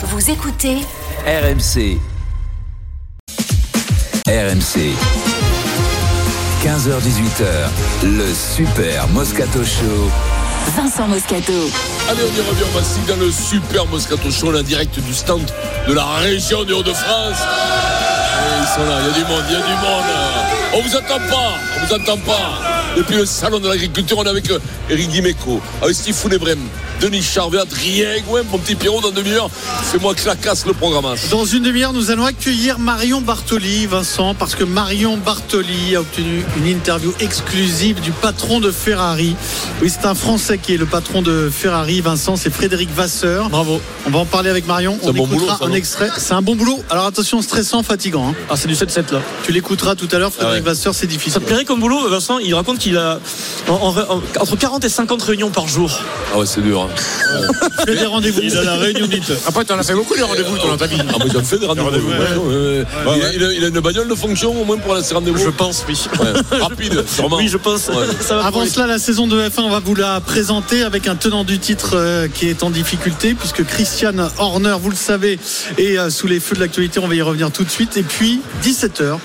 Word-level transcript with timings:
Vous 0.00 0.30
écoutez 0.30 0.76
RMC. 1.26 1.98
RMC. 4.28 4.94
15h18h, 6.62 8.04
le 8.04 8.32
Super 8.32 9.08
Moscato 9.08 9.64
Show. 9.64 10.08
Vincent 10.76 11.08
Moscato. 11.08 11.52
Allez, 12.08 12.20
on 12.22 12.36
y 12.36 12.48
revient, 12.48 12.62
on 12.72 12.78
va 12.78 12.84
se 12.84 13.00
dans 13.08 13.16
le 13.16 13.32
super 13.32 13.86
Moscato 13.86 14.30
Show, 14.30 14.52
la 14.52 14.62
direct 14.62 15.00
du 15.00 15.12
stand 15.12 15.50
de 15.88 15.92
la 15.92 16.06
région 16.18 16.62
des 16.62 16.74
Hauts-de-France. 16.74 17.38
Et 17.40 18.60
Ils 18.60 18.68
sont 18.68 18.88
là, 18.88 19.00
il 19.00 19.06
y 19.06 19.10
a 19.10 19.14
du 19.14 19.24
monde, 19.28 19.42
il 19.48 19.52
y 19.52 19.56
a 19.56 19.62
du 19.62 19.72
monde. 19.82 20.04
On 20.74 20.80
vous 20.80 20.96
attend 20.96 21.18
pas, 21.28 21.54
on 21.76 21.86
vous 21.86 21.94
attend 21.94 22.18
pas. 22.18 22.77
Depuis 22.98 23.14
le 23.14 23.26
salon 23.26 23.60
de 23.60 23.68
l'agriculture, 23.68 24.18
on 24.18 24.24
est 24.24 24.28
avec 24.28 24.50
euh, 24.50 24.58
Eric 24.90 25.08
Dimeco, 25.10 25.60
avec 25.80 25.94
Steve 25.94 26.16
Founebrem, 26.16 26.58
Denis 27.00 27.22
Charvet, 27.22 27.60
Adrien 27.60 28.08
Gouin, 28.26 28.42
mon 28.50 28.58
petit 28.58 28.74
Pierrot, 28.74 29.00
dans 29.00 29.10
une 29.10 29.14
demi-heure. 29.14 29.48
Fais-moi 29.52 30.16
que 30.16 30.26
la 30.26 30.34
casse 30.34 30.66
le 30.66 30.72
programme. 30.72 31.04
Dans 31.30 31.44
une 31.44 31.62
demi-heure, 31.62 31.92
nous 31.92 32.10
allons 32.10 32.24
accueillir 32.24 32.80
Marion 32.80 33.20
Bartoli, 33.20 33.86
Vincent, 33.86 34.34
parce 34.34 34.56
que 34.56 34.64
Marion 34.64 35.16
Bartoli 35.16 35.94
a 35.94 36.00
obtenu 36.00 36.42
une 36.56 36.66
interview 36.66 37.12
exclusive 37.20 38.00
du 38.00 38.10
patron 38.10 38.58
de 38.58 38.72
Ferrari. 38.72 39.36
Oui, 39.80 39.90
c'est 39.90 40.04
un 40.04 40.16
Français 40.16 40.58
qui 40.58 40.74
est 40.74 40.76
le 40.76 40.86
patron 40.86 41.22
de 41.22 41.50
Ferrari, 41.56 42.00
Vincent, 42.00 42.34
c'est 42.34 42.50
Frédéric 42.50 42.90
Vasseur. 42.92 43.48
Bravo. 43.48 43.80
On 44.06 44.10
va 44.10 44.18
en 44.18 44.24
parler 44.26 44.50
avec 44.50 44.66
Marion. 44.66 44.98
C'est 45.00 45.06
On 45.06 45.10
un 45.10 45.12
bon 45.12 45.26
écoutera 45.26 45.54
boulot, 45.54 45.58
ça, 45.60 45.66
un 45.66 45.72
extrait. 45.72 46.10
C'est 46.18 46.34
un 46.34 46.42
bon 46.42 46.56
boulot. 46.56 46.82
Alors 46.90 47.06
attention, 47.06 47.40
stressant, 47.42 47.84
fatigant. 47.84 48.30
hein. 48.30 48.34
Ah, 48.50 48.56
c'est 48.56 48.66
du 48.66 48.74
7-7 48.74 49.12
là. 49.12 49.22
Tu 49.44 49.52
l'écouteras 49.52 49.94
tout 49.94 50.08
à 50.10 50.18
l'heure, 50.18 50.32
Frédéric 50.32 50.62
Ah 50.62 50.64
ouais. 50.64 50.68
Vasseur, 50.74 50.94
c'est 50.94 51.02
Ça 51.02 51.06
difficile. 51.06 51.40
te 51.40 51.46
plairait 51.46 51.64
comme 51.64 51.78
boulot, 51.78 52.08
Vincent? 52.08 52.38
Il 52.38 52.52
raconte 52.56 52.78
qu'il 52.78 52.87
a 52.96 53.18
en- 53.68 53.72
en- 53.74 53.98
en- 54.16 54.22
entre 54.40 54.56
40 54.56 54.84
et 54.84 54.88
50 54.88 55.22
réunions 55.22 55.50
par 55.50 55.68
jour. 55.68 55.90
Ah 56.34 56.38
ouais, 56.38 56.46
c'est 56.46 56.60
dur. 56.62 56.82
Hein. 56.82 57.38
Fais 57.86 57.96
des 57.96 58.06
rendez-vous. 58.06 58.40
Il 58.42 58.56
a 58.56 58.62
la 58.64 58.74
réunion 58.76 59.06
dite. 59.06 59.32
Après, 59.46 59.64
t'en 59.64 59.78
as 59.78 59.82
fait 59.82 59.94
beaucoup 59.94 60.16
de 60.16 60.22
rendez-vous 60.22 60.56
dans 60.58 60.76
ta 60.76 60.86
vie. 60.86 60.96
Ah, 61.08 61.16
mais 61.24 61.30
j'en 61.32 61.42
fais 61.42 61.58
des 61.58 61.66
rendez-vous. 61.66 61.86
rendez-vous, 61.90 62.08
ouais, 62.10 62.16
ouais, 62.18 62.84
ouais. 63.06 63.16
il, 63.16 63.24
a, 63.24 63.32
il 63.34 63.44
a- 63.44 63.52
il 63.52 63.64
a 63.64 63.68
une 63.68 63.80
bagnole 63.80 64.08
de 64.08 64.14
fonction 64.14 64.58
au 64.60 64.64
moins 64.64 64.78
pour 64.78 64.92
aller 64.92 65.02
à 65.02 65.04
ces 65.04 65.14
rendez-vous. 65.14 65.38
Je 65.38 65.50
pense, 65.50 65.84
oui. 65.88 65.98
Ouais, 66.20 66.58
Rapide, 66.60 67.04
sûrement. 67.06 67.36
Oui, 67.36 67.48
je 67.48 67.56
pense. 67.56 67.88
Ouais. 67.88 67.94
Ça 68.20 68.36
va 68.36 68.46
Avant 68.46 68.64
cela, 68.66 68.86
la 68.86 68.98
saison 68.98 69.26
de 69.26 69.40
F1, 69.40 69.60
on 69.62 69.70
va 69.70 69.80
vous 69.80 69.94
la 69.94 70.20
présenter 70.20 70.82
avec 70.82 71.06
un 71.06 71.16
tenant 71.16 71.44
du 71.44 71.58
titre 71.58 71.90
euh, 71.94 72.28
qui 72.28 72.48
est 72.48 72.62
en 72.62 72.70
difficulté, 72.70 73.34
puisque 73.34 73.64
Christian 73.64 74.14
Horner, 74.38 74.76
vous 74.80 74.90
le 74.90 74.96
savez, 74.96 75.38
est 75.78 75.98
euh, 75.98 76.10
sous 76.10 76.26
les 76.26 76.40
feux 76.40 76.54
de 76.54 76.60
l'actualité. 76.60 77.00
On 77.00 77.08
va 77.08 77.14
y 77.14 77.22
revenir 77.22 77.50
tout 77.50 77.64
de 77.64 77.70
suite. 77.70 77.96
Et 77.96 78.02
puis, 78.02 78.40
17h, 78.64 79.18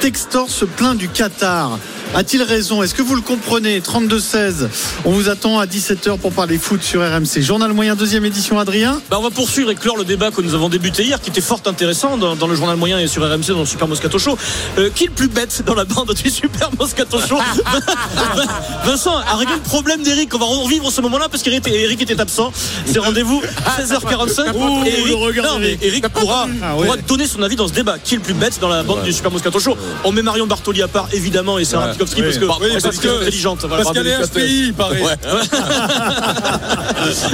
Textor 0.00 0.48
se 0.48 0.64
plaint 0.64 0.96
du 0.96 1.08
Qatar. 1.08 1.78
A-t-il 2.12 2.42
raison 2.42 2.82
Est-ce 2.82 2.92
que 2.94 3.02
vous 3.02 3.14
le 3.14 3.20
comprenez 3.20 3.78
32-16. 3.80 4.68
On 5.04 5.12
vous 5.12 5.28
attend 5.28 5.60
à 5.60 5.66
17h 5.66 6.18
pour 6.18 6.32
parler 6.32 6.58
foot 6.58 6.82
sur 6.82 7.00
RMC. 7.02 7.40
Journal 7.40 7.72
moyen, 7.72 7.94
deuxième 7.94 8.24
édition, 8.24 8.58
Adrien. 8.58 9.00
Bah, 9.10 9.18
on 9.20 9.22
va 9.22 9.30
poursuivre 9.30 9.70
et 9.70 9.76
clore 9.76 9.96
le 9.96 10.04
débat 10.04 10.32
que 10.32 10.40
nous 10.40 10.54
avons 10.54 10.68
débuté 10.68 11.04
hier, 11.04 11.20
qui 11.20 11.30
était 11.30 11.40
fort 11.40 11.60
intéressant 11.66 12.16
dans, 12.16 12.34
dans 12.34 12.48
le 12.48 12.56
journal 12.56 12.76
moyen 12.76 12.98
et 12.98 13.06
sur 13.06 13.22
RMC 13.22 13.46
dans 13.52 13.60
le 13.60 13.64
Super 13.66 13.86
Moscato 13.86 14.18
Show. 14.18 14.36
Euh, 14.78 14.90
qui 14.92 15.04
est 15.04 15.06
le 15.06 15.12
plus 15.12 15.28
bête 15.28 15.62
dans 15.64 15.74
la 15.74 15.84
bande 15.84 16.12
du 16.12 16.30
Super 16.30 16.70
Moscato 16.78 17.20
Show 17.20 17.38
Vincent 18.84 19.16
a 19.16 19.36
réglé 19.36 19.54
le 19.54 19.60
problème 19.60 20.02
d'Eric. 20.02 20.34
On 20.34 20.38
va 20.38 20.46
revivre 20.46 20.90
ce 20.90 21.00
moment-là 21.02 21.28
parce 21.30 21.44
qu'Eric 21.44 21.66
était, 21.68 21.80
Eric 21.80 22.02
était 22.02 22.20
absent. 22.20 22.52
C'est 22.86 22.98
rendez-vous 22.98 23.40
16h45. 23.78 24.52
Ouh, 24.56 24.84
Et 24.84 24.88
Eric, 25.00 25.06
le 25.08 25.14
regard 25.14 25.44
non, 25.54 25.58
mais 25.60 25.76
d'Eric. 25.76 25.82
Eric 25.84 26.08
pourra, 26.08 26.48
Ah 26.62 26.76
ouais. 26.76 26.86
pourra 26.86 26.96
donner 26.98 27.26
son 27.28 27.40
avis 27.42 27.54
dans 27.56 27.68
ce 27.68 27.72
débat. 27.72 27.98
Qui 28.02 28.14
est 28.14 28.18
le 28.18 28.22
plus 28.24 28.34
bête 28.34 28.58
dans 28.60 28.68
la 28.68 28.82
bande 28.82 29.04
du 29.04 29.12
Super 29.12 29.30
Moscato 29.30 29.60
Show? 29.60 29.76
On 30.04 30.10
met 30.12 30.22
Marion 30.22 30.46
Bartoli 30.48 30.82
à 30.82 30.88
part, 30.88 31.08
évidemment, 31.12 31.58
et 31.58 31.64
Parce 32.00 32.14
que 32.14 32.44
Oui, 32.44 32.70
parce 32.82 32.98
intelligente. 32.98 33.66
Parce 33.68 33.92
qu'elle 33.92 34.06
est 34.06 34.24
SPI, 34.24 34.66
il 34.68 34.74
paraît. 34.74 35.02
Ouais. 35.02 35.12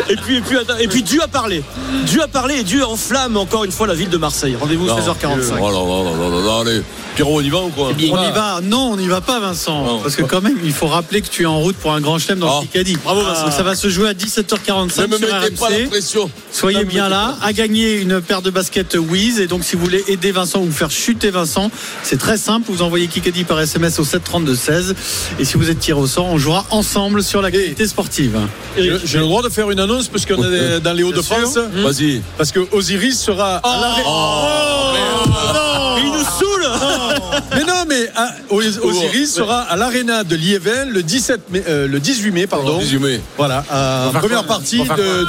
Et 0.09 0.17
puis, 0.17 0.37
et 0.37 0.41
puis, 0.41 0.57
et 0.81 0.89
puis 0.89 1.03
Dieu 1.03 1.21
a 1.23 1.29
parlé. 1.29 1.63
Dieu 2.05 2.23
a 2.23 2.29
parlé 2.29 2.61
et 2.61 2.63
Dieu 2.63 2.85
enflamme 2.85 3.37
encore 3.37 3.65
une 3.65 3.73
fois 3.73 3.87
la 3.87 3.95
ville 3.95 4.09
de 4.09 4.17
Marseille. 4.17 4.57
Rendez-vous 4.59 4.87
Non. 4.87 4.97
16h45. 4.99 5.59
Oh 5.61 5.71
là 5.71 5.73
là 5.73 6.05
là 6.05 6.29
là 6.29 6.41
là, 6.47 6.61
allez. 6.61 6.83
Pierrot, 7.17 7.39
on 7.39 7.41
y 7.41 7.49
va 7.49 7.63
ou 7.63 7.71
quoi 7.71 7.89
On 7.95 7.99
y 7.99 8.11
va. 8.11 8.61
Non, 8.63 8.91
on 8.93 8.97
n'y 8.97 9.09
va 9.09 9.21
pas, 9.23 9.41
Vincent. 9.41 9.85
Non. 9.85 9.99
Parce 10.01 10.15
que 10.17 10.23
quand 10.23 10.43
même, 10.43 10.59
il 10.63 10.73
faut 10.73 10.87
rappeler 10.87 11.23
que 11.23 11.29
tu 11.29 11.43
es 11.43 11.47
en 11.47 11.59
route 11.59 11.75
pour 11.77 11.93
un 11.95 12.01
grand 12.03 12.19
chelem 12.19 12.39
dans 12.41 12.59
Ah. 12.59 12.61
le 12.61 12.67
Kikadi. 12.67 12.97
Bravo, 13.03 13.23
Vincent. 13.23 13.45
Donc, 13.45 13.53
Ça 13.55 13.63
va 13.63 13.75
se 13.75 13.89
jouer 13.89 14.11
à 14.11 14.13
17h45 14.15 15.01
Ne 15.03 15.07
me 15.07 15.17
sur 15.19 15.35
mettez 15.35 15.51
pas 15.57 15.71
la 15.71 15.87
pression. 15.89 16.31
Soyez 16.53 16.81
Ne 16.81 16.85
bien 16.85 17.09
là, 17.09 17.35
à 17.43 17.53
gagner 17.55 17.95
une 18.01 18.21
paire 18.21 18.43
de 18.43 18.51
baskets 18.51 18.97
Wiz. 18.97 19.41
Et 19.41 19.47
donc, 19.47 19.65
si 19.65 19.77
vous 19.77 19.83
voulez 19.83 20.05
aider 20.09 20.31
Vincent 20.31 20.61
ou 20.61 20.71
faire 20.71 20.91
chuter 20.91 21.31
Vincent, 21.31 21.71
c'est 22.03 22.19
très 22.19 22.37
simple. 22.37 22.67
Vous 22.71 22.83
envoyez 22.83 23.07
Kikadi 23.07 23.45
par 23.45 23.59
SMS 23.61 23.99
au 23.99 24.05
732-16. 24.05 24.95
Et 25.39 25.47
si 25.47 25.57
vous 25.57 25.71
êtes 25.71 25.79
tiré 25.81 25.99
au 25.99 26.07
sort, 26.07 26.27
on 26.27 26.37
jouera 26.37 26.67
ensemble 26.71 27.23
sur 27.23 27.41
l'activité 27.41 27.87
sportive. 27.87 28.39
J'ai 28.77 29.19
le 29.19 29.25
droit 29.25 29.43
de 29.43 29.49
faire 29.49 29.71
une 29.71 29.81
annonce 29.81 30.09
parce 30.09 30.27
qu'on 30.27 30.43
est 30.53 30.81
dans 30.81 30.93
les 30.93 31.03
Hauts-de-France. 31.03 31.57
Vas-y. 31.77 32.21
Parce 32.37 32.53
que 32.53 32.61
Osiris 32.73 33.19
sera 33.19 33.57
à 33.57 33.81
l'arrêt. 33.81 34.03
Et 35.99 36.03
il 36.05 36.13
nous 36.13 36.19
saoule 36.25 36.67
Mais 37.55 37.65
non, 37.65 37.85
mais 37.89 38.11
ah, 38.17 38.31
Os- 38.51 38.79
Osiris 38.83 39.33
sera 39.35 39.61
à 39.63 39.77
l'Arena 39.77 40.25
de 40.25 40.35
Lieven 40.37 40.91
le 40.91 41.03
17 41.03 41.51
mai, 41.51 41.65
euh, 41.69 41.87
le 41.89 42.01
18 42.01 42.31
mai, 42.31 42.47
pardon. 42.47 42.79
18 42.79 42.99
mai. 42.99 43.21
Voilà, 43.37 43.65
euh, 43.73 44.11
première 44.13 44.45
partie 44.45 44.79
de, 44.81 44.85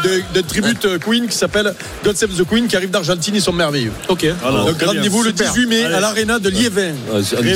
de, 0.08 0.24
de 0.34 0.42
tribute 0.42 1.00
Queen 1.00 1.28
qui 1.28 1.36
s'appelle 1.38 1.74
God 2.04 2.16
Save 2.16 2.32
the 2.36 2.44
Queen 2.48 2.68
qui 2.68 2.76
arrive 2.76 2.90
d'Argentine, 2.92 3.36
ils 3.36 3.42
sont 3.42 3.54
merveilleux. 3.54 3.92
Ok. 4.08 4.26
Donc 4.26 4.82
rendez-vous 4.82 5.24
le 5.24 5.30
Super. 5.30 5.52
18 5.52 5.66
mai 5.68 5.84
à 5.86 6.00
l'Arena 6.00 6.40
de 6.40 6.50
Lieven. 6.50 6.96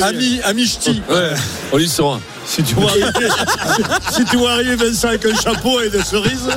Ami, 0.02 0.40
ami 0.44 0.66
ch'ti. 0.66 1.02
Ouais, 1.08 1.30
on 1.72 1.78
y 1.78 1.88
sera. 1.88 2.20
Si 2.44 2.62
tu 2.62 2.74
vois 2.74 2.90
si 4.10 4.24
tu 4.24 4.36
vois 4.36 4.52
arriver 4.52 4.76
Vincent 4.76 5.08
avec 5.08 5.24
un 5.24 5.34
chapeau 5.34 5.80
et 5.80 5.90
des 5.90 6.02
cerises, 6.02 6.48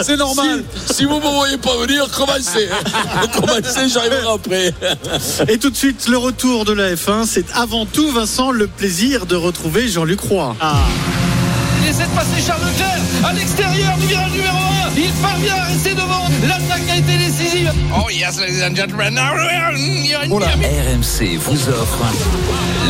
c'est 0.00 0.16
normal. 0.16 0.62
Si, 0.86 0.94
si 0.94 1.04
vous 1.04 1.16
ne 1.16 1.20
me 1.20 1.34
voyez 1.34 1.58
pas 1.58 1.76
venir, 1.78 2.08
commencez. 2.10 2.68
commencez, 3.32 3.88
j'arriverai 3.88 4.26
après. 4.32 4.74
Et 5.48 5.58
tout 5.58 5.70
de 5.70 5.76
suite, 5.76 6.08
le 6.08 6.18
retour 6.18 6.64
de 6.64 6.72
la 6.72 6.94
F1. 6.94 7.26
C'est 7.26 7.46
avant 7.54 7.86
tout, 7.86 8.10
Vincent, 8.10 8.50
le 8.50 8.66
plaisir 8.66 9.26
de 9.26 9.36
retrouver 9.36 9.88
Jean-Luc 9.88 10.20
Roy. 10.20 10.54
Il 11.82 11.88
essaie 11.88 12.04
de 12.04 12.14
passer 12.14 12.42
Charles 12.46 12.62
Leclerc 12.66 13.00
à 13.24 13.32
l'extérieur 13.32 13.96
du 13.98 14.06
virage 14.06 14.32
numéro 14.32 14.56
1. 14.56 14.90
Il 14.96 15.12
parvient 15.22 15.56
à 15.56 15.64
rester 15.64 15.94
devant. 15.94 16.28
L'attaque 16.46 16.88
a 16.90 16.96
été 16.96 17.16
Oh 17.58 18.10
yes, 18.10 18.38
ladies 18.38 18.62
and 18.62 18.74
gentlemen. 18.76 19.14
We're 20.28 20.44
RMC 20.44 21.36
vous 21.38 21.68
offre 21.70 22.02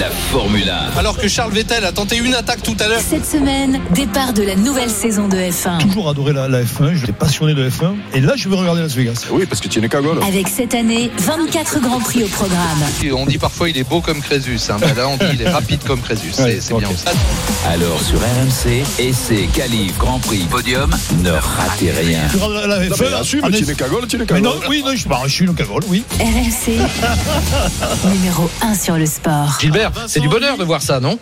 la 0.01 0.11
Formule 0.33 0.69
1. 0.69 0.99
Alors 0.99 1.17
que 1.17 1.29
Charles 1.29 1.53
Vettel 1.53 1.85
a 1.85 1.93
tenté 1.93 2.17
une 2.17 2.35
attaque 2.35 2.63
tout 2.65 2.75
à 2.81 2.89
l'heure. 2.89 3.01
Cette 3.01 3.25
semaine, 3.27 3.81
départ 3.95 4.33
de 4.33 4.43
la 4.43 4.57
nouvelle 4.57 4.91
saison 4.91 5.29
de 5.29 5.37
F1. 5.37 5.79
toujours 5.87 6.09
adoré 6.09 6.33
la, 6.33 6.49
la 6.49 6.63
F1, 6.63 6.95
j'étais 6.95 7.13
passionné 7.13 7.55
de 7.55 7.69
F1 7.71 7.95
et 8.13 8.21
là 8.21 8.33
je 8.37 8.49
veux 8.49 8.57
regarder 8.57 8.83
Las 8.83 8.95
Vegas. 8.95 9.27
Oui, 9.31 9.47
parce 9.47 9.61
que 9.61 9.69
tu 9.69 9.79
es 9.79 9.83
une 9.83 9.89
cagole. 9.89 10.19
Avec 10.27 10.49
cette 10.49 10.75
année, 10.75 11.13
24 11.19 11.81
grands 11.81 12.01
prix 12.01 12.25
au 12.25 12.29
programme. 12.29 12.83
On 13.15 13.25
dit 13.27 13.39
parfois 13.39 13.69
il 13.69 13.79
est 13.79 13.89
beau 13.89 14.01
comme 14.01 14.21
Crésus. 14.21 14.59
Hein. 14.69 14.79
Bah 14.81 14.89
là, 14.97 15.07
on 15.09 15.17
dit 15.17 15.25
il 15.35 15.43
est 15.43 15.49
rapide 15.49 15.81
comme 15.87 16.01
Crésus. 16.01 16.33
C'est 16.33 16.75
bien 16.75 16.89
aussi. 16.89 17.05
Alors 17.69 18.01
sur 18.03 18.19
RMC, 18.19 18.83
essai, 18.99 19.49
qualif, 19.55 19.97
Grand 19.99 20.19
Prix, 20.19 20.47
podium, 20.51 20.91
ne 21.23 21.31
ratez 21.31 21.93
rien. 21.93 22.21
Tu 22.33 22.37
regardes 22.39 22.69
la, 22.69 22.79
la 22.79 22.85
F1 22.89 23.15
assume, 23.21 23.45
en 23.45 23.51
tu 23.51 23.65
es- 23.65 23.71
es 23.71 23.75
cagole, 23.75 24.07
tu 24.09 24.17
es 24.17 24.19
Mais 24.19 24.27
cagole. 24.27 24.56
Oui, 24.69 24.83
non, 24.85 24.95
je, 24.95 25.09
bah, 25.09 25.21
je 25.25 25.33
suis 25.33 25.45
une 25.45 25.55
cagole, 25.55 25.83
oui. 25.89 26.05
RMC, 26.21 26.79
numéro 28.13 28.51
1 28.63 28.75
sur 28.75 28.97
le 28.97 29.07
sport. 29.07 29.59
Gilbert, 29.61 29.93
c'est 30.07 30.21
du 30.21 30.29
bonheur 30.29 30.57
de 30.57 30.65
voir 30.65 30.83
ça, 30.83 31.01
non? 31.01 31.19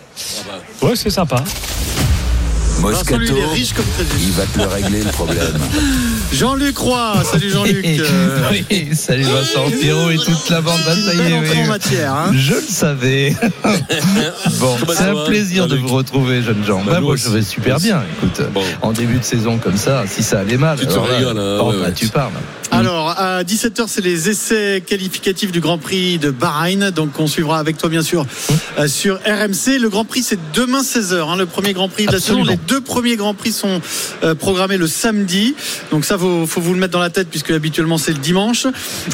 Ouais, 0.82 0.96
c'est 0.96 1.10
sympa. 1.10 1.42
Moscato, 2.80 3.18
Vincent, 3.18 3.18
lui, 3.18 3.28
il 3.30 3.38
est 3.38 3.46
riche 3.52 3.72
comme 3.72 3.84
il 4.20 4.32
va 4.32 4.44
te 4.44 4.58
le 4.58 4.66
régler 4.66 5.02
le 5.02 5.10
problème. 5.10 5.58
Jean-Luc 6.32 6.76
Roy. 6.76 7.22
Salut 7.30 7.50
Jean-Luc. 7.50 7.86
Euh, 7.86 8.40
Oui, 8.70 8.88
salut 8.94 9.22
Vincent, 9.24 9.70
Pierrot 9.80 10.10
et 10.10 10.16
toute 10.18 10.50
la 10.50 10.60
bande. 10.60 10.80
Bah, 10.84 10.94
ça 10.94 11.14
y 11.14 11.32
est, 11.32 11.62
en 11.64 11.66
matière. 11.68 12.12
hein. 12.14 12.32
Je 12.36 12.54
le 12.54 12.60
savais. 12.68 13.34
bon, 14.60 14.76
c'est 14.92 15.02
un 15.04 15.24
plaisir 15.24 15.66
de 15.66 15.76
vous 15.76 15.88
retrouver, 15.88 16.42
jeunes 16.42 16.64
gens. 16.64 16.82
Bah, 16.84 16.92
Bah, 16.94 17.00
nous 17.00 17.06
moi, 17.06 17.16
je 17.16 17.28
vais 17.28 17.42
super 17.42 17.78
bien. 17.78 18.02
Écoute, 18.18 18.40
Bon. 18.52 18.62
en 18.82 18.92
début 18.92 19.18
de 19.18 19.24
saison 19.24 19.58
comme 19.58 19.76
ça, 19.76 20.04
si 20.08 20.22
ça 20.22 20.40
allait 20.40 20.56
mal, 20.56 20.78
Tu 20.78 20.86
te 20.86 20.94
là, 20.94 21.02
régales, 21.02 21.38
hein, 21.38 21.60
ouais, 21.62 21.76
ouais. 21.76 21.92
tu 21.94 22.08
parles. 22.08 22.32
Alors, 22.70 23.10
à 23.10 23.44
17h, 23.44 23.84
c'est 23.86 24.00
les 24.04 24.28
essais 24.28 24.82
qualificatifs 24.84 25.52
du 25.52 25.60
Grand 25.60 25.78
Prix 25.78 26.18
de 26.18 26.30
Bahreïn. 26.30 26.90
Donc, 26.90 27.10
on 27.20 27.28
suivra 27.28 27.60
avec 27.60 27.78
toi, 27.78 27.88
bien 27.88 28.02
sûr, 28.02 28.26
euh, 28.78 28.88
sur 28.88 29.16
RMC. 29.18 29.78
Le 29.78 29.88
Grand 29.88 30.04
Prix, 30.04 30.22
c'est 30.24 30.38
demain 30.54 30.82
16h, 30.82 31.30
hein, 31.30 31.36
le 31.36 31.46
premier 31.46 31.72
Grand 31.72 31.88
Prix 31.88 32.06
de 32.06 32.12
la 32.12 32.18
saison. 32.20 32.42
Deux 32.66 32.80
premiers 32.80 33.16
Grands 33.16 33.34
Prix 33.34 33.52
sont 33.52 33.80
euh, 34.22 34.34
programmés 34.34 34.76
le 34.76 34.86
samedi. 34.86 35.54
Donc, 35.90 36.04
ça, 36.04 36.18
faut, 36.18 36.46
faut 36.46 36.60
vous 36.60 36.74
le 36.74 36.80
mettre 36.80 36.92
dans 36.92 37.00
la 37.00 37.10
tête, 37.10 37.28
puisque 37.28 37.50
habituellement, 37.50 37.98
c'est 37.98 38.12
le 38.12 38.18
dimanche. 38.18 38.66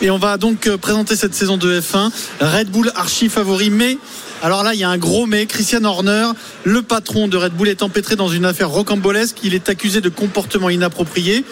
Et 0.03 0.11
on 0.11 0.19
va 0.19 0.37
donc 0.37 0.67
euh, 0.67 0.77
présenter 0.77 1.17
cette 1.17 1.35
saison 1.35 1.57
de 1.57 1.81
F1. 1.81 2.11
Red 2.41 2.71
Bull 2.71 2.91
archi 2.95 3.29
favori, 3.29 3.71
mais. 3.71 3.99
Alors 4.43 4.63
là, 4.63 4.73
il 4.73 4.81
y 4.81 4.85
a 4.85 4.89
un 4.89 4.99
gros 4.99 5.27
mais. 5.27 5.47
Christian 5.47 5.85
Horner, 5.85 6.31
le 6.65 6.83
patron 6.83 7.29
de 7.29 7.37
Red 7.37 7.53
Bull, 7.53 7.69
est 7.69 7.83
empêtré 7.83 8.17
dans 8.17 8.29
une 8.29 8.45
affaire 8.45 8.71
rocambolesque. 8.71 9.37
Il 9.45 9.55
est 9.55 9.69
accusé 9.69 10.01
de 10.01 10.09
comportement 10.09 10.71
inapproprié 10.71 11.45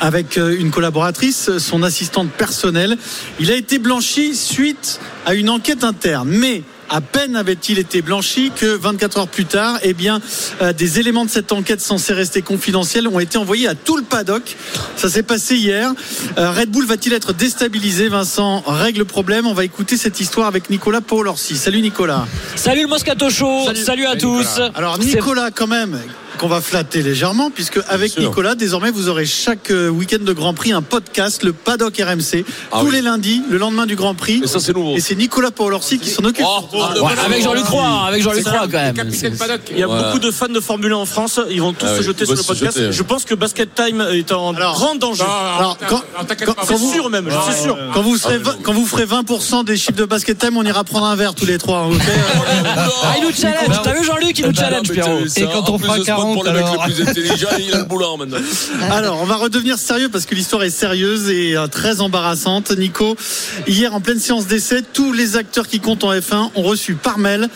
avec 0.00 0.38
euh, 0.38 0.56
une 0.58 0.70
collaboratrice, 0.70 1.58
son 1.58 1.82
assistante 1.82 2.30
personnelle. 2.30 2.96
Il 3.40 3.50
a 3.50 3.56
été 3.56 3.78
blanchi 3.78 4.34
suite 4.34 5.00
à 5.26 5.34
une 5.34 5.48
enquête 5.50 5.84
interne. 5.84 6.28
Mais 6.28 6.62
À 6.90 7.00
peine 7.00 7.36
avait-il 7.36 7.78
été 7.78 8.02
blanchi 8.02 8.52
que 8.54 8.66
24 8.66 9.18
heures 9.18 9.28
plus 9.28 9.44
tard, 9.44 9.78
eh 9.82 9.94
bien, 9.94 10.20
euh, 10.60 10.72
des 10.72 11.00
éléments 11.00 11.24
de 11.24 11.30
cette 11.30 11.52
enquête 11.52 11.80
censés 11.80 12.12
rester 12.12 12.42
confidentiels 12.42 13.08
ont 13.08 13.20
été 13.20 13.38
envoyés 13.38 13.68
à 13.68 13.74
tout 13.74 13.96
le 13.96 14.02
paddock. 14.02 14.56
Ça 14.96 15.08
s'est 15.08 15.22
passé 15.22 15.56
hier. 15.56 15.92
Euh, 16.38 16.50
Red 16.50 16.70
Bull 16.70 16.86
va-t-il 16.86 17.12
être 17.14 17.32
déstabilisé? 17.32 18.08
Vincent 18.08 18.62
règle 18.66 19.00
le 19.00 19.04
problème. 19.04 19.46
On 19.46 19.54
va 19.54 19.64
écouter 19.64 19.96
cette 19.96 20.20
histoire 20.20 20.46
avec 20.46 20.70
Nicolas 20.70 21.00
Paul-Orsi. 21.00 21.56
Salut 21.56 21.80
Nicolas. 21.80 22.26
Salut 22.56 22.82
le 22.82 22.88
Moscato 22.88 23.30
Show. 23.30 23.68
Salut, 23.74 24.06
à 24.06 24.16
tous. 24.16 24.60
Alors 24.74 24.98
Nicolas, 24.98 25.50
quand 25.50 25.66
même, 25.66 25.98
qu'on 26.38 26.48
va 26.48 26.60
flatter 26.60 27.02
légèrement, 27.02 27.50
puisque 27.50 27.80
avec. 27.88 28.18
Nicolas, 28.18 28.54
désormais, 28.54 28.90
vous 28.90 29.08
aurez 29.08 29.26
chaque 29.26 29.70
euh, 29.70 29.88
week-end 29.88 30.22
de 30.22 30.32
Grand 30.32 30.54
Prix 30.54 30.72
un 30.72 30.82
podcast, 30.82 31.42
le 31.42 31.52
Paddock 31.52 31.96
RMC, 31.98 32.44
Ah 32.72 32.78
tous 32.80 32.86
oui. 32.86 32.92
les 32.92 33.02
lundis, 33.02 33.42
le 33.50 33.58
lendemain 33.58 33.86
du 33.86 33.96
Grand 33.96 34.14
Prix. 34.14 34.40
Et 34.44 34.46
ça, 34.46 34.60
c'est 34.60 34.72
nouveau. 34.74 34.94
Et 34.96 35.00
c'est 35.00 35.14
Nicolas 35.14 35.50
Paul-Orsi 35.50 35.98
qui 35.98 36.10
s'en 36.10 36.24
occupe. 36.24 36.44
Oh, 36.48 36.60
ah, 36.74 37.02
Ouais, 37.02 37.12
avec 37.24 37.42
Jean-Luc 37.42 37.66
Roy, 37.66 37.82
hein, 37.84 38.04
avec 38.08 38.22
Jean-Luc 38.22 38.46
Roy 38.46 38.58
quand 38.62 38.68
même. 38.72 38.94
Capitaine 38.94 39.36
Paddock. 39.36 39.60
Il 39.70 39.78
y 39.78 39.82
a 39.82 39.88
Ouais. 39.88 40.02
beaucoup 40.02 40.18
de 40.18 40.30
fans 40.30 40.48
de 40.48 40.60
Formule 40.60 40.92
1 40.92 40.96
en 40.96 41.06
France. 41.06 41.40
Ils 41.50 41.60
vont 41.60 41.72
tous 41.72 41.86
Ah 41.86 41.94
se 41.94 42.00
oui, 42.00 42.06
jeter 42.06 42.24
sur 42.26 42.34
le 42.34 42.42
podcast. 42.42 42.78
jeter. 42.78 42.92
Je 42.92 43.02
pense 43.02 43.24
que 43.24 43.34
Basket 43.34 43.74
Time 43.74 44.04
est 44.12 44.32
en 44.32 44.54
Alors, 44.54 44.74
grand 44.74 44.94
danger. 44.96 45.24
Alors, 45.58 45.76
quand, 45.88 46.02
vous, 46.76 46.92
sûr 46.92 47.10
même, 47.10 47.28
je 47.30 47.52
suis 47.52 47.62
sûr. 47.62 47.76
quand 47.92 48.02
vous 48.02 48.16
serez, 48.16 48.34
Ah, 48.34 48.38
mais 48.38 48.44
vingt- 48.44 48.56
quand 48.62 48.72
vous 48.72 48.86
ferez 48.86 49.04
20% 49.06 49.64
des 49.64 49.76
chiffres 49.76 49.92
de 49.98 50.04
basket 50.04 50.38
time, 50.38 50.56
on 50.56 50.62
ira 50.64 50.84
prendre 50.84 51.06
un 51.06 51.16
verre 51.16 51.34
tous 51.34 51.46
les 51.46 51.58
trois. 51.58 51.88
Ah, 53.02 53.14
il 53.18 53.24
nous 53.24 53.32
challenge. 53.34 53.80
T'as 53.82 53.92
vu 53.94 54.04
Jean-Luc, 54.04 54.38
il 54.38 54.46
nous 54.46 54.54
challenge, 54.54 54.88
Pierrot. 54.90 55.18
Et 55.36 55.42
quand 55.44 55.68
on 55.70 55.78
fera 55.78 55.98
40 55.98 56.23
pour 56.32 56.44
les 56.44 56.52
mecs 56.52 56.64
les 56.72 56.94
plus 56.94 57.08
intelligents, 57.08 57.48
il 57.58 57.74
a 57.74 57.78
le 57.78 57.84
boulot 57.84 58.16
maintenant. 58.16 58.38
Alors, 58.90 59.20
on 59.20 59.24
va 59.26 59.36
redevenir 59.36 59.78
sérieux 59.78 60.08
parce 60.08 60.26
que 60.26 60.34
l'histoire 60.34 60.62
est 60.62 60.70
sérieuse 60.70 61.28
et 61.30 61.56
euh, 61.56 61.66
très 61.66 62.00
embarrassante. 62.00 62.70
Nico, 62.76 63.16
hier 63.66 63.94
en 63.94 64.00
pleine 64.00 64.18
séance 64.18 64.46
d'essai, 64.46 64.82
tous 64.92 65.12
les 65.12 65.36
acteurs 65.36 65.68
qui 65.68 65.80
comptent 65.80 66.04
en 66.04 66.12
F1 66.12 66.50
ont 66.54 66.62
reçu 66.62 66.94
par 66.94 67.18
mail 67.18 67.48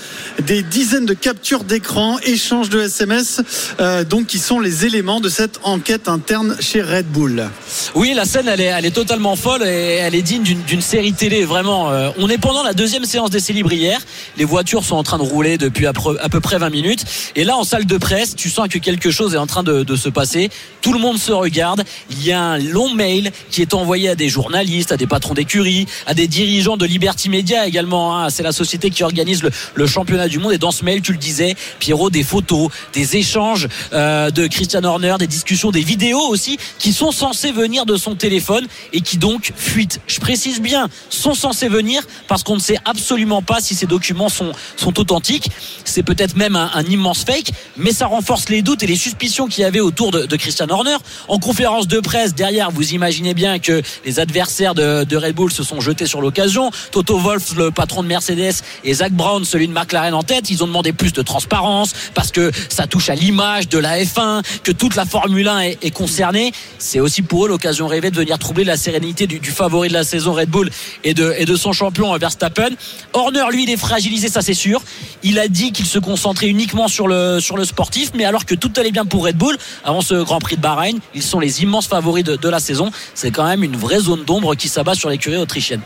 des 0.43 0.63
dizaines 0.63 1.07
de 1.07 1.15
captures 1.15 1.65
d'écran, 1.65 2.19
échanges 2.25 2.69
de 2.69 2.81
SMS, 2.81 3.41
euh, 3.81 4.05
donc 4.05 4.27
qui 4.27 4.39
sont 4.39 4.61
les 4.61 4.87
éléments 4.87 5.21
de 5.21 5.29
cette 5.29 5.61
enquête 5.63 6.09
interne 6.09 6.57
chez 6.61 6.83
Red 6.83 7.07
Bull. 7.07 7.49
Oui, 7.95 8.13
la 8.15 8.25
scène, 8.25 8.49
elle 8.49 8.61
est, 8.61 8.65
elle 8.65 8.87
est 8.87 8.91
totalement 8.91 9.37
folle 9.37 9.63
et 9.65 9.97
elle 10.01 10.15
est 10.15 10.23
digne 10.23 10.43
d'une 10.43 10.83
série 10.83 11.13
télé. 11.13 11.45
Vraiment, 11.45 11.69
Euh, 11.89 12.11
on 12.19 12.29
est 12.29 12.39
pendant 12.39 12.63
la 12.63 12.75
deuxième 12.75 13.05
séance 13.05 13.31
d'essai 13.31 13.53
libre 13.53 13.73
hier. 13.73 14.01
Les 14.37 14.45
voitures 14.45 14.85
sont 14.85 14.97
en 14.97 15.03
train 15.03 15.19
de 15.19 15.23
rouler 15.23 15.59
depuis 15.59 15.87
à, 15.87 15.93
à 16.21 16.29
peu 16.29 16.41
près 16.41 16.59
20 16.59 16.71
minutes. 16.71 17.05
Et 17.37 17.45
là, 17.45 17.57
en 17.57 17.65
salle 17.65 17.87
de 17.87 17.97
presse, 17.99 18.35
tu 18.37 18.51
sens 18.51 18.58
que 18.67 18.79
quelque 18.79 19.11
chose 19.11 19.35
est 19.35 19.39
en 19.39 19.47
train 19.47 19.63
de, 19.63 19.97
se 19.97 20.09
passer. 20.09 20.51
Tout 20.81 20.93
le 20.93 20.99
monde 20.99 21.19
se 21.19 21.33
regarde. 21.33 21.85
Il 22.11 22.25
y 22.25 22.33
a 22.33 22.41
un 22.41 22.59
long 22.59 22.93
mail 22.93 23.31
qui 23.51 23.63
est 23.63 23.75
envoyé 23.75 24.09
à 24.09 24.15
des 24.15 24.29
journalistes, 24.29 24.93
à 24.93 24.97
des 24.97 25.07
patrons 25.07 25.35
d'écurie, 25.35 25.87
à 26.07 26.15
des 26.15 26.27
dirigeants 26.27 26.77
de 26.77 26.87
Liberty 26.87 27.29
Media 27.29 27.67
également. 27.67 28.19
hein. 28.19 28.31
C'est 28.31 28.43
la 28.43 28.53
société 28.53 28.91
qui 28.91 29.03
organise 29.03 29.43
le, 29.75 29.87
championnat 29.87 30.29
du 30.29 30.39
monde. 30.39 30.53
Et 30.53 30.59
dans 30.59 30.71
ce 30.71 30.85
mail, 30.85 31.03
tu 31.03 31.13
le 31.13 31.19
disais, 31.19 31.55
Pierrot, 31.79 32.11
des 32.11 32.23
photos, 32.23 32.71
des 32.93 33.17
échanges 33.17 33.69
euh, 33.93 34.31
de 34.31 34.47
Christian 34.47 34.85
Horner, 34.85 35.17
des 35.19 35.27
discussions, 35.27 35.71
des 35.71 35.83
vidéos 35.83 36.27
aussi 36.29 36.59
qui 36.79 36.93
sont 36.93 37.13
censées 37.13 37.53
venir 37.53 37.87
de 37.87 37.97
son 37.97 38.15
téléphone 38.15 38.67
et 38.93 39.01
qui 39.01 39.19
donc 39.19 39.53
fuitent. 39.57 40.01
Je 40.07 40.21
précise 40.21 40.61
bien, 40.61 40.89
sont 41.11 41.35
censés 41.35 41.69
venir 41.69 42.03
parce 42.29 42.43
qu'on 42.43 42.55
ne 42.55 42.61
sait 42.61 42.79
absolument 42.85 43.43
pas 43.43 43.61
si 43.61 43.75
ces 43.75 43.87
documents 43.87 44.29
sont, 44.29 44.53
authentiques. 44.97 45.51
C'est 45.85 46.03
peut-être 46.03 46.35
même 46.35 46.57
un 46.57 46.83
immense 46.85 47.25
fake, 47.25 47.51
mais 47.77 47.93
ça 47.93 48.07
renforce 48.07 48.48
les 48.49 48.63
doutes 48.63 48.83
et 48.83 48.87
les 48.87 48.97
suspicions 48.97 49.47
qu'il 49.47 49.63
y 49.63 49.65
avait 49.65 49.81
autour 49.81 50.11
de, 50.11 50.37
Christian 50.37 50.69
Horner. 50.69 50.97
En 51.27 51.39
conférence 51.39 51.89
de 51.89 52.01
presse, 52.01 52.35
derrière, 52.35 52.71
vous 52.71 52.93
imaginez 52.93 53.35
bien 53.35 53.59
que 53.59 53.83
les 54.05 54.21
adversaires 54.21 54.75
de, 54.75 55.17
Red 55.17 55.35
Bull 55.35 55.53
se 55.53 55.63
sont 55.63 55.81
jetés 55.81 56.07
sur 56.07 56.21
l'occasion. 56.21 56.71
Toto 56.93 57.19
Wolff, 57.19 57.57
le 57.57 57.71
patron 57.71 58.03
de 58.03 58.09
Mercedes, 58.09 58.55
et 58.85 58.95
Zach 58.95 59.13
Brown, 59.13 59.45
celui 59.45 59.69
de 59.69 59.73
McLaren 59.73 60.15
en 60.15 60.23
tête, 60.23 60.51
ils 60.51 60.63
ont 60.63 60.67
demandé 60.67 60.93
plus 60.93 61.13
de 61.13 61.23
transparence 61.23 61.93
parce 62.15 62.31
que 62.31 62.53
ça 62.69 62.87
touche 62.87 63.09
à 63.09 63.15
l'image 63.15 63.69
de 63.69 63.79
la 63.79 64.03
F1, 64.03 64.43
que 64.63 64.73
toute 64.73 64.95
la 64.95 65.05
Formule 65.05 65.49
1 65.49 65.61
est, 65.61 65.91
concernée. 65.91 66.53
C'est 66.79 67.01
aussi 67.01 67.23
pour 67.23 67.47
eux 67.47 67.49
l'occasion 67.49 67.87
rêvée 67.87 68.11
de 68.11 68.17
venir 68.17 68.39
troubler 68.39 68.65
la 68.65 68.77
sérénité 68.77 69.27
du, 69.27 69.51
favori 69.51 69.89
de 69.89 69.95
la 69.95 70.05
saison 70.05 70.33
Red 70.33 70.51
Bull 70.51 70.71
et 71.03 71.15
de, 71.15 71.35
et 71.37 71.45
de 71.45 71.57
son 71.57 71.73
champion 71.73 72.17
Verstappen. 72.17 72.71
Horner, 73.13 73.45
lui, 73.51 73.65
il 73.65 73.71
est 73.71 73.77
fragilisé, 73.77 74.29
ça 74.29 74.43
c'est 74.43 74.55
sûr. 74.55 74.83
Il 75.23 75.39
a 75.39 75.49
dit 75.49 75.73
qu'il 75.73 75.87
se 75.87 75.99
concentrait 75.99 76.47
uniquement 76.47 76.89
sur 76.89 77.09
le, 77.09 77.41
sur 77.41 77.57
le 77.57 77.65
sportif, 77.65 78.13
mais 78.15 78.25
alors 78.25 78.38
que 78.45 78.55
tout 78.55 78.73
allait 78.77 78.91
bien 78.91 79.05
pour 79.05 79.27
Red 79.27 79.37
Bull, 79.37 79.57
avant 79.85 80.01
ce 80.01 80.23
Grand 80.23 80.39
Prix 80.39 80.57
de 80.57 80.63
Bahreïn, 80.63 80.99
ils 81.15 81.23
sont 81.23 81.41
les 81.41 81.63
immenses 81.63 81.87
favoris 81.87 82.25
de, 82.25 82.49
la 82.49 82.61
saison. 82.61 82.91
C'est 83.15 83.31
quand 83.31 83.47
même 83.47 83.63
une 83.63 83.77
vraie 83.77 84.01
zone 84.01 84.25
d'ombre 84.25 84.55
qui 84.55 84.69
s'abat 84.69 84.95
sur 84.95 85.11
l'écurie 85.11 85.37
autrichienne. 85.37 85.81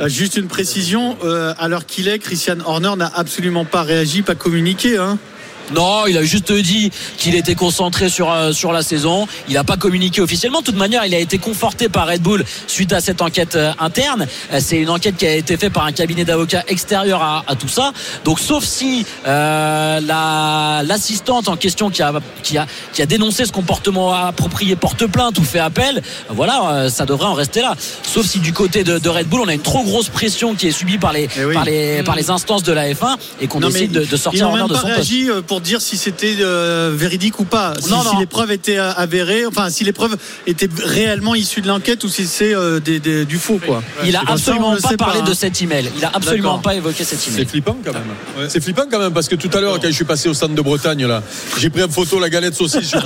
Euh, 0.00 0.08
juste 0.08 0.36
une 0.36 0.48
précision, 0.48 1.16
euh, 1.24 1.54
à 1.58 1.68
l'heure 1.68 1.86
qu'il 1.86 2.08
est, 2.08 2.18
Christian 2.18 2.58
Horner 2.64 2.94
n'a 2.96 3.10
absolument 3.14 3.64
pas 3.64 3.82
réagi, 3.82 4.22
pas 4.22 4.34
communiqué. 4.34 4.98
Hein. 4.98 5.18
Non, 5.74 6.06
il 6.06 6.18
a 6.18 6.22
juste 6.22 6.52
dit 6.52 6.90
qu'il 7.16 7.34
était 7.34 7.54
concentré 7.54 8.08
sur, 8.08 8.30
euh, 8.30 8.52
sur 8.52 8.72
la 8.72 8.82
saison. 8.82 9.26
Il 9.48 9.54
n'a 9.54 9.64
pas 9.64 9.76
communiqué 9.76 10.20
officiellement. 10.20 10.60
De 10.60 10.66
toute 10.66 10.76
manière, 10.76 11.06
il 11.06 11.14
a 11.14 11.18
été 11.18 11.38
conforté 11.38 11.88
par 11.88 12.08
Red 12.08 12.20
Bull 12.22 12.44
suite 12.66 12.92
à 12.92 13.00
cette 13.00 13.22
enquête 13.22 13.56
euh, 13.56 13.72
interne. 13.78 14.26
Euh, 14.52 14.58
C'est 14.60 14.76
une 14.78 14.90
enquête 14.90 15.16
qui 15.16 15.26
a 15.26 15.34
été 15.34 15.56
faite 15.56 15.72
par 15.72 15.84
un 15.86 15.92
cabinet 15.92 16.24
d'avocats 16.24 16.64
extérieur 16.68 17.22
à, 17.22 17.44
à 17.46 17.54
tout 17.56 17.68
ça. 17.68 17.92
Donc, 18.24 18.38
sauf 18.40 18.64
si 18.64 19.06
euh, 19.26 20.00
la- 20.00 20.82
l'assistante 20.84 21.48
en 21.48 21.56
question 21.56 21.90
qui 21.90 22.02
a, 22.02 22.12
qui, 22.42 22.58
a, 22.58 22.66
qui 22.92 23.02
a 23.02 23.06
dénoncé 23.06 23.44
ce 23.46 23.52
comportement 23.52 24.12
approprié 24.12 24.76
porte 24.76 25.06
plainte 25.06 25.38
ou 25.38 25.44
fait 25.44 25.58
appel, 25.58 26.02
voilà, 26.28 26.88
ça 26.90 27.06
devrait 27.06 27.26
en 27.26 27.34
rester 27.34 27.60
là. 27.60 27.74
Sauf 28.02 28.26
si 28.26 28.40
du 28.40 28.52
côté 28.52 28.84
de, 28.84 28.98
de 28.98 29.08
Red 29.08 29.28
Bull, 29.28 29.40
on 29.40 29.48
a 29.48 29.54
une 29.54 29.60
trop 29.62 29.82
grosse 29.84 30.08
pression 30.08 30.54
qui 30.54 30.68
est 30.68 30.72
subie 30.72 30.98
par 30.98 31.12
les, 31.12 31.28
Eh 31.38 31.44
oui. 31.44 31.54
par 31.54 31.64
les, 31.64 32.02
par 32.02 32.16
les 32.16 32.30
instances 32.30 32.62
de 32.62 32.72
la 32.72 32.90
F1 32.92 33.16
et 33.40 33.46
qu'on 33.46 33.60
décide 33.68 33.92
de, 33.92 34.04
de 34.04 34.16
sortir 34.16 34.46
même 34.52 34.66
de 34.68 34.74
son 34.74 34.86
poste. 34.96 35.08
Pour 35.52 35.60
dire 35.60 35.82
si 35.82 35.98
c'était 35.98 36.36
euh, 36.40 36.92
véridique 36.96 37.38
ou 37.38 37.44
pas. 37.44 37.74
Si, 37.78 37.90
Non, 37.90 38.02
si 38.10 38.16
les 38.16 38.24
preuves 38.24 38.50
étaient 38.52 38.78
euh, 38.78 38.90
avérées, 38.94 39.44
enfin 39.44 39.68
si 39.68 39.84
les 39.84 39.92
preuves 39.92 40.16
étaient 40.46 40.70
réellement 40.82 41.34
issues 41.34 41.60
de 41.60 41.68
l'enquête 41.68 42.02
ou 42.04 42.08
si 42.08 42.26
c'est 42.26 42.54
euh, 42.54 42.80
des- 42.80 43.00
des- 43.00 43.26
du 43.26 43.36
faux 43.36 43.60
quoi. 43.64 43.82
Il 44.02 44.16
a 44.16 44.20
ça, 44.20 44.32
absolument 44.32 44.74
pas 44.76 44.96
parlé 44.96 45.20
hein. 45.20 45.24
de 45.24 45.34
cet 45.34 45.60
email. 45.60 45.90
Il 45.98 46.02
a 46.06 46.10
absolument 46.14 46.58
pas 46.58 46.74
évoqué 46.74 47.04
cet 47.04 47.18
C'est 47.18 47.32
email. 47.32 47.44
flippant 47.44 47.76
quand 47.84 47.92
même. 47.92 48.48
C'est 48.48 48.62
flippant 48.62 48.84
quand 48.90 48.98
même 48.98 49.12
parce 49.12 49.28
que 49.28 49.34
tout 49.34 49.50
à 49.52 49.60
l'heure, 49.60 49.78
quand 49.78 49.88
je 49.88 49.92
suis 49.92 50.06
passé 50.06 50.30
au 50.30 50.32
stand 50.32 50.54
de 50.54 50.62
Bretagne, 50.62 51.04
là, 51.06 51.22
j'ai 51.58 51.68
pris 51.68 51.82
en 51.82 51.88
photo 51.90 52.18
la 52.18 52.30
galette 52.30 52.54
saucisse. 52.54 52.90
je. 52.90 52.96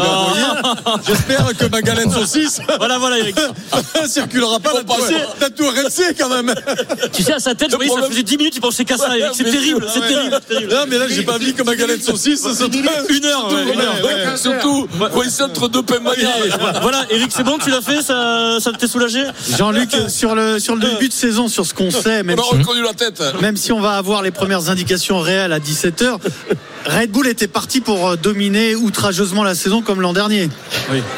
J'espère 1.05 1.47
que 1.59 1.67
ma 1.67 1.83
galette 1.83 2.13
saucisse 2.13 2.61
Voilà, 2.79 2.99
voilà, 2.99 3.19
Eric. 3.19 3.35
circulera 4.07 4.61
pas 4.61 4.73
dans 4.73 4.95
tout- 5.51 5.65
RMC 5.67 6.15
quand 6.17 6.29
même. 6.29 6.55
Tu 7.13 7.25
sais, 7.25 7.33
à 7.33 7.41
sa 7.41 7.57
tête, 7.57 7.73
ça 7.73 7.79
faisait 8.09 8.23
10 8.23 8.37
minutes, 8.37 8.55
il 8.57 8.61
pensait 8.61 8.85
qu'à 8.85 8.97
ça, 8.99 9.17
Eric. 9.19 9.33
C'est 9.35 9.45
terrible, 9.51 9.85
c'est 9.93 10.01
terrible, 10.07 10.39
c'est. 10.49 10.67
Non, 10.67 10.85
mais 10.89 10.99
là, 10.99 11.07
j'ai 11.09 11.23
pas 11.25 11.35
envie 11.35 11.53
que 11.55 11.63
ma 11.65 11.75
galette 11.75 12.05
saucisse 12.05 12.36
se 12.37 12.65
Une 13.13 13.25
heure, 13.25 13.53
ouais, 13.53 13.73
une 13.73 13.81
heure. 13.81 14.05
Ouais, 14.05 14.37
Surtout, 14.37 14.89
entre 15.45 15.69
deux 15.69 15.83
pains 15.83 16.01
Voilà, 16.83 17.05
Eric, 17.11 17.31
c'est 17.35 17.43
bon, 17.45 17.59
tu 17.59 17.71
l'as 17.71 17.81
fait, 17.81 18.03
ça, 18.03 18.59
ça 18.61 18.73
t'est 18.73 18.87
soulagé 18.89 19.23
Jean-Luc 19.57 19.95
euh, 19.95 20.09
sur 20.09 20.35
le 20.35 20.59
sur 20.59 20.75
le 20.75 20.81
début 20.81 21.09
de 21.09 21.13
saison 21.13 21.49
sur 21.49 21.67
ce 21.67 21.75
qu'on 21.75 21.91
sait, 21.91 22.23
même 22.23 22.39
On 22.39 22.43
a 22.43 22.45
si, 22.45 22.59
reconnu 22.63 22.83
la 22.83 22.93
tête. 22.95 23.23
même 23.41 23.57
si 23.57 23.73
on 23.73 23.81
va 23.81 23.93
avoir 23.93 24.23
les 24.23 24.31
premières 24.31 24.69
indications 24.71 25.21
réelles 25.21 25.53
à 25.53 25.59
17h, 25.59 26.19
Red 26.87 27.11
Bull 27.11 27.27
était 27.27 27.49
parti 27.49 27.81
pour 27.81 28.07
euh, 28.11 28.17
dominer 28.17 28.77
outrageusement 28.77 29.43
la 29.43 29.55
saison 29.57 29.83
comme 29.83 30.01
l'an 30.01 30.13
dernier. 30.13 30.49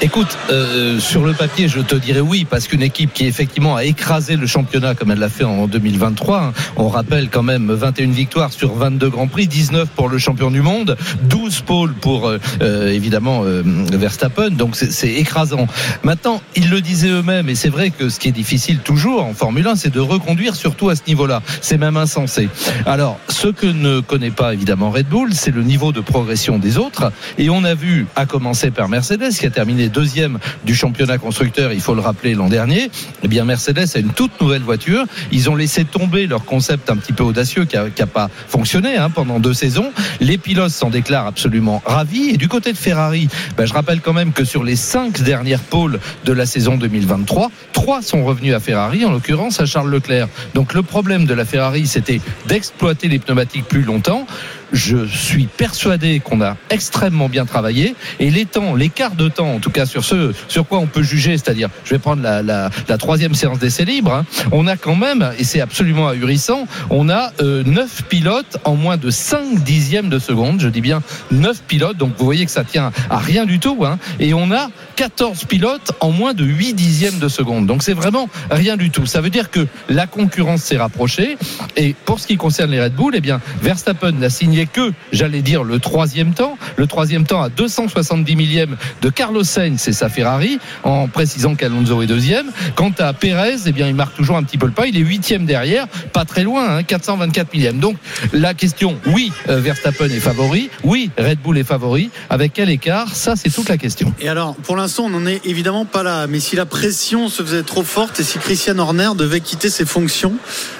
Écoute, 0.01 0.39
euh, 0.51 0.99
sur 0.99 1.25
le 1.27 1.35
papier, 1.35 1.69
je 1.69 1.81
te 1.81 1.95
dirais 1.95 2.21
oui, 2.21 2.47
parce 2.49 2.67
qu'une 2.69 2.83
équipe 2.83 3.13
qui 3.13 3.27
effectivement 3.27 3.77
a 3.77 3.85
écrasé 3.85 4.37
le 4.37 4.47
championnat 4.47 4.95
comme 4.95 5.11
elle 5.11 5.19
l'a 5.19 5.29
fait 5.29 5.45
en 5.45 5.67
2023, 5.67 6.41
hein, 6.43 6.53
on 6.77 6.89
rappelle 6.89 7.29
quand 7.29 7.43
même 7.43 7.71
21 7.71 8.11
victoires 8.13 8.51
sur 8.53 8.73
22 8.75 9.11
grands 9.11 9.27
prix, 9.29 9.47
19 9.47 9.89
pour 9.91 10.09
le 10.09 10.17
champion 10.17 10.51
du 10.51 10.63
monde, 10.63 10.97
12 11.25 11.61
pôles 11.61 11.93
pour 11.93 12.29
euh, 12.29 12.39
euh, 12.63 12.89
évidemment 12.91 13.43
euh, 13.45 13.63
Verstappen, 13.93 14.51
donc 14.51 14.75
c'est- 14.75 14.91
c'est 14.91 15.13
écrasant. 15.13 15.67
Maintenant, 16.03 16.41
ils 16.57 16.71
le 16.71 16.81
disaient 16.81 17.11
eux-mêmes, 17.11 17.51
et 17.51 17.55
c'est 17.55 17.69
vrai 17.69 17.91
que 17.91 18.09
ce 18.09 18.19
qui 18.19 18.29
est 18.29 18.33
difficile 18.33 18.79
toujours 18.79 19.23
en 19.25 19.35
Formule 19.35 19.67
1, 19.67 19.77
c'est 19.77 19.93
de 19.93 20.01
reconduire 20.01 20.55
surtout 20.57 20.89
à 20.89 20.97
ce 20.97 21.03
niveau-là. 21.07 21.43
C'est 21.61 21.77
même 21.79 21.99
insensé. 21.99 22.49
Alors, 22.87 23.19
ce 23.29 23.49
que 23.49 23.67
ne 23.67 24.01
connaît 24.01 24.31
pas 24.31 24.55
évidemment 24.55 24.91
Red 24.91 25.09
Bull, 25.09 25.35
c'est 25.35 25.51
le 25.51 25.58
niveau 25.63 25.93
de 25.93 26.01
progression 26.01 26.59
des 26.59 26.79
autres, 26.79 27.13
et 27.39 27.51
on 27.51 27.65
a 27.65 27.75
vu, 27.75 28.07
à 28.17 28.27
commencer 28.27 28.71
par 28.71 28.89
Mercedes, 28.89 29.33
qui 29.39 29.47
a 29.47 29.51
terminé 29.51 29.89
deuxième 29.89 30.39
du 30.65 30.75
championnat 30.75 31.19
constructeur, 31.19 31.73
il 31.73 31.81
faut 31.81 31.95
le 31.95 32.01
rappeler, 32.01 32.35
l'an 32.35 32.49
dernier, 32.49 32.91
eh 33.23 33.29
bien 33.29 33.45
Mercedes 33.45 33.87
a 33.95 33.99
une 33.99 34.11
toute 34.11 34.41
nouvelle 34.41 34.63
voiture. 34.63 35.05
Ils 35.33 35.51
ont 35.51 35.57
laissé 35.57 35.85
tomber 35.85 36.27
leur 36.27 36.45
concept 36.45 36.91
un 36.91 36.97
petit 36.97 37.13
peu 37.13 37.25
audacieux 37.25 37.65
qui 37.65 37.77
n'a 37.77 38.07
pas 38.07 38.31
fonctionné 38.49 38.97
hein, 38.97 39.11
pendant 39.11 39.41
deux 39.41 39.55
saisons. 39.55 39.93
Les 40.21 40.39
pilotes 40.39 40.71
s'en 40.71 40.91
déclarent 40.91 41.27
absolument 41.27 41.83
ravis. 41.85 42.31
Et 42.31 42.37
du 42.37 42.49
côté 42.49 42.73
de 42.73 42.79
Ferrari, 42.79 43.29
ben, 43.57 43.67
je 43.67 43.73
rappelle 43.73 44.01
quand 44.01 44.13
même 44.13 44.33
que 44.33 44.45
sur 44.45 44.65
les 44.65 44.77
cinq 44.77 45.23
dernières 45.23 45.61
pôles 45.61 46.01
de 46.25 46.33
la 46.33 46.47
saison 46.47 46.77
2023, 46.77 47.51
trois 47.73 48.03
sont 48.03 48.25
revenus 48.25 48.55
à 48.55 48.61
Ferrari, 48.61 49.05
en 49.05 49.13
l'occurrence 49.13 49.61
à 49.61 49.67
Charles 49.67 49.91
Leclerc. 49.91 50.29
Donc 50.55 50.75
le 50.75 50.83
problème 50.83 51.27
de 51.27 51.35
la 51.35 51.45
Ferrari, 51.45 51.87
c'était 51.87 52.21
d'exploiter 52.47 53.09
les 53.09 53.19
pneumatiques 53.19 53.67
plus 53.67 53.83
longtemps. 53.83 54.27
Je 54.73 55.07
suis 55.07 55.47
persuadé 55.47 56.21
qu'on 56.21 56.41
a 56.41 56.57
extrêmement 56.71 57.29
bien 57.29 57.45
travaillé. 57.47 57.95
Et 58.21 58.31
les 58.31 58.45
temps, 58.45 58.75
l'écart 58.75 59.15
de 59.15 59.29
temps, 59.29 59.53
en 59.55 59.59
tout 59.59 59.71
cas 59.71 59.87
sur 59.87 60.05
ce 60.05 60.33
sur 60.49 60.67
quoi 60.67 60.79
on 60.79 60.87
peut 60.87 61.03
juger, 61.03 61.37
c'est-à-dire, 61.37 61.69
je 61.85 61.91
vais 61.91 61.99
prendre 61.99 62.23
la, 62.23 62.43
la, 62.43 62.71
la 62.89 62.99
troisième 62.99 63.35
séance 63.35 63.59
d'essai 63.59 63.85
libre, 63.85 64.13
hein, 64.13 64.27
on 64.53 64.67
a 64.67 64.77
quand 64.77 64.97
même, 64.97 65.31
et 65.39 65.45
c'est 65.45 65.61
absolument 65.61 66.09
ahurissant, 66.09 66.67
on 66.91 67.09
a 67.09 67.33
euh, 67.41 67.63
9 67.65 68.05
pilotes 68.09 68.59
en 68.65 68.75
moins 68.75 68.97
de 68.97 69.11
5 69.11 69.63
dixièmes 69.63 70.09
de 70.09 70.19
seconde, 70.19 70.61
je 70.61 70.69
dis 70.69 70.81
bien 70.81 71.03
9 71.31 71.63
pilotes, 71.63 71.97
donc 71.97 72.15
vous 72.19 72.25
voyez 72.25 72.45
que 72.45 72.51
ça 72.51 72.65
tient 72.65 72.93
à 73.11 73.19
rien 73.19 73.47
du 73.47 73.59
tout, 73.59 73.85
hein, 73.85 73.99
et 74.21 74.35
on 74.35 74.51
a 74.51 74.71
14 74.97 75.45
pilotes 75.45 75.93
en 76.01 76.11
moins 76.11 76.35
de 76.35 76.45
8 76.45 76.75
dixièmes 76.75 77.19
de 77.19 77.29
seconde, 77.29 77.67
donc 77.67 77.83
c'est 77.83 77.95
vraiment 77.95 78.29
rien 78.51 78.77
du 78.77 78.91
tout. 78.91 79.07
Ça 79.07 79.21
veut 79.21 79.31
dire 79.31 79.51
que 79.51 79.67
la 79.89 80.07
concurrence 80.07 80.63
s'est 80.63 80.79
rapprochée, 80.79 81.37
et 81.77 81.95
pour 82.05 82.21
ce 82.21 82.27
qui 82.27 82.37
concerne 82.37 82.71
les 82.71 82.83
Red 82.83 82.95
Bull, 82.95 83.15
eh 83.17 83.21
bien, 83.21 83.41
Verstappen 83.63 84.13
n'a 84.13 84.31
signé 84.31 84.58
que, 84.67 84.93
j'allais 85.13 85.43
dire, 85.43 85.65
le 85.65 85.79
troisième 85.79 86.35
temps, 86.35 86.59
le 86.77 86.87
troisième 86.87 87.25
temps 87.25 87.43
à 87.43 87.49
270 87.49 88.37
millièmes 88.37 88.77
de 89.03 89.11
Carlos 89.11 89.45
Sainz 89.45 89.89
et 89.89 89.93
sa 89.93 90.09
Ferrari, 90.09 90.59
en 90.85 91.09
précisant 91.09 91.55
qu'Alonso 91.55 92.03
est 92.03 92.07
deuxième. 92.07 92.51
Quant 92.75 92.93
à 92.99 93.13
Pérez, 93.13 93.57
eh 93.67 93.73
bien, 93.73 93.89
il 93.89 93.95
marque 93.95 94.17
toujours 94.17 94.37
un 94.37 94.43
petit 94.43 94.59
peu 94.59 94.67
le 94.67 94.73
pas. 94.73 94.87
Il 94.87 94.97
est 94.97 95.01
huitième 95.01 95.47
derrière, 95.47 95.87
pas 96.13 96.25
très 96.25 96.43
loin, 96.43 96.79
hein, 96.79 96.83
424 96.83 97.53
millièmes. 97.53 97.79
Donc, 97.79 97.97
la 98.33 98.55
question, 98.55 98.99
oui, 99.07 99.33
euh, 99.49 99.61
Verstappen 99.61 100.07
est 100.07 100.21
favori. 100.21 100.71
Oui, 100.85 101.11
Red 101.19 101.41
Bull 101.41 101.59
est 101.59 101.65
favori. 101.65 102.11
Avec 102.31 102.53
quel 102.55 102.71
écart? 102.71 103.15
Ça, 103.15 103.37
c'est 103.37 103.51
toute 103.51 103.69
la 103.69 103.77
question. 103.77 104.13
Et 104.21 104.29
alors, 104.29 104.55
pour 104.57 104.77
l'instant, 104.77 105.05
on 105.05 105.11
n'en 105.11 105.27
est 105.27 105.41
évidemment 105.45 105.85
pas 105.85 106.03
là. 106.03 106.27
Mais 106.27 106.41
si 106.41 106.57
la 106.57 106.67
pression 106.67 107.29
se 107.29 107.43
faisait 107.43 107.63
trop 107.63 107.83
forte 107.83 108.21
et 108.21 108.25
si 108.25 108.39
Christian 108.39 108.79
Horner 108.79 109.11
devait 109.17 109.41
quitter 109.41 109.71
ses 109.71 109.85
fonctions, 109.85 110.35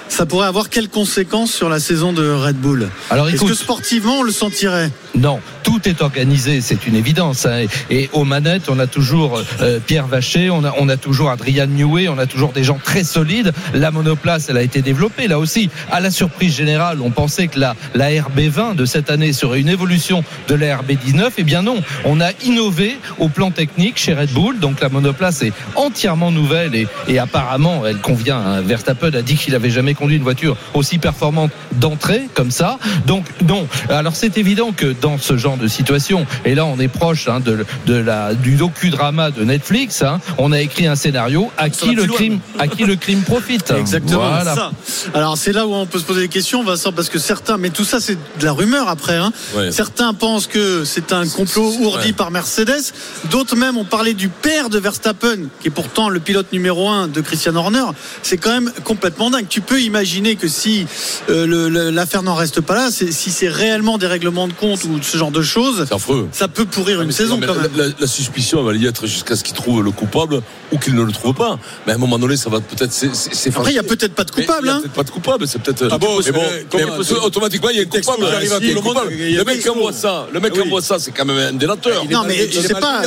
ça 0.09 0.25
pourrait 0.25 0.47
avoir 0.47 0.69
quelles 0.69 0.89
conséquences 0.89 1.51
sur 1.51 1.69
la 1.69 1.79
saison 1.79 2.11
de 2.13 2.29
Red 2.29 2.57
Bull? 2.57 2.89
Alors, 3.09 3.29
Est-ce 3.29 3.43
que 3.43 3.53
sportivement, 3.53 4.19
on 4.19 4.23
le 4.23 4.31
sentirait? 4.31 4.91
Non, 5.15 5.39
tout 5.63 5.87
est 5.89 6.01
organisé, 6.01 6.61
c'est 6.61 6.85
une 6.85 6.95
évidence. 6.95 7.45
hein. 7.45 7.65
Et, 7.89 8.09
aux 8.13 8.25
manettes, 8.25 8.69
on 8.69 8.77
a 8.79 8.87
toujours 8.87 9.41
euh, 9.61 9.79
Pierre 9.85 10.07
Vacher, 10.07 10.49
on 10.51 10.63
a, 10.63 10.97
toujours 10.97 11.31
Adrian 11.31 11.65
Newey, 11.67 12.07
on 12.07 12.17
a 12.19 12.25
toujours 12.27 12.51
des 12.51 12.63
gens 12.63 12.79
très 12.83 13.03
solides. 13.03 13.51
La 13.73 13.91
monoplace, 13.91 14.49
elle 14.49 14.57
a 14.57 14.61
été 14.61 14.81
développée 14.81 15.27
là 15.27 15.39
aussi. 15.39 15.69
À 15.91 15.99
la 15.99 16.11
surprise 16.11 16.55
générale, 16.55 16.99
on 17.01 17.09
pensait 17.09 17.47
que 17.47 17.59
la, 17.59 17.75
la 17.95 18.09
RB20 18.09 18.75
de 18.75 18.85
cette 18.85 19.09
année 19.09 19.33
serait 19.33 19.59
une 19.59 19.67
évolution 19.69 20.23
de 20.47 20.55
la 20.55 20.77
RB19. 20.77 21.31
Eh 21.39 21.43
bien 21.43 21.63
non, 21.63 21.81
on 22.05 22.21
a 22.21 22.29
innové 22.45 22.97
au 23.17 23.29
plan 23.29 23.49
technique 23.51 23.97
chez 23.97 24.13
Red 24.13 24.31
Bull. 24.31 24.59
Donc 24.59 24.79
la 24.79 24.89
monoplace 24.89 25.41
est 25.41 25.53
entièrement 25.75 26.31
nouvelle 26.31 26.75
et, 27.07 27.19
apparemment, 27.19 27.83
elle 27.85 27.97
convient. 27.99 28.37
hein. 28.39 28.61
Verstappen 28.61 29.11
a 29.13 29.21
dit 29.23 29.35
qu'il 29.35 29.55
avait 29.55 29.71
jamais 29.71 29.95
conduit 29.95 30.17
une 30.17 30.23
voiture 30.23 30.55
aussi 30.75 30.99
performante 30.99 31.51
d'entrée 31.73 32.23
comme 32.35 32.51
ça. 32.51 32.77
Donc 33.07 33.25
non. 33.45 33.67
Alors 33.89 34.15
c'est 34.15 34.37
évident 34.37 34.71
que 34.71 34.98
dans 35.01 35.17
ce 35.17 35.37
genre 35.37 35.57
de 35.57 35.67
situation, 35.67 36.25
et 36.45 36.55
là 36.55 36.65
on 36.65 36.79
est 36.79 36.87
proche 36.87 37.27
hein, 37.27 37.39
de, 37.39 37.65
de 37.85 37.93
la, 37.95 38.33
du 38.33 38.55
docudrama 38.55 39.31
de 39.31 39.43
Netflix, 39.43 40.01
hein, 40.01 40.19
on 40.37 40.51
a 40.51 40.59
écrit 40.61 40.87
un 40.87 40.95
scénario 40.95 41.51
à 41.57 41.69
qui 41.69 41.93
le 41.95 42.05
crime, 42.05 42.39
à 42.57 42.67
qui 42.67 42.83
le 42.83 42.95
crime 42.95 43.21
profite. 43.21 43.71
Exactement. 43.71 44.29
Voilà. 44.29 44.55
Ça. 44.55 44.71
Alors 45.13 45.37
c'est 45.37 45.51
là 45.51 45.67
où 45.67 45.73
on 45.73 45.85
peut 45.85 45.99
se 45.99 46.05
poser 46.05 46.21
des 46.21 46.27
questions, 46.27 46.63
Vincent, 46.63 46.91
parce 46.91 47.09
que 47.09 47.19
certains, 47.19 47.57
mais 47.57 47.69
tout 47.69 47.85
ça 47.85 47.99
c'est 47.99 48.15
de 48.15 48.45
la 48.45 48.51
rumeur 48.51 48.87
après. 48.89 49.17
Hein. 49.17 49.31
Ouais. 49.55 49.71
Certains 49.71 50.13
pensent 50.13 50.47
que 50.47 50.83
c'est 50.83 51.13
un 51.13 51.27
complot 51.27 51.73
ourdi 51.79 52.07
ouais. 52.07 52.13
par 52.13 52.31
Mercedes. 52.31 52.93
D'autres 53.31 53.55
même 53.55 53.77
ont 53.77 53.85
parlé 53.85 54.13
du 54.13 54.29
père 54.29 54.69
de 54.69 54.79
Verstappen, 54.79 55.47
qui 55.61 55.67
est 55.67 55.71
pourtant 55.71 56.09
le 56.09 56.19
pilote 56.19 56.51
numéro 56.51 56.89
un 56.89 57.07
de 57.07 57.21
Christian 57.21 57.55
Horner. 57.55 57.85
C'est 58.23 58.37
quand 58.37 58.51
même 58.51 58.71
complètement 58.83 59.29
dingue. 59.29 59.47
Tu 59.49 59.61
peux 59.61 59.81
imaginer 59.81 60.35
que 60.35 60.47
si 60.47 60.85
euh, 61.29 61.91
l'affaire 61.91 62.23
n'en 62.23 62.35
reste 62.35 62.61
pas 62.61 62.75
là, 62.75 62.89
si 62.91 63.31
c'est 63.31 63.47
réellement 63.47 63.97
des 63.97 64.07
règlements 64.07 64.47
de 64.47 64.53
compte 64.53 64.83
ou 64.89 65.01
ce 65.01 65.17
genre 65.17 65.31
de 65.31 65.41
choses, 65.41 65.85
C'est 65.87 65.93
affreux. 65.95 66.27
ça 66.31 66.47
peut 66.47 66.65
pourrir 66.65 67.01
une 67.01 67.11
saison 67.11 67.39
quand 67.39 67.53
la, 67.53 67.61
même. 67.61 67.71
la- 67.75 67.85
la 67.99 68.07
suspicion 68.07 68.59
elle 68.59 68.65
va 68.65 68.73
y 68.83 68.85
être 68.87 69.07
jusqu'à 69.07 69.35
ce 69.35 69.43
qu'il 69.43 69.55
trouve 69.55 69.81
le 69.83 69.91
coupable 69.91 70.41
ou 70.71 70.77
qu'il 70.77 70.95
ne 70.95 71.03
le 71.03 71.11
trouve 71.11 71.33
pas. 71.33 71.57
Mais 71.85 71.93
à 71.93 71.95
un 71.95 71.99
moment 71.99 72.19
donné, 72.19 72.37
ça 72.37 72.49
va 72.49 72.59
peut-être 72.59 72.91
s'e- 72.93 73.13
s'e- 73.13 73.29
s'effacer. 73.33 73.49
Après, 73.57 73.71
il 73.71 73.73
n'y 73.75 73.79
a 73.79 73.83
peut-être 73.83 74.13
pas 74.13 74.23
de 74.23 74.31
coupable. 74.31 74.59
Il 74.63 74.63
n'y 74.65 74.69
a 74.77 74.79
peut-être 74.81 74.93
pas 74.93 75.03
de 75.03 75.09
coupable, 75.11 75.47
c'est 75.47 75.61
peut-être. 75.61 75.87
Ah 75.91 75.97
bon, 75.97 76.19
mais 76.25 76.31
bon, 76.31 76.41
mais 76.41 76.65
comment- 76.69 76.97
mais 76.97 77.15
automatiquement, 77.25 77.69
il 77.69 77.77
y 77.77 77.79
a 77.79 77.83
un 77.83 77.85
coupable. 77.85 78.25
arrive 78.25 78.53
à 78.53 78.59
tout 78.59 78.63
le 78.65 78.73
monde, 78.75 78.83
coupable. 78.83 79.11
il 79.13 79.31
y 79.31 79.35
a 79.35 79.35
Le 79.37 79.41
un 79.41 79.43
mec 79.53 79.61
qui 79.61 79.69
envoie 79.69 79.93
ça, 79.93 80.27
le 80.31 80.39
mec 80.39 80.53
qui 80.53 80.59
Ah 80.61 80.65
envoie 80.65 80.81
ça, 80.81 80.99
c'est 80.99 81.11
quand 81.11 81.25
même 81.25 81.37
un 81.37 81.53
délateur. 81.53 82.03
Non, 82.09 82.23
mais 82.27 82.49
je 82.51 82.59
sais 82.61 82.73
pas. 82.73 83.01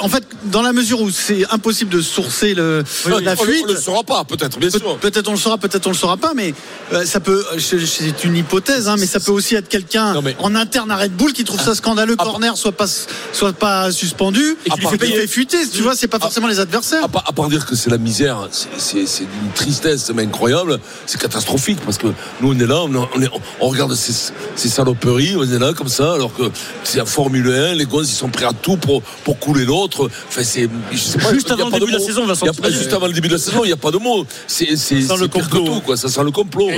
En 0.00 0.08
fait, 0.08 0.24
dans 0.44 0.62
la 0.62 0.72
mesure 0.72 1.00
où 1.00 1.10
c'est 1.10 1.44
impossible 1.50 1.90
de 1.90 2.00
sourcer 2.00 2.54
le, 2.54 2.84
la 3.22 3.36
fuite, 3.36 3.64
on 3.68 3.72
le 3.72 3.76
saura 3.76 4.02
pas, 4.04 4.24
peut-être, 4.24 4.58
bien 4.58 4.70
sûr. 4.70 4.96
Peut-être 4.98 5.28
on 5.28 5.32
le 5.32 5.38
saura, 5.38 5.58
peut-être 5.58 5.86
on 5.86 5.90
le 5.90 5.96
saura 5.96 6.16
pas, 6.16 6.32
mais 6.34 6.54
euh, 6.92 7.04
ça 7.04 7.20
peut. 7.20 7.44
je- 7.56 7.84
C'est 7.84 8.24
une 8.24 8.36
hypothèse, 8.36 8.88
hein, 8.88 8.96
mais 8.98 9.06
ça 9.06 9.20
peut 9.20 9.30
aussi 9.32 9.54
être 9.54 9.68
quelqu'un 9.68 10.14
en 10.38 10.54
interne 10.54 10.90
à 10.90 10.96
Red 11.04 11.12
Bull 11.16 11.32
qui 11.32 11.44
trouve 11.44 11.60
ça 11.60 11.74
scandaleux 11.74 12.16
que 12.16 12.22
Ah. 12.24 12.28
Horner 12.28 12.52
soit 12.56 12.72
pas 12.72 12.86
soit 13.32 13.52
pas 13.52 13.90
suspendu 13.92 14.56
Et 14.66 14.70
qui 14.70 14.80
lui 14.80 14.86
fait 14.86 14.94
il 14.94 14.98
payer. 14.98 15.16
fait 15.20 15.26
fuiter. 15.26 15.58
Tu 15.72 15.82
vois, 15.82 15.94
c'est 15.96 16.08
pas 16.08 16.18
forcément 16.18 16.46
les 16.48 16.60
adversaires. 16.60 17.04
À 17.04 17.08
part, 17.08 17.24
à 17.26 17.32
part 17.32 17.48
dire 17.48 17.64
que 17.66 17.74
c'est 17.76 17.90
la 17.90 17.98
misère, 17.98 18.48
c'est- 18.50 19.04
d'une 19.20 19.50
tristesse 19.54 20.10
mais 20.14 20.22
incroyable, 20.24 20.78
c'est 21.06 21.20
catastrophique 21.20 21.78
parce 21.84 21.98
que 21.98 22.08
nous 22.40 22.52
on 22.54 22.58
est 22.58 22.66
là, 22.66 22.82
on, 22.82 22.94
on 23.14 23.22
est- 23.22 23.30
on 23.60 23.68
regarde 23.68 23.94
ces, 23.94 24.12
ces 24.56 24.68
saloperies, 24.68 25.36
on 25.36 25.42
est 25.44 25.58
là 25.58 25.72
comme 25.72 25.88
ça, 25.88 26.14
alors 26.14 26.34
que 26.34 26.44
c'est 26.84 26.98
la 26.98 27.04
Formule 27.06 27.48
1, 27.48 27.74
les 27.74 27.84
gosses 27.86 28.10
ils 28.10 28.14
sont 28.16 28.28
prêts 28.28 28.46
à 28.46 28.52
tout 28.52 28.76
pour, 28.76 29.02
pour 29.24 29.38
couler 29.38 29.64
l'autre. 29.64 30.08
Enfin, 30.28 30.42
c'est, 30.44 30.68
Juste 30.92 31.50
avant 31.50 31.66
le 31.66 31.72
début 31.78 31.92
de 31.92 31.98
la 31.98 32.04
saison, 32.04 32.22
Il 32.24 32.28
y 32.28 32.30
a 32.30 32.34
pas- 32.36 32.52
t'imagines 32.52 32.78
Juste 32.78 32.92
avant 32.92 33.06
le 33.06 33.12
début 33.12 33.28
de 33.28 33.34
la 33.34 33.38
saison, 33.40 33.60
il 33.64 33.68
n'y 33.68 33.72
a 33.72 33.76
pas 33.76 33.90
de 33.90 33.98
mots. 33.98 34.26
C'est 34.46 34.76
c'est- 34.76 35.02
Ça 35.02 35.14
sent 35.14 35.20
le 35.20 35.22
c'est 35.24 35.28
pire 35.28 35.48
que 35.50 35.56
complot. 35.58 35.74
tout, 35.74 35.80
quoi. 35.80 35.96
Ça 35.96 36.08
sent 36.08 36.22
le 36.24 36.30
complot. 36.30 36.70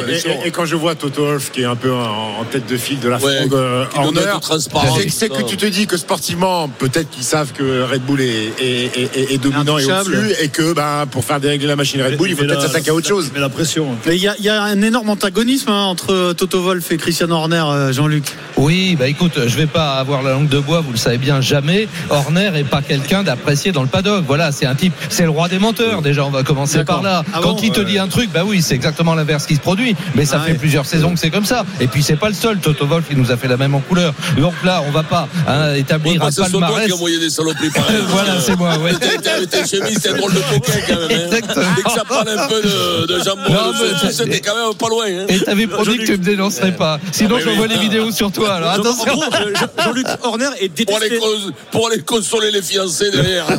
Et, 0.44 0.50
quand 0.50 0.64
je 0.66 0.76
vois 0.76 0.94
Toto 0.94 1.24
Wolff 1.26 1.50
qui 1.52 1.62
est 1.62 1.64
un 1.64 1.76
peu 1.76 1.92
en, 1.92 2.40
en 2.40 2.44
tête 2.50 2.66
de 2.66 2.76
file 2.76 3.00
de 3.00 3.08
la 3.08 3.18
Ouais, 3.18 3.46
fronde 3.48 3.54
euh, 4.20 4.38
transparence, 4.40 4.98
c'est- 5.08 5.28
que 5.28 5.42
tu 5.42 5.56
te 5.56 5.66
dis 5.66 5.86
que 5.86 5.96
sportivement, 5.96 6.68
peut-être 6.68 7.10
qu'ils 7.10 7.24
savent 7.24 7.52
que 7.52 7.82
Red 7.82 8.02
Bull 8.02 8.20
est, 8.20 8.52
est- 8.58 8.96
est- 8.98 9.16
est- 9.16 9.34
est 9.34 9.38
dominant 9.38 9.78
et 9.78 9.84
au-dessus, 9.84 10.32
et 10.40 10.48
que 10.48 10.72
ben, 10.72 11.06
pour 11.10 11.24
faire 11.24 11.40
dérégler 11.40 11.66
la 11.66 11.76
machine 11.76 12.00
Red 12.02 12.16
Bull, 12.16 12.30
il 12.30 12.36
faut 12.36 12.44
peut-être 12.44 12.62
s'attaquer 12.62 12.90
à 12.90 12.94
autre 12.94 13.08
chose. 13.08 13.30
Mais 13.34 13.40
la 13.40 13.48
pression. 13.48 13.88
Mais 14.06 14.16
il 14.16 14.22
y 14.22 14.28
a, 14.28 14.34
il 14.38 14.44
y 14.44 14.48
a 14.48 14.62
un 14.62 14.80
énorme 14.82 15.10
antagonisme 15.10 15.70
hein, 15.70 15.84
entre 15.84 16.32
Toto 16.32 16.62
Wolff 16.62 16.90
et 16.92 16.96
Christian 16.96 17.30
Horner, 17.30 17.64
euh, 17.68 17.92
Jean-Luc. 17.92 18.24
Oui, 18.56 18.96
bah 18.98 19.08
écoute, 19.08 19.38
je 19.46 19.56
vais 19.56 19.66
pas 19.66 19.94
avoir 19.94 20.22
la 20.22 20.32
langue 20.32 20.48
de 20.48 20.58
bois, 20.58 20.80
vous 20.80 20.92
le 20.92 20.96
savez 20.98 21.18
bien, 21.18 21.40
jamais. 21.40 21.88
Horner 22.10 22.50
est 22.54 22.64
pas 22.64 22.82
quelqu'un 22.82 23.22
d'apprécié 23.22 23.72
dans 23.72 23.82
le 23.82 23.88
paddock. 23.88 24.24
Voilà, 24.26 24.52
c'est 24.52 24.66
un 24.66 24.74
type, 24.74 24.94
c'est 25.10 25.24
le 25.24 25.30
roi 25.30 25.48
des 25.48 25.58
menteurs. 25.58 26.02
Déjà, 26.02 26.24
on 26.24 26.30
va 26.30 26.42
commencer 26.42 26.84
par 26.84 27.02
là. 27.02 27.22
Ah 27.32 27.40
Quand 27.42 27.52
bon 27.54 27.60
il 27.62 27.70
te 27.72 27.80
dit 27.80 27.98
un 27.98 28.08
truc, 28.08 28.30
bah 28.32 28.42
oui, 28.46 28.62
c'est 28.62 28.74
exactement 28.74 29.14
l'inverse 29.14 29.46
qui 29.46 29.56
se 29.56 29.60
produit. 29.60 29.94
Mais 30.14 30.24
ça 30.24 30.38
Ah 30.40 30.46
fait 30.46 30.52
ouais. 30.52 30.58
plusieurs 30.58 30.86
saisons 30.86 31.12
que 31.14 31.18
c'est 31.20 31.30
comme 31.30 31.44
ça. 31.44 31.64
Et 31.80 31.86
puis 31.86 32.02
c'est 32.02 32.16
pas 32.16 32.28
le 32.28 32.34
seul. 32.34 32.58
Toto 32.58 32.86
Wolff, 32.86 33.06
il 33.10 33.18
nous 33.18 33.30
a 33.32 33.36
fait 33.36 33.48
la 33.48 33.56
même 33.56 33.74
en 33.74 33.80
couleur. 33.80 34.05
Donc 34.38 34.54
là, 34.64 34.82
on 34.86 34.90
va 34.90 35.02
pas 35.02 35.28
hein, 35.46 35.70
Ouais, 35.72 35.80
établir 35.80 36.18
pas 36.20 36.26
un 36.26 36.28
que 36.28 36.34
ce 36.34 36.40
soit 36.42 36.50
toi 36.50 36.60
palmarès. 36.60 36.86
qui 36.86 36.92
a 36.92 36.94
envoyé 36.94 37.18
des 37.18 37.30
saloperies 37.30 37.70
pareilles. 37.70 37.96
Voilà, 38.08 38.40
c'est 38.40 38.56
moi. 38.56 38.76
Ouais. 38.78 38.92
T'es- 38.94 39.18
t'es 39.18 39.28
Avec 39.30 39.50
tes 39.50 39.66
chemises, 39.66 39.98
c'est 40.00 40.10
un 40.10 40.16
drôle 40.16 40.32
de 40.34 40.38
coquin 40.40 40.72
quand 40.88 40.94
même. 40.94 41.10
hein. 41.10 41.24
Exactement. 41.26 41.66
Dès 41.76 41.82
que 41.82 41.90
ça 41.90 42.04
parle 42.04 42.28
un 42.28 42.48
peu 42.48 42.62
de, 42.62 43.06
de 43.06 43.18
jambon, 43.24 43.42
Non, 43.50 43.70
de 44.06 44.12
c'était 44.12 44.40
quand 44.40 44.54
même 44.54 44.74
pas 44.74 44.88
loin. 44.88 45.04
hein. 45.08 45.24
Et 45.28 45.40
t'avais 45.40 45.66
promis 45.66 45.98
que 45.98 46.04
tu 46.04 46.12
me 46.12 46.16
dénoncerais 46.18 46.72
pas. 46.72 46.98
Sinon, 47.12 47.36
Ah, 47.36 47.38
mais 47.38 47.44
j'envoie 47.52 47.66
oui. 47.66 47.74
les 47.74 47.80
vidéos 47.80 48.10
sur 48.12 48.30
toi. 48.32 48.54
Alors 48.54 48.70
En 48.70 48.74
attention. 48.74 49.04
gros, 49.14 49.22
euh, 49.24 49.52
Jean- 49.54 49.84
Jean-Luc 49.84 50.06
Horner 50.22 50.48
est 50.60 50.84
Pour 50.84 50.96
aller, 50.96 51.08
détesté. 51.10 51.26
pour 51.70 51.86
aller 51.88 52.00
consoler 52.02 52.50
les 52.50 52.62
fiancés 52.62 53.10
derrière. 53.10 53.46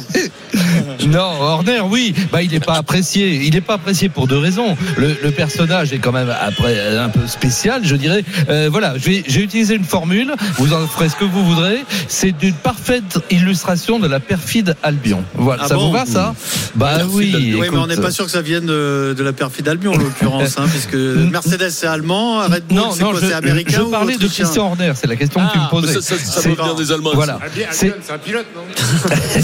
Non, 1.07 1.19
Horner, 1.39 1.79
oui, 1.81 2.13
bah 2.31 2.41
il 2.41 2.51
n'est 2.51 2.59
pas 2.59 2.73
apprécié. 2.73 3.41
Il 3.43 3.53
n'est 3.53 3.61
pas 3.61 3.75
apprécié 3.75 4.09
pour 4.09 4.27
deux 4.27 4.37
raisons. 4.39 4.75
Le, 4.97 5.15
le 5.23 5.31
personnage 5.31 5.93
est 5.93 5.99
quand 5.99 6.11
même 6.11 6.33
après 6.41 6.97
un 6.97 7.09
peu 7.09 7.25
spécial, 7.27 7.81
je 7.83 7.95
dirais. 7.95 8.25
Euh, 8.49 8.67
voilà, 8.69 8.95
j'ai 8.97 9.23
j'ai 9.27 9.41
utilisé 9.41 9.75
une 9.75 9.83
formule. 9.85 10.33
Vous 10.57 10.73
en 10.73 10.87
ferez 10.87 11.09
ce 11.09 11.15
que 11.15 11.25
vous 11.25 11.43
voudrez. 11.45 11.83
C'est 12.07 12.31
d'une 12.31 12.53
parfaite 12.53 13.19
illustration 13.29 13.99
de 13.99 14.07
la 14.07 14.19
perfide 14.19 14.75
Albion. 14.83 15.23
Voilà, 15.35 15.63
Ah 15.65 15.67
ça 15.69 15.75
bon 15.75 15.87
vous 15.87 15.93
va 15.93 16.05
ça? 16.05 16.35
Bah 16.75 16.99
oui. 17.09 17.33
oui, 17.59 17.67
mais 17.71 17.77
on 17.77 17.87
n'est 17.87 17.95
pas 17.97 18.11
sûr 18.11 18.25
que 18.25 18.31
ça 18.31 18.41
vienne 18.41 18.65
de, 18.65 19.15
de 19.17 19.23
la 19.23 19.33
perfide 19.33 19.67
Albion 19.67 19.93
en 19.93 19.97
l'occurrence, 19.97 20.57
hein, 20.57 20.65
puisque 20.69 20.93
Mercedes 21.31 21.69
c'est 21.71 21.87
allemand, 21.87 22.39
Red 22.39 22.63
Bull 22.67 22.77
Non, 22.77 22.91
c'est 22.91 23.03
quoi, 23.03 23.13
je, 23.21 23.27
c'est 23.27 23.33
américain. 23.33 23.77
je 23.85 23.91
parlais 23.91 24.17
de 24.17 24.27
Christian 24.27 24.65
Horner. 24.65 24.93
C'est 24.95 25.07
la 25.07 25.15
question 25.15 25.45
que 25.45 25.51
tu 25.51 25.57
me 25.57 25.63
Ah, 25.63 25.69
posais. 25.69 25.93
ça, 25.93 26.01
ça, 26.01 26.15
ça 26.17 26.41
C'est- 26.41 26.49
veut 26.49 26.55
venir 26.55 26.75
des 26.75 26.91
Allemands. 26.91 27.11
Voilà. 27.13 27.39
Albion, 27.41 27.65
C'est- 27.71 27.93
un 28.13 28.17
pilote, 28.17 28.45
non? 28.55 28.61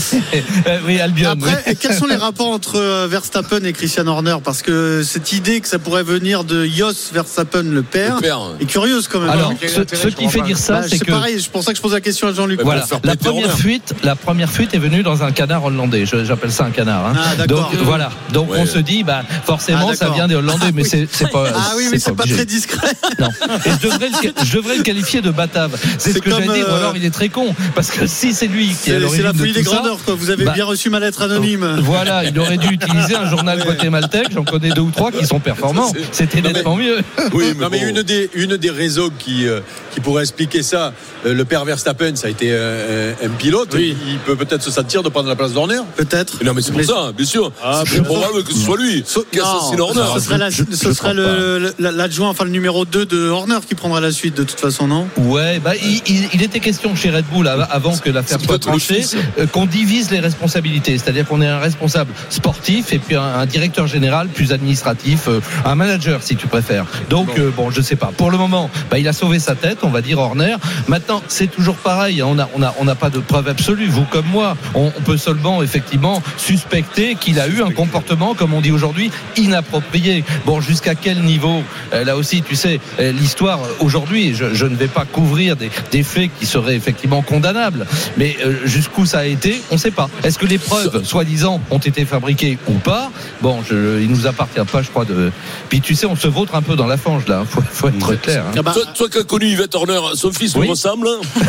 Euh, 0.67 0.79
oui, 0.88 1.00
Albion. 1.00 1.35
oui. 1.41 1.50
Après, 1.50 1.75
quels 1.75 1.93
sont 1.95 2.05
les 2.07 2.15
rapports 2.15 2.50
entre 2.50 2.75
euh, 2.77 3.07
Verstappen 3.09 3.63
et 3.63 3.73
Christian 3.73 4.07
Horner? 4.07 4.38
Parce 4.43 4.62
que 4.62 5.03
cette 5.03 5.31
idée 5.33 5.59
que 5.62 5.67
ça 5.67 5.79
pourrait 5.79 6.03
venir 6.03 6.43
de 6.43 6.65
Jos 6.65 6.93
Verstappen, 7.13 7.63
le 7.63 7.83
père, 7.83 8.15
Le 8.15 8.21
père. 8.21 8.39
est 8.59 8.65
curieuse 8.65 9.07
quand 9.07 9.19
même. 9.19 9.29
Alors, 9.29 9.53
ce, 9.62 10.07
qui 10.07 10.27
fait 10.29 10.41
dire 10.41 10.57
ça, 10.57 10.83
C'est 10.90 10.98
c'est 10.98 11.06
que 11.06 11.12
pareil, 11.12 11.36
c'est 11.40 11.52
pour 11.52 11.63
ça 11.63 11.72
que 11.72 11.78
je 11.78 11.82
pose 11.82 11.94
la 11.94 12.02
question 12.02 12.28
à 12.28 12.34
Jean-Luc. 12.34 12.62
voilà, 12.62 12.86
la 13.04 13.16
première 13.16 13.58
fuite, 13.58 13.94
la 14.04 14.16
première 14.16 14.52
fuite 14.52 14.74
est 14.74 14.78
venue 14.80 15.04
dans 15.04 15.24
un 15.24 15.32
canard 15.32 15.66
hollandais. 15.66 16.06
Je- 16.06 16.24
J'appelle 16.25 16.52
ça 16.52 16.66
un 16.66 16.72
canard. 16.72 17.06
hein. 17.08 17.13
Ah, 17.18 17.36
d'accord. 17.36 17.70
Donc 17.72 17.82
voilà. 17.84 18.12
Donc 18.32 18.52
Ouais. 18.52 18.60
on 18.62 18.66
se 18.66 18.80
dit, 18.80 19.04
bah 19.04 19.24
forcément, 19.46 19.90
Ah, 19.92 19.96
ça 19.96 20.10
vient 20.10 20.28
des 20.28 20.36
Hollandais, 20.36 20.72
mais 20.74 20.84
c'est 20.84 21.08
c'est 21.12 21.30
pas. 21.32 21.46
Ah 21.56 21.74
oui, 21.78 21.88
mais 21.92 22.00
c'est 22.00 22.12
pas 22.13 22.24
obligé. 22.24 22.36
très 22.36 22.46
discret. 22.46 22.88
Non. 23.20 23.28
Et 23.66 23.70
je 23.82 23.88
devrais, 23.88 24.10
le, 24.10 24.46
je 24.46 24.56
devrais 24.58 24.78
le 24.78 24.84
qualifier 24.84 25.22
de 25.22 25.32
batave. 25.32 25.78
C'est 25.98 26.00
C'est 26.00 26.13
ce 26.13 26.20
que 26.20 26.30
j'allais 26.30 26.48
dire. 26.48 26.68
Ou 26.68 26.72
euh, 26.72 26.78
alors 26.80 26.94
il 26.96 27.06
est 27.06 27.10
très 27.13 27.30
con. 27.30 27.54
Parce 27.75 27.90
que 27.92 28.08
si 28.08 28.34
c'est 28.34 28.48
lui 28.48 28.68
qui 28.70 28.92
est 28.92 28.96
à 29.04 29.10
C'est 29.10 29.22
la 29.22 29.34
folie 29.34 29.54
des 29.54 29.62
grandeurs, 29.63 30.00
quoi. 30.04 30.16
Vous 30.16 30.30
avez 30.30 30.46
bah, 30.46 30.52
bien 30.54 30.66
reçu 30.66 30.90
ma 30.90 31.00
lettre 31.00 31.22
anonyme. 31.22 31.78
Voilà, 31.82 32.24
il 32.25 32.38
aurait 32.40 32.58
dû 32.58 32.68
utiliser 32.74 33.16
un 33.16 33.30
journal 33.30 33.63
guatémaltèque. 33.63 34.28
J'en 34.34 34.44
connais 34.44 34.70
deux 34.72 34.82
ou 34.82 34.92
trois 34.92 35.12
qui 35.12 35.25
sont 35.25 35.40
performants. 35.40 35.92
C'était 36.12 36.42
nettement 36.42 36.75
mieux. 36.75 36.98
Oui, 37.34 37.54
Non, 37.60 37.70
mais 37.72 37.80
une 37.82 38.02
des, 38.04 38.30
une 38.34 38.58
des 38.58 38.70
raisons 38.70 39.10
qui, 39.18 39.48
euh, 39.48 39.60
qui 39.94 40.00
pourrait 40.02 40.24
expliquer 40.24 40.63
ça, 40.63 40.73
euh, 40.74 41.34
le 41.34 41.46
père 41.46 41.65
Verstappen, 41.65 42.15
ça 42.15 42.27
a 42.27 42.30
été 42.30 42.48
euh, 42.51 43.13
un, 43.24 43.25
un 43.27 43.30
pilote. 43.30 43.70
Oui. 43.74 43.96
Il 44.08 44.18
peut 44.20 44.36
peut-être 44.36 44.62
se 44.63 44.72
sentir 44.72 45.03
de 45.03 45.10
prendre 45.10 45.30
la 45.30 45.36
place 45.36 45.53
d'Horner. 45.53 45.80
Peut-être. 45.96 46.44
Non, 46.44 46.53
mais 46.53 46.62
c'est 46.62 46.72
pour 46.72 46.84
ça, 46.84 47.12
bien 47.15 47.25
sûr. 47.25 47.51
c'est 47.86 48.03
probable 48.03 48.44
que 48.44 48.53
ce 48.53 48.60
soit 48.60 48.77
lui 48.77 49.03
So- 49.06 49.25
qui 49.32 49.39
assassine 49.39 49.77
non, 49.77 49.86
Horner. 49.89 50.01
Ce 50.15 50.20
serait, 50.20 50.38
la- 50.38 50.50
Je- 50.50 50.63
ce 50.63 50.70
je 50.72 50.94
serait 50.94 50.96
crois 50.96 51.13
le- 51.13 51.74
l'adjoint, 51.80 52.30
enfin 52.30 52.44
le 52.46 52.50
numéro 52.51 52.86
2 52.86 53.06
de 53.06 53.27
Horner 53.30 53.60
qui 53.68 53.75
prendra 53.75 54.00
la 54.01 54.12
suite 54.12 54.36
de 54.36 54.44
toute 54.44 54.60
façon, 54.60 54.88
non? 54.88 55.08
Ouais, 55.18 55.60
bah, 55.60 55.74
il, 55.82 56.01
il- 56.08 56.30
il 56.34 56.42
était 56.42 56.60
question 56.60 56.96
chez 56.96 57.10
Red 57.12 57.25
Bull 57.32 57.48
av- 57.48 57.68
avant 57.72 57.98
que 57.98 58.10
l'affaire 58.10 58.39
soit 58.42 58.60
tranchée 58.60 59.03
euh, 59.39 59.48
qu'on 59.48 59.65
divise 59.65 60.12
les 60.12 60.20
responsabilités, 60.20 60.98
c'est-à-dire 60.98 61.27
qu'on 61.27 61.42
ait 61.42 61.48
un 61.48 61.60
responsable 61.60 62.12
sportif 62.30 62.94
et 62.94 63.00
puis 63.00 63.15
un, 63.15 63.22
un 63.22 63.46
directeur 63.46 63.88
général 63.88 64.27
plus 64.27 64.51
administratif, 64.51 65.27
un 65.65 65.75
manager 65.75 66.22
si 66.24 66.36
tu 66.36 66.48
préfères. 66.48 66.86
Donc 67.10 67.38
euh, 67.39 67.51
bon, 67.56 67.72
je 67.72 67.82
sais 67.82 67.96
pas. 67.96 68.12
Pour 68.18 68.32
le 68.32 68.38
moment, 68.38 68.70
bah, 68.89 69.00
il 69.00 69.08
a 69.08 69.13
sauvé 69.13 69.39
sa 69.39 69.56
tête, 69.56 69.80
on 69.84 69.89
va 69.89 70.01
dire 70.01 70.20
Horner. 70.20 70.52
Maintenant, 70.88 71.22
c'est 71.27 71.48
toujours 71.48 71.75
pareil. 71.75 72.22
hein, 72.22 72.25
On 72.29 72.39
a, 72.39 72.50
on 72.55 72.62
a, 72.62 72.74
on 72.79 72.86
n'a 72.86 72.95
pas 72.95 73.10
de 73.10 73.19
preuve 73.19 73.48
absolue. 73.48 73.88
Vous 73.88 74.05
comme 74.05 74.25
moi, 74.27 74.55
on, 74.75 74.91
on 74.98 75.01
peut 75.01 75.17
seulement 75.17 75.63
effectivement 75.63 76.22
suspecter 76.38 77.15
qu'il 77.15 77.39
a 77.39 77.48
eu 77.48 77.62
un 77.62 77.72
comportement, 77.72 78.33
comme 78.36 78.53
on 78.53 78.62
dit 78.62 78.72
aujourd'hui, 78.72 79.12
inapproprié. 79.38 80.24
Bon, 80.45 80.62
jusqu'à 80.62 80.95
quel 80.95 81.22
niveau 81.22 81.62
Euh, 81.93 82.03
Là 82.03 82.17
aussi, 82.17 82.41
tu 82.41 82.55
sais, 82.55 82.79
euh, 83.00 83.12
l'histoire 83.13 83.60
euh, 83.63 83.67
aujourd'hui, 83.86 84.33
je, 84.36 84.53
je 84.53 84.65
ne 84.65 84.75
vais 84.75 84.88
pas 84.88 85.05
couvrir 85.05 85.55
des, 85.55 85.69
des 85.91 86.03
faits 86.03 86.29
qui 86.39 86.45
seraient 86.45 86.75
effectivement 86.75 87.22
condamnables, 87.22 87.86
mais 88.17 88.36
jusqu'où 88.65 89.05
ça 89.05 89.19
a 89.19 89.25
été, 89.25 89.62
on 89.72 89.75
ne 89.75 89.79
sait 89.79 89.91
pas. 89.91 90.10
Est-ce 90.24 90.38
que 90.38 90.45
les 90.45 90.57
preuves, 90.57 91.03
soi-disant, 91.05 91.62
ont 91.69 91.77
été 91.77 92.03
fabriquées 92.05 92.57
ou 92.67 92.74
pas? 92.74 93.10
Bon, 93.41 93.63
je, 93.69 94.01
il 94.01 94.10
nous 94.10 94.27
appartient 94.27 94.60
pas, 94.72 94.81
je 94.81 94.89
crois. 94.89 95.05
De... 95.05 95.31
Puis 95.69 95.79
tu 95.81 95.95
sais, 95.95 96.05
on 96.05 96.15
se 96.15 96.27
vautre 96.27 96.55
un 96.55 96.62
peu 96.62 96.75
dans 96.75 96.88
la 96.88 96.98
fange 96.98 97.25
là. 97.27 97.43
Faut, 97.50 97.62
faut 97.62 97.88
être 97.88 98.00
très 98.00 98.17
clair. 98.17 98.43
hein. 98.48 98.51
Ah 98.57 98.62
bah, 98.62 98.72
Toi, 98.74 98.83
toi 98.95 99.10
qui 99.10 99.17
as 99.19 99.24
connu 99.24 99.45
Yvette 99.48 99.75
Horner, 99.75 100.00
son 100.15 100.31
fils 100.31 100.42
Oui. 100.55 100.62
lui 100.63 100.69
ressemble. 100.69 101.07
hein 101.07 101.19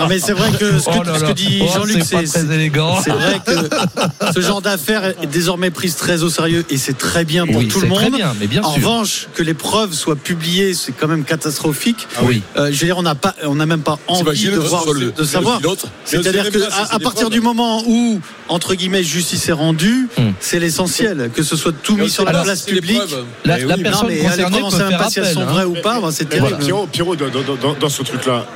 Non, 0.00 0.06
mais 0.08 0.18
c'est 0.18 0.32
vrai 0.32 0.50
que 0.58 0.78
ce 0.78 0.84
que, 0.86 0.90
Oh 0.98 1.02
là 1.04 1.14
ce 1.14 1.20
que 1.20 1.26
là. 1.28 1.34
dit 1.34 1.60
Oh, 1.62 1.66
Jean-Luc, 1.74 2.02
c'est 2.04 2.26
c'est 2.26 2.44
très 2.46 2.54
élégant. 2.54 3.00
c'est 3.02 3.10
vrai 3.10 3.40
que 3.44 3.52
ce 4.34 4.40
genre 4.40 4.62
d'affaire 4.62 5.04
est 5.04 5.26
désormais 5.26 5.70
prise 5.70 5.96
très 5.96 6.22
au 6.22 6.30
sérieux 6.30 6.64
et 6.70 6.76
c'est 6.76 6.96
très 6.96 7.24
bien 7.24 7.46
pour 7.46 7.56
Oui, 7.56 7.68
tout 7.68 7.80
le 7.80 7.88
c'est 7.88 7.94
très 7.94 8.04
monde. 8.10 8.16
bien, 8.16 8.34
mais 8.40 8.46
bien 8.46 8.62
en 8.62 8.74
sûr. 8.74 8.76
revanche, 8.76 9.28
que 9.34 9.42
les 9.42 9.54
preuves 9.54 9.92
soient 9.92 10.16
publiées, 10.16 10.74
c'est 10.74 10.92
quand 10.92 11.08
même 11.08 11.24
catastrophique. 11.24 12.06
Ah 12.16 12.20
oui. 12.24 12.42
Euh, 12.56 12.66
je 12.72 12.78
veux 12.80 12.86
dire, 12.86 12.98
on 12.98 13.02
n'a 13.02 13.14
pas, 13.14 13.34
on 13.44 13.54
n'a 13.54 13.66
même 13.66 13.82
pas 13.82 13.98
envie 14.08 14.46
de 14.46 14.56
voir, 14.56 14.84
le- 14.92 15.12
de 15.12 15.24
savoir. 15.24 15.60
C'est-à-dire 16.04 16.50
que 16.50 16.58
à, 16.62 16.94
à 16.94 16.98
partir 16.98 17.30
du 17.30 17.40
moment 17.40 17.82
où 17.86 18.20
entre 18.48 18.74
guillemets 18.74 19.02
justice 19.02 19.48
est 19.48 19.52
rendue, 19.52 20.08
Hmm. 20.18 20.30
c'est 20.40 20.58
l'essentiel, 20.58 21.30
que 21.34 21.42
ce 21.42 21.56
soit 21.56 21.72
tout 21.82 21.96
mis 21.96 22.10
sur 22.10 22.24
la 22.24 22.42
place 22.42 22.62
publique. 22.62 23.00
La, 23.44 23.58
Eh 23.58 23.64
la 23.64 23.76
oui, 23.76 23.82
personne 23.82 24.02
non, 24.02 24.08
mais 24.08 24.14
les 24.16 24.20
concernée 24.22 24.60
peut 24.60 24.70
sait 24.70 24.78
même 24.78 24.88
faire 24.88 24.98
pas 24.98 25.10
si 25.10 25.18
elles 25.18 25.24
appel. 25.24 25.34
sont 25.34 25.40
hein. 25.42 25.46
vraies 25.46 25.64
ou 25.64 25.74
pas. 25.82 26.00
ben, 26.00 26.10
c'est 26.10 26.28
terrible. 26.28 26.58
Pierrot, 26.72 26.86
Pierrot, 26.86 27.16
dans, 27.16 27.56
dans- 27.56 27.74
dans- 27.74 27.88
ce 27.88 28.02
truc-là, 28.02 28.46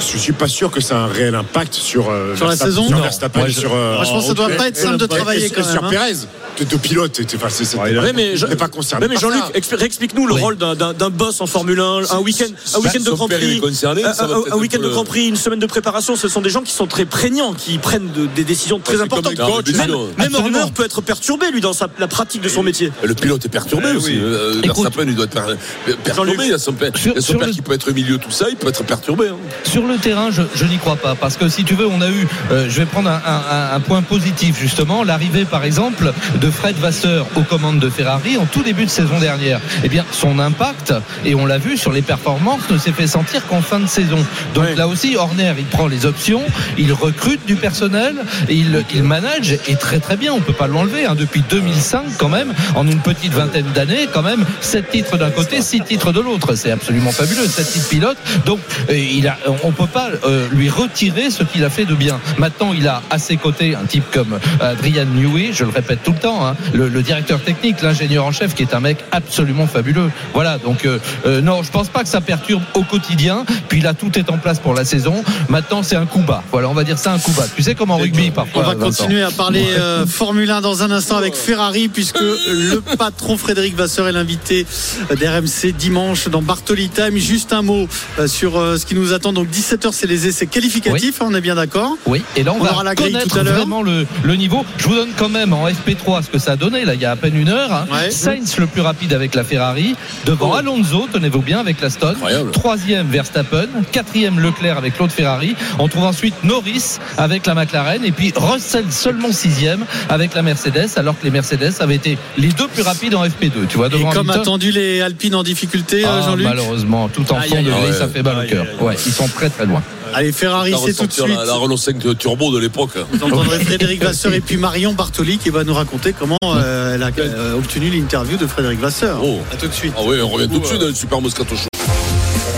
je 0.00 0.16
suis 0.18 0.32
pas 0.32 0.48
sûr 0.48 0.70
que 0.70 0.80
ça 0.80 0.96
a 0.96 1.00
un 1.02 1.06
réel 1.06 1.34
impact 1.34 1.74
sur, 1.74 2.10
euh, 2.10 2.34
Sur 2.34 2.46
la 2.48 2.56
saison 2.56 2.88
sur. 2.88 2.98
Verstappen 3.00 3.46
et 3.46 3.50
je- 3.50 3.60
sur. 3.60 3.72
euh, 3.72 3.94
Moi, 3.96 4.04
je 4.04 4.10
pense 4.10 4.22
que 4.22 4.28
ça 4.28 4.34
doit 4.34 4.52
et- 4.52 4.56
pas 4.56 4.68
être 4.68 4.78
et- 4.78 4.82
simple 4.82 4.96
de 4.96 5.04
et- 5.04 5.08
travailler 5.08 5.46
et 5.46 5.50
quand 5.50 5.62
Sur 5.62 5.74
même, 5.82 5.84
hein. 5.84 5.90
Pérez, 5.90 6.12
de, 6.58 6.64
de 6.64 6.76
pilote, 6.76 7.20
enfin, 7.36 7.48
c'est- 7.50 7.76
Ouais, 7.76 8.12
mais 8.14 8.36
je- 8.36 8.46
pas 8.46 8.68
concerné. 8.68 9.06
Mais 9.08 9.16
Jean-Luc, 9.16 9.42
explique-nous 9.54 10.26
le 10.26 10.34
Oui. 10.34 10.40
rôle 10.40 10.56
d'un- 10.56 10.74
d'un 10.74 10.92
d'un 10.92 11.10
boss 11.10 11.40
en 11.40 11.46
Formule 11.46 11.80
1, 11.80 12.02
un 12.10 12.18
week-end, 12.18 12.44
un 12.74 12.78
week-end 12.80 13.00
de 13.04 13.10
Grand 13.10 13.28
Prix, 13.28 13.60
concerné, 13.60 14.02
un, 14.04 14.56
week-end 14.56 14.80
de 14.80 14.88
Grand 14.88 15.04
Prix, 15.04 15.26
une 15.28 15.36
semaine 15.36 15.58
de 15.58 15.66
préparation. 15.66 16.16
Ce 16.16 16.28
sont 16.28 16.40
des 16.40 16.50
gens 16.50 16.62
qui 16.62 16.72
sont 16.72 16.86
très 16.86 17.04
prégnants, 17.06 17.54
qui 17.54 17.78
prennent 17.78 18.10
de- 18.12 18.26
des 18.26 18.44
décisions 18.44 18.78
très 18.78 18.96
c'est 18.96 19.02
importantes. 19.02 19.36
coach, 19.36 19.72
même 19.74 19.90
même. 20.18 20.34
Horner 20.34 20.70
peut 20.74 20.84
être 20.84 21.00
perturbé 21.00 21.50
lui 21.50 21.60
dans 21.60 21.72
sa, 21.72 21.88
la 21.98 22.08
pratique 22.08 22.42
de 22.42 22.48
son 22.48 22.62
métier. 22.62 22.92
Le 23.02 23.14
pilote 23.14 23.44
est 23.44 23.48
perturbé 23.48 23.88
Eh 23.92 23.96
aussi. 23.96 24.10
oui. 24.12 24.18
Euh. 24.20 24.60
Verstappen, 24.62 25.04
il 25.06 25.14
doit 25.14 25.24
être 25.26 25.32
per- 25.34 25.94
perturbé. 26.04 26.32
Il 26.44 26.50
y 26.50 26.52
a 26.54 26.58
son 26.58 26.72
père, 26.72 26.90
Sur- 26.96 27.12
il 27.12 27.16
y 27.16 27.18
a 27.18 27.20
son 27.22 27.34
père 27.38 27.46
le- 27.48 27.52
qui 27.52 27.62
peut 27.62 27.72
être 27.72 27.90
au 27.90 27.94
milieu, 27.94 28.18
tout 28.18 28.30
ça, 28.30 28.46
il 28.50 28.56
peut 28.56 28.68
être 28.68 28.84
perturbé. 28.84 29.28
hein. 29.28 29.36
Sur 29.64 29.86
le 29.86 29.96
terrain, 29.96 30.30
je, 30.30 30.42
je 30.54 30.64
n'y 30.64 30.78
crois 30.78 30.96
pas. 30.96 31.14
Parce 31.14 31.36
que 31.36 31.48
si 31.48 31.64
tu 31.64 31.74
veux, 31.74 31.86
on 31.86 32.00
a 32.00 32.08
eu, 32.08 32.26
euh, 32.50 32.66
je 32.68 32.78
vais 32.80 32.86
prendre 32.86 33.08
un, 33.10 33.20
un- 33.26 33.74
un 33.76 33.80
point 33.80 34.02
positif 34.02 34.58
justement, 34.58 35.04
l'arrivée 35.04 35.44
par 35.44 35.64
exemple 35.64 36.12
de 36.40 36.50
Fred 36.50 36.76
Vasseur 36.76 37.26
aux 37.36 37.42
commandes 37.42 37.78
de 37.78 37.90
Ferrari 37.90 38.36
en 38.36 38.46
tout 38.46 38.62
début 38.62 38.84
de 38.84 38.90
saison 38.90 39.18
dernière. 39.18 39.60
Eh 39.84 39.88
bien, 39.88 40.04
son 40.10 40.38
impact, 40.38 40.94
et 41.24 41.34
on 41.34 41.46
l'a 41.46 41.58
vu 41.58 41.76
sur 41.76 41.92
les 41.92 42.02
performances, 42.02 42.68
ne 42.70 42.78
s'est 42.78 42.92
fait 42.92 43.06
sentir 43.06 43.46
qu'en 43.46 43.60
fin 43.62 43.80
de 43.80 43.86
saison. 43.86 44.18
Donc 44.54 44.64
là 44.76 44.88
aussi, 44.88 45.16
Horner, 45.16 45.54
il 45.58 45.64
prend 45.66 45.86
les 45.86 46.06
options, 46.06 46.42
il 46.78 46.92
recrute 46.92 47.44
du 47.46 47.56
personnel, 47.56 48.16
il, 48.48 48.84
il 48.94 49.02
manage, 49.02 49.56
et 49.68 49.76
très 49.76 49.98
très 50.00 50.16
bien, 50.16 50.32
on 50.32 50.40
peut 50.40 50.52
pas 50.52 50.66
l'enlever. 50.66 51.04
hein. 51.06 51.14
depuis 51.14 51.42
2005 51.48 52.16
quand 52.18 52.28
même, 52.28 52.52
en 52.74 52.86
une 52.86 53.00
petite 53.00 53.32
vingtaine 53.32 53.66
d'années, 53.74 54.08
quand 54.12 54.22
même, 54.22 54.44
7 54.60 54.90
titres 54.90 55.16
d'un 55.18 55.30
côté, 55.30 55.60
6 55.62 55.82
titres 55.82 56.12
de 56.12 56.20
l'autre. 56.20 56.54
C'est 56.54 56.70
absolument 56.70 57.12
fabuleux, 57.12 57.46
7 57.46 57.70
titres 57.70 57.88
pilotes. 57.88 58.18
Donc, 58.46 58.60
euh, 58.90 58.96
il 58.96 59.26
a, 59.28 59.36
on 59.64 59.72
peut 59.72 59.86
pas 59.86 60.08
euh, 60.24 60.46
lui 60.52 60.68
retirer 60.68 61.30
ce 61.30 61.42
qu'il 61.42 61.64
a 61.64 61.70
fait 61.70 61.84
de 61.84 61.94
bien. 61.94 62.20
Maintenant, 62.38 62.72
il 62.72 62.86
a 62.88 63.02
à 63.10 63.18
ses 63.18 63.36
côtés 63.36 63.74
un 63.74 63.84
type 63.86 64.04
comme 64.12 64.34
euh, 64.34 64.72
Adrian 64.72 65.04
Newey, 65.06 65.50
je 65.52 65.64
le 65.64 65.70
répète 65.70 66.02
tout 66.02 66.12
le 66.12 66.18
temps, 66.18 66.29
hein, 66.46 66.56
le, 66.72 66.88
le 66.88 67.02
directeur 67.02 67.40
technique, 67.40 67.82
l'ingénieur 67.82 68.24
en 68.24 68.32
chef, 68.32 68.54
qui 68.54 68.62
est 68.62 68.74
un 68.74 68.80
mec 68.80 68.98
absolument 69.12 69.66
fabuleux. 69.66 70.10
Voilà, 70.34 70.58
donc 70.58 70.84
euh, 70.84 70.98
euh, 71.26 71.40
non, 71.40 71.62
je 71.62 71.70
pense 71.70 71.88
pas 71.88 72.02
que 72.02 72.08
ça 72.08 72.20
perturbe 72.20 72.62
au 72.74 72.82
quotidien. 72.82 73.44
Puis 73.68 73.80
là, 73.80 73.94
tout 73.94 74.18
est 74.18 74.30
en 74.30 74.38
place 74.38 74.58
pour 74.58 74.74
la 74.74 74.84
saison. 74.84 75.22
Maintenant, 75.48 75.82
c'est 75.82 75.96
un 75.96 76.06
coup 76.06 76.20
bas. 76.20 76.42
Voilà, 76.52 76.68
on 76.68 76.74
va 76.74 76.84
dire 76.84 76.98
ça 76.98 77.12
un 77.12 77.18
coup 77.18 77.32
bas. 77.32 77.46
Tu 77.54 77.62
sais 77.62 77.74
comme 77.74 77.90
en 77.90 77.96
rugby 77.96 78.30
parfois. 78.30 78.62
On 78.64 78.68
va 78.68 78.74
continuer 78.74 79.22
à 79.22 79.30
parler 79.30 79.64
euh, 79.78 80.06
Formule 80.06 80.50
1 80.50 80.60
dans 80.60 80.82
un 80.82 80.90
instant 80.90 81.16
avec 81.16 81.34
Ferrari 81.34 81.88
puisque 81.88 82.20
le 82.20 82.80
patron 82.96 83.36
Frédéric 83.36 83.76
Vasseur 83.76 84.08
est 84.08 84.12
l'invité 84.12 84.66
d'RMC 85.10 85.72
dimanche 85.76 86.28
dans 86.28 86.42
Bartoli 86.42 86.88
Time. 86.88 87.16
Juste 87.16 87.52
un 87.52 87.62
mot 87.62 87.88
sur 88.26 88.52
ce 88.54 88.84
qui 88.86 88.94
nous 88.94 89.12
attend. 89.12 89.32
Donc 89.32 89.48
17h 89.48 89.90
c'est 89.92 90.06
les 90.06 90.26
essais 90.26 90.46
qualificatifs, 90.46 91.20
on 91.20 91.34
est 91.34 91.40
bien 91.40 91.54
d'accord 91.54 91.96
Oui, 92.06 92.22
et 92.36 92.42
là 92.42 92.52
on, 92.52 92.60
On 92.60 92.64
va 92.64 92.72
aura 92.72 92.84
la 92.84 92.94
grille 92.94 93.12
connaître 93.12 93.32
tout 93.32 93.38
à 93.38 93.42
l'heure. 93.42 93.54
vraiment 93.56 93.82
le, 93.82 94.06
le 94.22 94.34
niveau. 94.34 94.64
Je 94.78 94.86
vous 94.88 94.94
donne 94.94 95.10
quand 95.16 95.28
même 95.28 95.52
en 95.52 95.66
FP3 95.68 96.19
ce 96.22 96.28
que 96.30 96.38
ça 96.38 96.52
a 96.52 96.56
donné 96.56 96.84
là 96.84 96.94
il 96.94 97.00
y 97.00 97.04
a 97.04 97.10
à 97.12 97.16
peine 97.16 97.36
une 97.36 97.48
heure. 97.48 97.72
hein. 97.72 97.86
Ouais. 97.90 98.10
Sainz 98.10 98.56
le 98.58 98.66
plus 98.66 98.80
rapide 98.80 99.12
avec 99.12 99.34
la 99.34 99.44
Ferrari, 99.44 99.94
devant 100.24 100.50
Oh. 100.52 100.54
Alonso, 100.54 101.06
tenez-vous 101.12 101.42
bien 101.42 101.58
avec 101.60 101.80
la 101.80 101.90
Stone. 101.90 102.14
Incroyable. 102.16 102.50
Troisième 102.50 103.06
Verstappen, 103.08 103.66
quatrième 103.92 104.40
Leclerc 104.40 104.76
avec 104.78 104.98
l'autre 104.98 105.12
Ferrari. 105.12 105.54
On 105.78 105.88
trouve 105.88 106.04
ensuite 106.04 106.34
Norris 106.44 106.98
avec 107.18 107.46
la 107.46 107.54
McLaren 107.54 108.04
et 108.04 108.12
puis 108.12 108.32
Russell 108.36 108.84
seulement 108.90 109.32
sixième 109.32 109.84
avec 110.08 110.34
la 110.34 110.42
Mercedes, 110.42 110.88
alors 110.96 111.18
que 111.18 111.24
les 111.24 111.30
Mercedes 111.30 111.72
avaient 111.80 111.94
été 111.96 112.18
les 112.38 112.48
deux 112.48 112.68
plus 112.68 112.82
rapides 112.82 113.14
en 113.14 113.24
FP2. 113.24 113.66
Tu 113.68 113.76
vois 113.76 113.86
Et 113.88 113.90
comme 113.90 114.06
Hamilton. 114.06 114.30
attendu 114.40 114.72
les 114.72 115.00
Alpines 115.02 115.34
en 115.34 115.42
difficulté, 115.42 116.04
euh, 116.04 116.08
Ah, 116.10 116.22
Jean-Luc? 116.26 116.46
malheureusement, 116.46 117.08
tout 117.08 117.22
en 117.32 117.40
fond 117.40 117.62
de 117.62 117.70
grille, 117.70 117.94
ça 117.98 118.08
fait 118.08 118.22
mal 118.22 118.44
au 118.44 118.48
cœur. 118.48 118.66
Ouais, 118.80 118.94
ils 119.06 119.12
sont 119.12 119.28
très 119.28 119.50
très 119.50 119.66
loin. 119.66 119.82
Allez 120.14 120.32
Ferrari 120.32 120.74
On 120.74 120.78
va 120.78 120.86
c'est 120.86 120.94
tout 120.94 121.06
de 121.06 121.12
suite. 121.12 121.28
La, 121.28 121.44
la 121.44 121.54
Renault 121.54 121.76
5 121.76 122.18
turbo 122.18 122.52
de 122.52 122.58
l'époque. 122.58 122.90
Vous 123.12 123.24
entendrez 123.24 123.60
Frédéric 123.60 124.02
Vasseur 124.04 124.32
et 124.34 124.40
puis 124.40 124.56
Marion 124.56 124.92
Bartoli 124.92 125.38
qui 125.38 125.50
va 125.50 125.64
nous 125.64 125.74
raconter 125.74 126.12
comment 126.12 126.36
euh, 126.44 126.94
elle 126.94 127.02
a 127.02 127.10
euh, 127.18 127.56
obtenu 127.56 127.90
l'interview 127.90 128.36
de 128.36 128.46
Frédéric 128.46 128.80
Vasseur. 128.80 129.20
Oh. 129.22 129.38
À 129.52 129.56
tout 129.56 129.68
de 129.68 129.72
suite. 129.72 129.92
Ah 129.96 130.02
oui, 130.04 130.16
on 130.22 130.28
revient 130.28 130.48
tout 130.48 130.58
de 130.60 130.66
suite 130.66 130.80
dans 130.80 130.86
le 130.86 130.94
Super 130.94 131.20
Moscato 131.20 131.54
Show. 131.56 131.66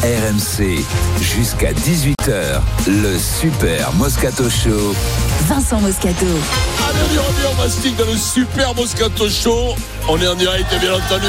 RMC, 0.02 0.84
jusqu'à 1.20 1.72
18h, 1.72 2.60
le 2.88 3.16
Super 3.18 3.92
Moscato 3.94 4.50
Show. 4.50 4.94
Vincent 5.48 5.80
Moscato. 5.80 6.26
Allez, 6.26 6.98
on 7.08 7.14
y 7.14 7.18
revient, 7.18 7.46
on 7.52 7.62
mastique 7.62 7.96
dans 7.96 8.06
le 8.06 8.16
Super 8.16 8.74
Moscato 8.74 9.28
Show. 9.28 9.76
On 10.08 10.18
est 10.18 10.26
en 10.26 10.34
direct, 10.34 10.66
bien 10.80 10.94
entendu, 10.94 11.26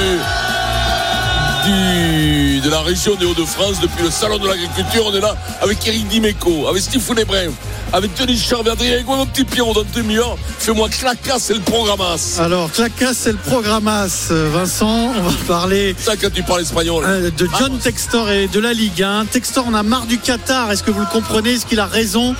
du, 1.65 2.59
de 2.61 2.69
la 2.69 2.81
région 2.81 3.15
des 3.15 3.25
Hauts-de-France, 3.25 3.79
depuis 3.81 4.03
le 4.03 4.11
Salon 4.11 4.37
de 4.37 4.47
l'Agriculture. 4.47 5.05
On 5.07 5.15
est 5.15 5.21
là 5.21 5.35
avec 5.61 5.85
Eric 5.87 6.07
Dimeco, 6.07 6.67
avec 6.67 6.81
Stéphane 6.81 7.23
Brun, 7.25 7.51
avec 7.91 8.11
Denis 8.17 8.37
Charvet, 8.37 8.71
Adrien 8.71 9.01
mon 9.05 9.25
petit 9.25 9.43
Pierrot 9.43 9.73
dans 9.73 9.83
deux 9.83 10.17
heures. 10.17 10.37
Fais-moi 10.59 10.89
claca, 10.89 11.35
c'est 11.39 11.53
le 11.53 11.59
programmas. 11.61 12.39
Alors 12.39 12.71
Clacas 12.71 13.13
c'est 13.13 13.31
le 13.31 13.37
programmas 13.37 14.07
Vincent. 14.29 15.11
On 15.17 15.21
va 15.21 15.31
parler 15.47 15.95
ça 15.97 16.15
quand 16.17 16.31
tu 16.33 16.43
parles 16.43 16.61
espagnol. 16.61 17.03
euh, 17.05 17.29
de 17.31 17.49
John 17.59 17.77
Textor 17.77 18.29
et 18.31 18.47
de 18.47 18.59
la 18.59 18.73
Ligue 18.73 19.01
1. 19.03 19.25
Textor 19.25 19.65
on 19.67 19.73
a 19.73 19.83
marre 19.83 20.05
du 20.05 20.17
Qatar. 20.17 20.71
Est-ce 20.71 20.83
que 20.83 20.91
vous 20.91 21.01
le 21.01 21.05
comprenez? 21.11 21.53
Est-ce 21.53 21.65
qu'il 21.65 21.79
a 21.79 21.85
raison? 21.85 22.35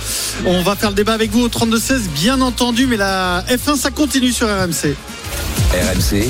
On 0.46 0.62
va 0.64 0.76
faire 0.76 0.90
le 0.90 0.96
débat 0.96 1.14
avec 1.14 1.32
vous 1.32 1.42
au 1.42 1.50
32-16 1.50 2.08
bien 2.16 2.42
entendu. 2.42 2.88
Mais 2.88 2.98
la 2.98 3.44
F1 3.50 3.78
ça 3.78 3.92
continue 3.92 4.32
sur 4.32 4.48
RMC. 4.48 4.96
RMC, 5.74 6.30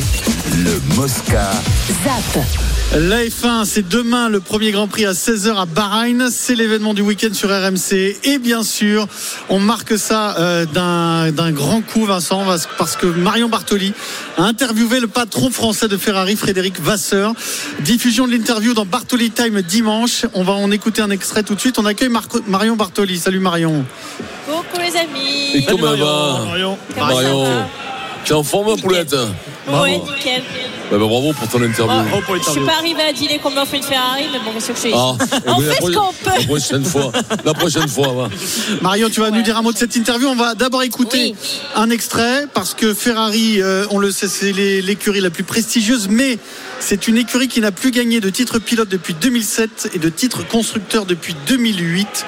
le 0.63 0.95
Mosca. 0.95 1.51
Zap. 2.03 2.43
La 2.95 3.23
F1, 3.23 3.65
c'est 3.65 3.87
demain 3.89 4.29
le 4.29 4.39
premier 4.39 4.69
Grand 4.71 4.87
Prix 4.87 5.05
à 5.07 5.13
16h 5.13 5.55
à 5.55 5.65
Bahreïn. 5.65 6.29
C'est 6.29 6.53
l'événement 6.53 6.93
du 6.93 7.01
week-end 7.01 7.33
sur 7.33 7.49
RMC. 7.49 8.17
Et 8.23 8.37
bien 8.37 8.61
sûr, 8.61 9.07
on 9.49 9.57
marque 9.57 9.97
ça 9.97 10.37
euh, 10.37 10.65
d'un 10.65 11.31
d'un 11.31 11.51
grand 11.51 11.81
coup, 11.81 12.05
Vincent, 12.05 12.43
parce- 12.77 12.95
que 12.95 13.07
Marion 13.07 13.49
Bartoli 13.49 13.93
a 14.37 14.43
interviewé 14.43 14.99
le 14.99 15.07
patron 15.07 15.49
français 15.49 15.87
de 15.87 15.97
Ferrari, 15.97 16.35
Frédéric 16.35 16.79
Vasseur. 16.79 17.33
Diffusion 17.79 18.27
de 18.27 18.31
l'interview 18.33 18.75
dans 18.75 18.85
Bartoli 18.85 19.31
Time 19.31 19.63
dimanche. 19.63 20.25
On 20.35 20.43
va 20.43 20.53
en 20.53 20.69
écouter 20.69 21.01
un 21.01 21.09
extrait 21.09 21.41
tout 21.41 21.55
de 21.55 21.59
suite. 21.59 21.79
On 21.79 21.85
accueille 21.85 22.11
Marion 22.47 22.75
Bartoli. 22.75 23.17
Salut 23.17 23.39
Marion. 23.39 23.83
Coucou 24.45 24.79
les 24.79 24.95
amis. 24.99 25.55
Et 25.55 25.65
comment 25.65 25.95
va 25.95 26.43
Marion. 26.45 26.77
Comment 26.93 27.07
ça 27.07 27.13
Marion, 27.15 27.43
va 27.43 27.67
t'es 28.23 28.33
en 28.33 28.43
forme, 28.43 28.79
poulette 28.79 29.15
Ouais, 29.67 29.97
nickel. 29.97 30.43
Bah, 30.91 30.97
bah, 30.99 31.07
Bravo 31.07 31.33
pour 31.33 31.47
ton 31.47 31.63
interview. 31.63 31.95
Oh, 32.13 32.33
je 32.35 32.51
suis 32.51 32.61
pas 32.61 32.77
arrivé 32.77 33.01
à 33.01 33.13
dîner 33.13 33.39
qu'on 33.39 33.51
m'offre 33.51 33.73
une 33.73 33.83
Ferrari, 33.83 34.25
mais 34.31 34.39
bon, 34.39 34.51
qu'est-ce 34.53 34.67
que 34.67 34.73
je 34.75 34.79
suis 34.79 34.91
Ah, 34.93 35.15
On 35.47 35.59
eh 35.59 35.63
ben, 35.63 35.71
fait 35.71 35.85
ce 35.85 35.91
qu'on 35.91 36.13
peut. 36.13 36.37
La 36.37 36.45
prochaine 36.45 36.85
fois. 36.85 37.11
La 37.45 37.53
prochaine 37.53 37.87
fois, 37.87 38.07
va. 38.13 38.29
Marion, 38.81 39.09
tu 39.09 39.21
vas 39.21 39.31
nous 39.31 39.41
dire 39.41 39.57
un 39.57 39.61
mot 39.61 39.71
de 39.71 39.77
cette 39.77 39.95
interview. 39.95 40.27
On 40.27 40.35
va 40.35 40.55
d'abord 40.55 40.83
écouter 40.83 41.35
un 41.75 41.89
extrait 41.89 42.47
parce 42.53 42.73
que 42.73 42.93
Ferrari, 42.93 43.61
euh, 43.61 43.85
on 43.91 43.99
le 43.99 44.11
sait, 44.11 44.27
c'est 44.27 44.51
l'écurie 44.51 45.21
la 45.21 45.29
plus 45.29 45.43
prestigieuse, 45.43 46.09
mais 46.09 46.37
c'est 46.79 47.07
une 47.07 47.17
écurie 47.17 47.47
qui 47.47 47.61
n'a 47.61 47.71
plus 47.71 47.91
gagné 47.91 48.19
de 48.19 48.29
titre 48.29 48.59
pilote 48.59 48.89
depuis 48.89 49.13
2007 49.13 49.91
et 49.93 49.99
de 49.99 50.09
titre 50.09 50.45
constructeur 50.45 51.05
depuis 51.05 51.35
2008. 51.47 52.25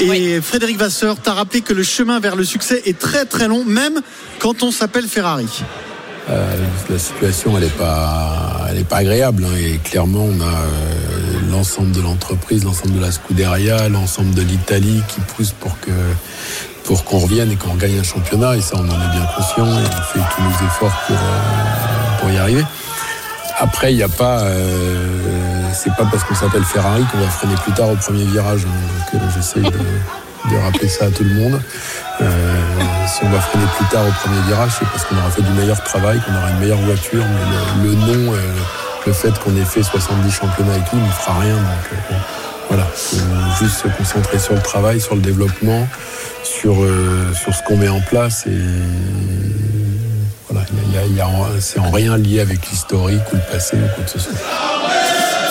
Et 0.00 0.40
Frédéric 0.40 0.76
Vasseur 0.78 1.16
t'a 1.16 1.34
rappelé 1.34 1.60
que 1.60 1.74
le 1.74 1.82
chemin 1.82 2.20
vers 2.20 2.36
le 2.36 2.44
succès 2.44 2.82
est 2.86 2.98
très 2.98 3.24
très 3.24 3.48
long, 3.48 3.64
même 3.64 4.00
quand 4.38 4.62
on 4.62 4.70
s'appelle 4.70 5.06
Ferrari. 5.08 5.48
Euh, 6.28 6.56
la 6.90 6.98
situation, 6.98 7.56
elle 7.56 7.64
n'est 7.64 7.70
pas, 7.70 8.96
agréable. 8.96 9.44
hein, 9.44 9.56
et 9.56 9.78
clairement, 9.78 10.24
on 10.24 10.40
a 10.40 10.44
euh, 10.44 11.50
l'ensemble 11.50 11.92
de 11.92 12.00
l'entreprise, 12.00 12.64
l'ensemble 12.64 12.94
de 12.94 13.00
la 13.00 13.12
Scuderia, 13.12 13.88
l'ensemble 13.88 14.34
de 14.34 14.42
l'Italie 14.42 15.02
qui 15.08 15.20
pousse 15.20 15.52
pour 15.52 15.76
qu'on 17.04 17.18
revienne 17.18 17.52
et 17.52 17.56
qu'on 17.56 17.74
gagne 17.74 17.98
un 17.98 18.02
championnat. 18.02 18.56
Et 18.56 18.60
ça, 18.60 18.76
on 18.76 18.80
en 18.80 18.84
est 18.84 19.12
bien 19.12 19.26
conscient 19.36 19.66
et 19.66 19.84
on 19.84 20.02
fait 20.02 20.20
tous 20.34 20.42
nos 20.42 20.66
efforts 20.66 21.00
pour, 21.06 22.28
euh, 22.28 22.32
y 22.32 22.38
arriver. 22.38 22.64
Après, 23.58 23.92
il 23.92 23.96
n'y 23.96 24.02
a 24.02 24.08
pas, 24.08 24.42
c'est 25.72 25.94
pas 25.94 26.04
parce 26.10 26.24
qu'on 26.24 26.34
s'appelle 26.34 26.64
Ferrari 26.64 27.02
qu'on 27.10 27.18
va 27.18 27.28
freiner 27.28 27.54
plus 27.54 27.72
tard 27.72 27.88
au 27.88 27.94
premier 27.96 28.24
virage. 28.24 28.66
hein. 28.66 29.14
Donc, 29.14 29.22
j'essaye 29.34 29.62
de, 29.62 29.78
de 30.50 30.56
rappeler 30.56 30.88
ça 30.88 31.06
à 31.06 31.10
tout 31.10 31.24
le 31.24 31.34
monde. 31.34 31.60
Euh, 32.20 32.60
si 33.06 33.24
on 33.24 33.30
va 33.30 33.40
freiner 33.40 33.66
plus 33.76 33.86
tard 33.86 34.04
au 34.06 34.12
premier 34.26 34.40
virage, 34.46 34.72
c'est 34.78 34.88
parce 34.88 35.04
qu'on 35.04 35.16
aura 35.16 35.30
fait 35.30 35.42
du 35.42 35.50
meilleur 35.52 35.82
travail, 35.82 36.20
qu'on 36.20 36.34
aura 36.34 36.50
une 36.50 36.58
meilleure 36.58 36.80
voiture, 36.80 37.24
mais 37.24 37.84
le, 37.84 37.94
nom, 37.94 38.32
euh, 38.32 38.38
le 39.06 39.12
fait 39.12 39.38
qu'on 39.38 39.56
ait 39.56 39.64
fait 39.64 39.82
70 39.82 40.30
championnats 40.30 40.76
et 40.76 40.90
tout, 40.90 40.96
ne 40.96 41.10
fera 41.10 41.38
rien. 41.40 41.54
Donc 41.54 41.92
euh, 41.92 42.14
voilà, 42.68 42.84
faut 42.94 43.16
juste 43.58 43.82
se 43.82 43.88
concentrer 43.88 44.38
sur 44.38 44.54
le 44.54 44.62
travail, 44.62 45.00
sur 45.00 45.14
le 45.14 45.20
développement, 45.20 45.86
sur, 46.42 46.76
sur 47.34 47.54
ce 47.54 47.62
qu'on 47.62 47.76
met 47.76 47.88
en 47.88 48.00
place 48.00 48.46
et 48.46 48.58
voilà, 50.48 50.66
c'est 51.60 51.78
en 51.78 51.90
rien 51.90 52.16
lié 52.16 52.40
avec 52.40 52.68
l'historique 52.70 53.22
ou 53.32 53.36
le 53.36 53.52
passé 53.52 53.76
ou 53.76 53.94
quoi 53.94 54.04
que 54.04 54.10
ce 54.10 54.18
soit. 54.18 54.32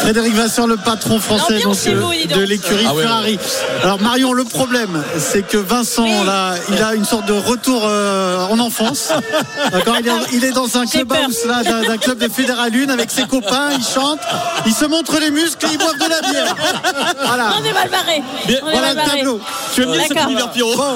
Frédéric 0.01 0.33
Vasseur, 0.35 0.67
le 0.67 0.77
patron 0.77 1.19
français 1.19 1.59
donc, 1.63 1.75
euh, 1.87 2.25
de 2.35 2.41
l'écurie 2.41 2.85
Ah 2.87 2.93
ouais, 2.93 3.03
Ferrari. 3.03 3.39
Alors 3.83 4.01
Marion, 4.01 4.33
le 4.33 4.43
problème, 4.43 5.03
c'est 5.17 5.45
que 5.47 5.57
Vincent, 5.57 6.23
là, 6.23 6.53
il 6.69 6.81
a 6.81 6.93
une 6.95 7.05
sorte 7.05 7.25
de 7.25 7.33
retour 7.33 7.81
euh, 7.85 8.45
en 8.47 8.59
enfance. 8.59 9.09
D'accord 9.71 9.95
il, 9.99 10.07
est, 10.07 10.11
il 10.33 10.43
est 10.45 10.51
dans 10.51 10.77
un 10.77 10.85
clubhouse 10.85 11.45
là, 11.47 11.63
d'un 11.63 11.81
d'un 11.81 11.97
club 11.97 12.17
de 12.19 12.27
Fédéral 12.29 12.71
Lune 12.71 12.89
avec 12.91 13.09
ses 13.11 13.23
copains, 13.23 13.69
il 13.77 13.83
chante, 13.83 14.19
il 14.65 14.73
se 14.73 14.85
montre 14.85 15.19
les 15.19 15.31
muscles 15.31 15.65
et 15.65 15.69
ils 15.73 15.77
boivent 15.77 15.97
de 15.97 16.09
la 16.09 16.21
bière. 16.31 16.55
Voilà. 17.25 17.53
On 17.59 17.63
est 17.63 17.73
mal 17.73 17.89
barré. 17.89 18.23
Bien, 18.47 18.59
On 18.63 18.67
est 18.67 18.71
Voilà 18.71 18.93
mal 18.93 19.05
le 19.05 19.11
tableau. 19.11 19.41
Tu 19.73 19.81
aimes 19.83 19.91
bien 19.91 20.01
cet 20.01 20.09
D'accord. 20.09 20.23
univers 20.29 20.51
Pierrot 20.51 20.75
Bon, 20.75 20.93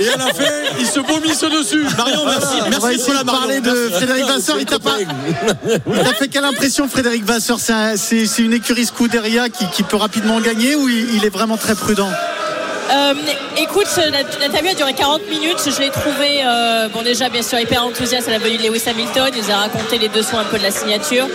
Et 0.00 0.08
à 0.08 0.16
la 0.16 0.26
fin, 0.26 0.44
ils 0.78 0.86
se 0.86 1.00
vomissent 1.00 1.40
dessus. 1.40 1.86
Marion, 1.96 2.24
merci. 2.24 2.46
on 2.58 2.62
va 2.64 2.68
Merci 2.70 2.86
essayer 2.86 2.98
Nicolas 3.02 3.22
de 3.22 3.30
parler 3.30 3.60
de 3.60 3.90
Frédéric 3.94 4.24
Vasseur. 4.26 4.56
Il 4.58 4.66
t'a 4.66 4.78
pas, 4.78 4.96
il 5.00 5.98
t'a 6.02 6.14
fait 6.14 6.28
quelle 6.28 6.44
impression, 6.44 6.88
Frédéric 6.88 7.24
Vasseur? 7.24 7.58
C'est 7.60 7.72
un- 7.72 7.95
C'est 7.96 8.38
une 8.38 8.52
écurie 8.52 8.84
Scuderia 8.84 9.48
qui, 9.48 9.82
peut 9.82 9.96
rapidement 9.96 10.40
gagner 10.40 10.74
ou 10.74 10.88
il, 10.88 11.24
est 11.24 11.30
vraiment 11.30 11.56
très 11.56 11.74
prudent 11.74 12.10
Euh, 12.88 13.14
écoute, 13.56 13.88
la- 13.96 14.22
l'interview 14.40 14.70
a 14.70 14.74
duré 14.74 14.92
40 14.94 15.22
minutes. 15.28 15.58
Je 15.66 15.80
l'ai 15.80 15.90
trouvé, 15.90 16.42
euh, 16.44 16.88
bon 16.88 17.02
déjà 17.02 17.28
bien 17.28 17.42
sûr 17.42 17.58
hyper 17.58 17.84
enthousiaste 17.84 18.28
à 18.28 18.30
la 18.30 18.38
venue 18.38 18.58
de 18.58 18.62
Lewis 18.62 18.84
Hamilton. 18.86 19.30
Il 19.34 19.42
nous 19.42 19.50
a 19.50 19.56
raconté 19.56 19.98
les 19.98 20.08
dessous 20.08 20.36
un 20.36 20.44
peu 20.44 20.56
de 20.56 20.62
la 20.62 20.70
signature. 20.70 21.26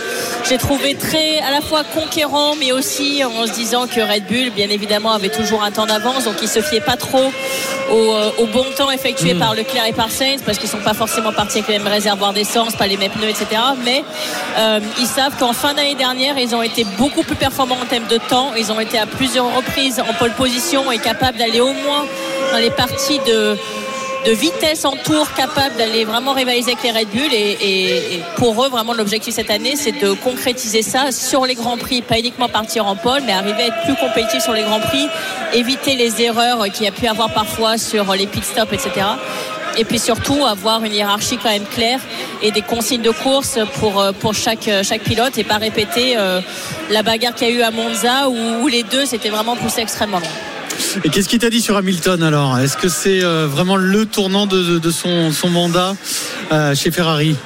J'ai 0.48 0.56
trouvé 0.56 0.94
très 0.94 1.40
à 1.40 1.50
la 1.50 1.60
fois 1.60 1.82
conquérant, 1.84 2.54
mais 2.56 2.72
aussi 2.72 3.22
en 3.22 3.46
se 3.46 3.52
disant 3.52 3.86
que 3.86 4.00
Red 4.00 4.26
Bull, 4.28 4.50
bien 4.56 4.70
évidemment, 4.70 5.12
avait 5.12 5.28
toujours 5.28 5.62
un 5.62 5.70
temps 5.70 5.84
d'avance, 5.84 6.24
donc 6.24 6.36
il 6.40 6.48
se 6.48 6.60
fiait 6.62 6.80
pas 6.80 6.96
trop 6.96 7.30
au, 7.92 8.14
euh, 8.14 8.30
au 8.38 8.46
bon 8.46 8.64
temps 8.76 8.90
effectué 8.90 9.34
par 9.34 9.54
Leclerc 9.54 9.86
et 9.86 9.92
par 9.92 10.10
Sainz, 10.10 10.42
parce 10.44 10.58
qu'ils 10.58 10.68
sont 10.68 10.78
pas 10.78 10.94
forcément 10.94 11.32
partis 11.32 11.58
avec 11.58 11.68
les 11.68 11.78
mêmes 11.78 11.92
réservoirs 11.92 12.32
d'essence, 12.32 12.74
pas 12.74 12.86
les 12.86 12.96
mêmes 12.96 13.12
pneus, 13.12 13.28
etc. 13.28 13.46
Mais 13.84 14.02
euh, 14.58 14.80
ils 14.98 15.06
savent 15.06 15.36
qu'en 15.38 15.52
fin 15.52 15.74
d'année 15.74 15.94
dernière, 15.94 16.38
ils 16.38 16.54
ont 16.54 16.62
été 16.62 16.84
beaucoup 16.98 17.22
plus 17.22 17.36
performants 17.36 17.78
en 17.80 17.86
termes 17.86 18.08
de 18.08 18.18
temps. 18.18 18.52
Ils 18.56 18.72
ont 18.72 18.80
été 18.80 18.98
à 18.98 19.06
plusieurs 19.06 19.54
reprises 19.54 20.00
en 20.00 20.12
pole 20.14 20.32
position 20.32 20.90
et 20.90 20.98
capables 20.98 21.38
d'aller 21.38 21.60
au 21.60 21.72
moins 21.72 22.06
dans 22.52 22.58
les 22.58 22.70
parties 22.70 23.20
de 23.26 23.56
de 24.24 24.32
vitesse 24.32 24.84
en 24.84 24.92
tour 24.92 25.32
capable 25.34 25.76
d'aller 25.76 26.04
vraiment 26.04 26.32
rivaliser 26.32 26.72
avec 26.72 26.84
les 26.84 26.92
Red 26.92 27.08
Bull 27.08 27.32
et, 27.32 28.20
pour 28.36 28.64
eux 28.64 28.68
vraiment 28.68 28.94
l'objectif 28.94 29.34
cette 29.34 29.50
année 29.50 29.74
c'est 29.74 29.92
de 29.92 30.12
concrétiser 30.12 30.82
ça 30.82 31.10
sur 31.10 31.44
les 31.44 31.54
grands 31.54 31.76
prix 31.76 32.02
pas 32.02 32.18
uniquement 32.18 32.48
partir 32.48 32.86
en 32.86 32.94
pole 32.94 33.22
mais 33.26 33.32
arriver 33.32 33.64
à 33.64 33.66
être 33.66 33.82
plus 33.84 33.96
compétitif 33.96 34.42
sur 34.42 34.52
les 34.52 34.62
grands 34.62 34.80
prix 34.80 35.08
éviter 35.52 35.96
les 35.96 36.22
erreurs 36.22 36.64
qu'il 36.72 36.84
y 36.84 36.88
a 36.88 36.92
pu 36.92 37.06
avoir 37.06 37.32
parfois 37.32 37.78
sur 37.78 38.14
les 38.14 38.26
pit 38.26 38.44
stops 38.44 38.72
etc 38.72 39.06
et 39.76 39.84
puis 39.84 39.98
surtout 39.98 40.44
avoir 40.46 40.84
une 40.84 40.92
hiérarchie 40.92 41.38
quand 41.38 41.50
même 41.50 41.64
claire 41.64 42.00
et 42.42 42.52
des 42.52 42.62
consignes 42.62 43.02
de 43.02 43.10
course 43.10 43.58
pour, 43.80 44.00
euh, 44.00 44.12
pour 44.12 44.34
chaque, 44.34 44.68
chaque 44.82 45.02
pilote 45.02 45.36
et 45.38 45.44
pas 45.44 45.56
répéter 45.56 46.14
euh, 46.16 46.40
la 46.90 47.02
bagarre 47.02 47.34
qu'il 47.34 47.48
y 47.48 47.52
a 47.52 47.54
eu 47.54 47.62
à 47.62 47.70
Monza 47.70 48.28
où, 48.28 48.62
où 48.62 48.68
les 48.68 48.82
deux 48.82 49.06
s'étaient 49.06 49.30
vraiment 49.30 49.56
poussés 49.56 49.80
extrêmement 49.80 50.18
loin. 50.18 50.51
Et 51.04 51.08
qu'est-ce 51.08 51.28
qu'il 51.28 51.38
t'a 51.38 51.50
dit 51.50 51.60
sur 51.60 51.76
Hamilton 51.76 52.22
alors? 52.22 52.58
Est-ce 52.58 52.76
que 52.76 52.88
c'est 52.88 53.22
euh, 53.22 53.46
vraiment 53.46 53.76
le 53.76 54.06
tournant 54.06 54.46
de, 54.46 54.90
son, 54.90 55.32
son 55.32 55.48
mandat 55.48 55.96
euh, 56.52 56.74
chez 56.74 56.90
Ferrari? 56.90 57.36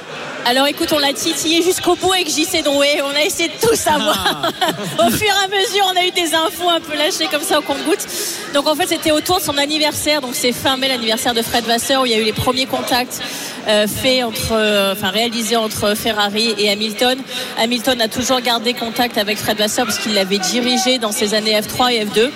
Alors 0.49 0.65
écoute, 0.67 0.93
on 0.93 0.99
l'a 0.99 1.11
titillé 1.11 1.61
jusqu'au 1.61 1.97
bout 1.97 2.13
avec 2.13 2.29
JC 2.29 2.63
Drouet. 2.63 3.01
On 3.03 3.13
a 3.13 3.21
essayé 3.21 3.49
de 3.49 3.67
tout 3.67 3.75
savoir. 3.75 4.49
au 5.05 5.11
fur 5.11 5.27
et 5.27 5.45
à 5.45 5.47
mesure, 5.49 5.85
on 5.93 5.99
a 5.99 6.05
eu 6.05 6.11
des 6.11 6.33
infos 6.33 6.69
un 6.69 6.79
peu 6.79 6.95
lâchées 6.97 7.27
comme 7.29 7.41
ça 7.41 7.59
au 7.59 7.61
compte-goutte. 7.61 8.07
Donc 8.53 8.65
en 8.65 8.73
fait, 8.73 8.87
c'était 8.87 9.11
autour 9.11 9.39
de 9.39 9.43
son 9.43 9.57
anniversaire. 9.57 10.21
Donc 10.21 10.35
c'est 10.35 10.53
fin 10.53 10.77
mai, 10.77 10.87
l'anniversaire 10.87 11.33
de 11.33 11.41
Fred 11.41 11.65
Vasseur, 11.65 12.03
où 12.03 12.05
il 12.05 12.13
y 12.13 12.15
a 12.15 12.19
eu 12.19 12.23
les 12.23 12.31
premiers 12.31 12.65
contacts 12.65 13.21
euh, 13.67 13.87
faits 13.87 14.23
entre, 14.23 14.53
euh, 14.53 14.93
enfin 14.93 15.09
réalisés 15.09 15.57
entre 15.57 15.95
Ferrari 15.95 16.55
et 16.57 16.69
Hamilton. 16.69 17.19
Hamilton 17.59 17.99
a 17.99 18.07
toujours 18.07 18.39
gardé 18.39 18.73
contact 18.73 19.17
avec 19.17 19.37
Fred 19.37 19.57
Vasseur 19.57 19.85
parce 19.85 19.97
qu'il 19.97 20.13
l'avait 20.13 20.39
dirigé 20.39 20.97
dans 20.97 21.11
ses 21.11 21.33
années 21.33 21.59
F3 21.59 21.91
et 21.91 22.05
F2. 22.05 22.29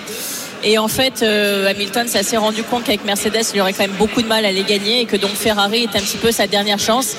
Et 0.64 0.78
en 0.78 0.88
fait, 0.88 1.22
euh, 1.22 1.68
Hamilton 1.68 2.06
s'est 2.06 2.36
rendu 2.36 2.62
compte 2.62 2.84
qu'avec 2.84 3.04
Mercedes, 3.04 3.42
il 3.52 3.60
aurait 3.60 3.72
quand 3.72 3.86
même 3.86 3.96
beaucoup 3.98 4.22
de 4.22 4.28
mal 4.28 4.44
à 4.44 4.52
les 4.52 4.62
gagner 4.62 5.00
et 5.00 5.04
que 5.06 5.16
donc 5.16 5.32
Ferrari 5.32 5.82
est 5.82 5.96
un 5.96 6.00
petit 6.00 6.18
peu 6.18 6.30
sa 6.30 6.46
dernière 6.46 6.78
chance. 6.78 7.16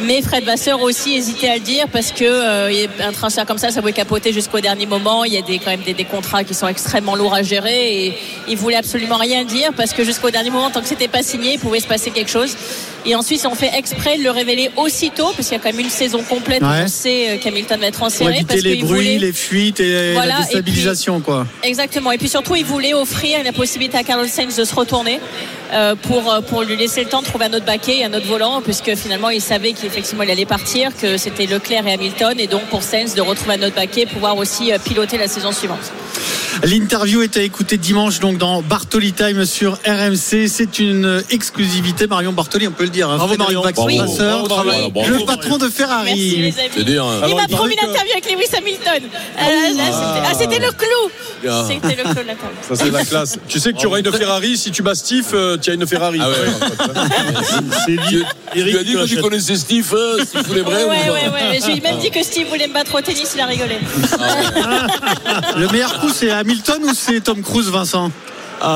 Mais 0.00 0.22
Fred 0.22 0.44
Vasseur 0.44 0.80
aussi 0.80 1.14
hésitait 1.14 1.48
à 1.48 1.54
le 1.54 1.60
dire 1.60 1.86
parce 1.88 2.12
que 2.12 2.24
euh, 2.24 2.86
un 3.00 3.12
transfert 3.12 3.46
comme 3.46 3.58
ça, 3.58 3.70
ça 3.70 3.80
pouvait 3.80 3.92
capoter 3.92 4.32
jusqu'au 4.32 4.60
dernier 4.60 4.86
moment. 4.86 5.24
Il 5.24 5.32
y 5.32 5.38
a 5.38 5.42
quand 5.42 5.70
même 5.70 5.82
des, 5.82 5.94
des 5.94 6.04
contrats 6.04 6.44
qui 6.44 6.54
sont 6.54 6.68
extrêmement 6.68 7.16
lourds 7.16 7.34
à 7.34 7.42
gérer 7.42 8.06
et 8.06 8.18
il 8.48 8.56
voulait 8.56 8.76
absolument 8.76 9.16
rien 9.16 9.44
dire 9.44 9.72
parce 9.76 9.92
que 9.92 10.04
jusqu'au 10.04 10.30
dernier 10.30 10.50
moment, 10.50 10.70
tant 10.70 10.80
que 10.80 10.88
c'était 10.88 11.08
pas 11.08 11.22
signé, 11.22 11.54
il 11.54 11.58
pouvait 11.58 11.80
se 11.80 11.88
passer 11.88 12.10
quelque 12.12 12.30
chose. 12.30 12.56
Et 13.06 13.14
ensuite, 13.14 13.44
ont 13.46 13.54
fait 13.54 13.70
exprès 13.76 14.16
de 14.18 14.22
le 14.22 14.30
révéler 14.30 14.70
aussitôt 14.76 15.32
parce 15.36 15.48
qu'il 15.48 15.56
y 15.58 15.60
a 15.60 15.62
quand 15.62 15.70
même 15.70 15.80
une 15.80 15.90
saison 15.90 16.22
complète 16.22 16.62
où 16.62 16.66
Ouais. 16.66 16.82
on 16.84 16.88
sait 16.88 17.30
euh, 17.30 17.36
qu'Hamilton 17.38 17.78
va 17.78 17.86
être 17.88 17.98
Pour 17.98 18.06
transféré 18.08 18.30
éviter 18.36 18.46
parce 18.46 18.62
les 18.62 18.76
qu'il 18.76 18.84
bruits, 18.86 18.96
voulait- 19.16 19.18
les 19.18 19.32
fuites 19.32 19.80
et 19.80 20.12
Voilà, 20.14 20.26
la 20.26 20.34
et 20.34 20.36
puis- 20.44 20.44
déstabilisation 20.54 21.20
quoi. 21.20 21.46
Exactement. 21.62 22.12
Et 22.12 22.18
puis 22.18 22.28
surtout, 22.28 22.56
il 22.56 22.64
voulait 22.64 22.94
offrir 22.94 23.42
la 23.44 23.52
possibilité 23.52 23.98
à 23.98 24.04
Carlos 24.04 24.26
Sainz 24.26 24.56
de 24.56 24.64
se 24.64 24.74
retourner 24.74 25.20
pour, 26.02 26.32
euh, 26.32 26.40
pour 26.40 26.62
lui 26.62 26.76
laisser 26.76 27.02
le 27.04 27.08
temps 27.10 27.20
de 27.22 27.26
trouver 27.26 27.46
un 27.46 27.52
autre 27.54 27.64
baquet 27.64 27.98
et 27.98 28.04
un 28.04 28.12
autre 28.14 28.26
volant, 28.26 28.60
puisque 28.62 28.94
finalement, 28.94 29.30
il 29.30 29.40
savait 29.40 29.72
qu'effectivement, 29.72 30.22
il 30.22 30.30
allait 30.30 30.46
partir, 30.46 30.90
que 30.96 31.16
c'était 31.16 31.46
Leclerc 31.46 31.86
et 31.86 31.92
Hamilton, 31.94 32.38
et 32.38 32.46
donc 32.46 32.62
pour 32.70 32.82
Sainz 32.82 33.14
de 33.14 33.20
retrouver 33.22 33.54
un 33.54 33.62
autre 33.66 33.74
baquet, 33.76 34.06
pouvoir 34.06 34.36
aussi 34.36 34.72
euh, 34.72 34.78
piloter 34.78 35.18
la 35.18 35.28
saison 35.28 35.52
suivante. 35.52 35.92
L'interview 36.62 37.22
est 37.22 37.36
à 37.36 37.42
écouter 37.42 37.76
dimanche 37.76 38.20
donc 38.20 38.38
dans 38.38 38.62
Bartoli 38.62 39.12
Time 39.12 39.44
sur 39.44 39.72
RMC. 39.86 40.46
C'est 40.48 40.78
une 40.78 41.22
exclusivité. 41.30 42.06
Marion 42.06 42.32
Bartoli, 42.32 42.68
on 42.68 42.70
peut 42.70 42.84
le 42.84 42.90
dire. 42.90 43.10
hein. 43.10 43.16
Bravo, 43.16 43.36
Marion. 43.36 43.62
Vax- 43.62 43.74
Bravo. 43.74 43.90
Bravo, 44.16 44.46
bravo, 44.46 44.90
bravo. 44.90 45.08
le 45.10 45.24
patron 45.26 45.58
de 45.58 45.68
Ferrari. 45.68 46.12
Merci 46.14 46.36
les 46.36 46.58
amis. 46.60 46.68
C'est 46.76 46.84
dire. 46.84 47.04
Il 47.28 47.34
m'a 47.34 47.48
promis 47.48 47.74
que- 47.76 47.84
l'interview 47.86 48.12
avec 48.12 48.30
Lewis 48.30 48.56
Hamilton. 48.56 49.02
Ah, 49.36 49.44
c'était- 49.66 50.26
ah, 50.30 50.34
c'était 50.38 50.58
le 50.64 50.70
clou. 50.70 51.10
Ah. 51.50 51.66
C'était 51.68 51.96
le 51.96 52.02
clou 52.04 52.14
de 52.22 52.28
l'interview. 52.28 52.56
Ça, 52.68 52.76
c'est 52.76 52.90
la 52.90 53.04
classe. 53.04 53.36
Tu 53.48 53.58
sais 53.58 53.72
que 53.72 53.78
tu 53.78 53.86
auras 53.86 53.98
une 53.98 54.12
Ferrari 54.12 54.56
si 54.56 54.70
tu 54.70 54.82
bats 54.82 54.94
Steve, 54.94 55.34
tu 55.64 55.70
as 55.70 55.74
une 55.74 55.86
Ferrari. 55.86 56.18
Ah 56.20 56.28
ouais. 56.28 56.36
C'est 57.86 57.92
lui. 57.92 58.24
tu 58.52 58.78
as 58.78 58.82
dit 58.84 58.92
que 58.92 59.06
tu 59.06 59.20
connaissais 59.20 59.56
Steve, 59.56 59.94
euh, 59.94 60.22
Steve 60.24 60.40
Ouais, 60.40 60.44
Foulébret 60.44 60.84
ou 60.84 60.88
ouais, 60.88 61.10
ouais, 61.10 61.28
ouais. 61.32 61.58
J'ai 61.64 61.80
même 61.80 61.98
dit 61.98 62.10
que 62.10 62.22
Steve 62.22 62.48
voulait 62.48 62.68
me 62.68 62.74
battre 62.74 62.94
au 62.94 63.00
tennis, 63.00 63.32
il 63.34 63.40
a 63.40 63.46
rigolé. 63.46 63.78
Le 65.56 65.68
meilleur 65.68 66.00
coup, 66.00 66.10
c'est 66.10 66.30
Hamilton 66.30 66.84
ou 66.84 66.94
c'est 66.94 67.20
Tom 67.20 67.40
Cruise, 67.42 67.68
Vincent? 67.70 68.10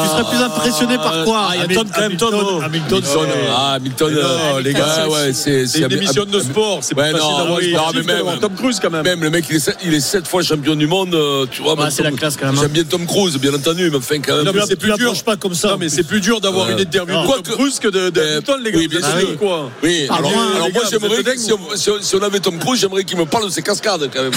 Tu 0.03 0.09
serais 0.11 0.25
plus 0.31 0.43
impressionné 0.43 0.97
par 0.97 1.25
quoi 1.25 1.49
Ah, 1.51 1.53
il 1.57 1.61
y 1.61 1.65
a 1.65 1.79
Tom 1.79 1.89
quand 1.95 2.01
même, 2.01 2.17
Tom. 2.17 2.35
Hamilton, 2.65 3.03
ah, 3.51 3.77
euh, 4.03 4.61
les 4.63 4.73
gars, 4.73 5.07
ouais, 5.09 5.13
ouais, 5.15 5.33
c'est 5.33 5.67
C'est 5.67 5.81
une 5.81 5.93
émission 5.93 6.25
de 6.25 6.41
sport. 6.41 6.79
C'est 6.83 6.95
Ouais, 6.97 7.13
pas 7.13 7.19
facile 7.19 7.35
non, 7.37 8.15
d'avoir 8.15 8.39
Tom 8.41 8.55
Cruise 8.55 8.79
quand 8.81 8.91
même. 8.91 9.03
Même 9.05 9.23
le 9.23 9.31
mec, 9.31 9.45
il 9.51 9.57
est, 9.57 9.61
sept- 9.61 9.79
il 9.85 9.95
est 9.95 10.01
sept 10.01 10.27
fois 10.27 10.43
champion 10.43 10.75
du 10.75 10.87
monde, 10.87 11.15
euh, 11.15 11.47
tu 11.51 11.63
vois. 11.63 11.77
Même 11.77 11.91
c'est 11.91 12.03
la 12.03 12.11
classe, 12.13 12.37
quand 12.37 12.47
même, 12.47 12.55
hein. 12.57 12.61
J'aime 12.63 12.73
bien 12.73 12.85
Tom 12.85 13.07
Cruise, 13.07 13.37
bien 13.39 13.55
entendu, 13.55 13.91
mais 13.91 13.97
enfin, 13.99 14.17
quand 14.21 14.37
même. 14.37 14.45
Non, 14.45 14.53
mais 14.55 14.61
c'est 14.67 14.77
plus 14.77 14.93
dur. 14.95 15.13
pas 15.25 15.37
comme 15.37 15.55
ça. 15.55 15.69
Non, 15.69 15.77
mais 15.79 15.89
c'est 15.89 16.03
plus 16.05 16.21
dur 16.21 16.41
d'avoir 16.41 16.67
Ouais. 16.67 16.73
une 16.73 16.81
interview 16.81 17.21
de 17.21 17.27
Quoi 17.27 17.37
Tom 17.37 17.43
que- 17.45 17.53
Cruise 17.53 17.79
que 17.79 17.89
de- 17.89 18.13
Euh, 18.17 18.31
Hamilton, 18.39 18.61
les 18.65 18.73
gars. 18.73 18.79
oui, 18.79 18.89
bien 18.89 19.01
sûr. 19.01 19.09
Ah, 20.11 20.15
alors, 20.17 20.31
les 20.67 20.73
moi 20.73 20.83
j'aimerais 20.91 21.23
si 21.37 22.15
on, 22.15 22.23
avait 22.23 22.41
Tom 22.41 22.59
Cruise, 22.59 22.81
j'aimerais 22.81 23.05
qu'il 23.05 23.19
me 23.19 23.25
parle 23.27 23.45
de 23.47 23.51
ses 23.51 23.63
cascades 23.63 24.09
quand 24.15 24.23
même. 24.23 24.33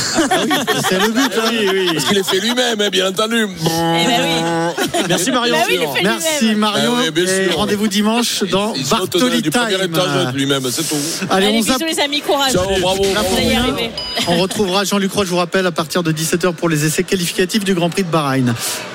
C'est 0.89 0.99
le 0.99 1.11
but. 1.11 1.31
hein. 1.37 1.49
Oui, 1.51 1.67
oui. 1.71 1.89
Parce 1.93 2.05
qu'il 2.05 2.17
est 2.17 2.23
fait 2.29 2.39
lui-même, 2.39 2.79
hein, 2.81 2.89
bien 2.91 3.09
entendu. 3.09 3.47
Eh 3.47 4.05
ben 4.07 4.73
oui. 4.77 4.99
Merci 5.09 5.31
Marion. 5.49 5.55
Bah 5.55 5.63
oui, 5.67 5.75
il 5.77 5.83
est 5.83 5.93
fait 5.93 6.03
Merci 6.03 6.39
lui-même. 6.41 6.57
Mario. 6.59 6.91
Ah 6.95 7.01
oui, 7.05 7.11
bien 7.11 7.23
et 7.25 7.45
sûr. 7.49 7.57
rendez-vous 7.57 7.87
dimanche 7.87 8.43
dans 8.51 8.73
Il 8.75 8.85
saute 8.85 8.99
Bartoli 8.99 9.41
du 9.41 9.51
premier 9.51 9.75
Time. 9.75 9.85
étage 9.85 10.33
lui-même, 10.33 10.63
c'est 10.71 10.87
tout. 10.87 10.95
Allez, 11.29 11.47
Allez, 11.47 11.57
on 11.57 11.61
bisous 11.61 11.85
les 11.85 11.99
amis, 11.99 12.21
courage. 12.21 12.53
Ciao, 12.53 12.65
bravo. 12.81 13.03
La 13.13 13.21
Vous 13.21 13.35
allez 13.35 13.45
y 13.45 13.49
première. 13.55 13.61
arriver. 13.63 13.91
On 14.27 14.37
retrouvera 14.37 14.83
Jean-Luc 14.83 15.11
Roy, 15.11 15.25
je 15.25 15.29
vous 15.29 15.37
rappelle, 15.37 15.65
à 15.65 15.71
partir 15.71 16.03
de 16.03 16.11
17h 16.11 16.53
pour 16.53 16.69
les 16.69 16.85
essais 16.85 17.03
qualificatifs 17.03 17.63
du 17.63 17.73
Grand 17.73 17.89
Prix 17.89 18.03
de 18.03 18.09
Bahreïn. 18.09 18.53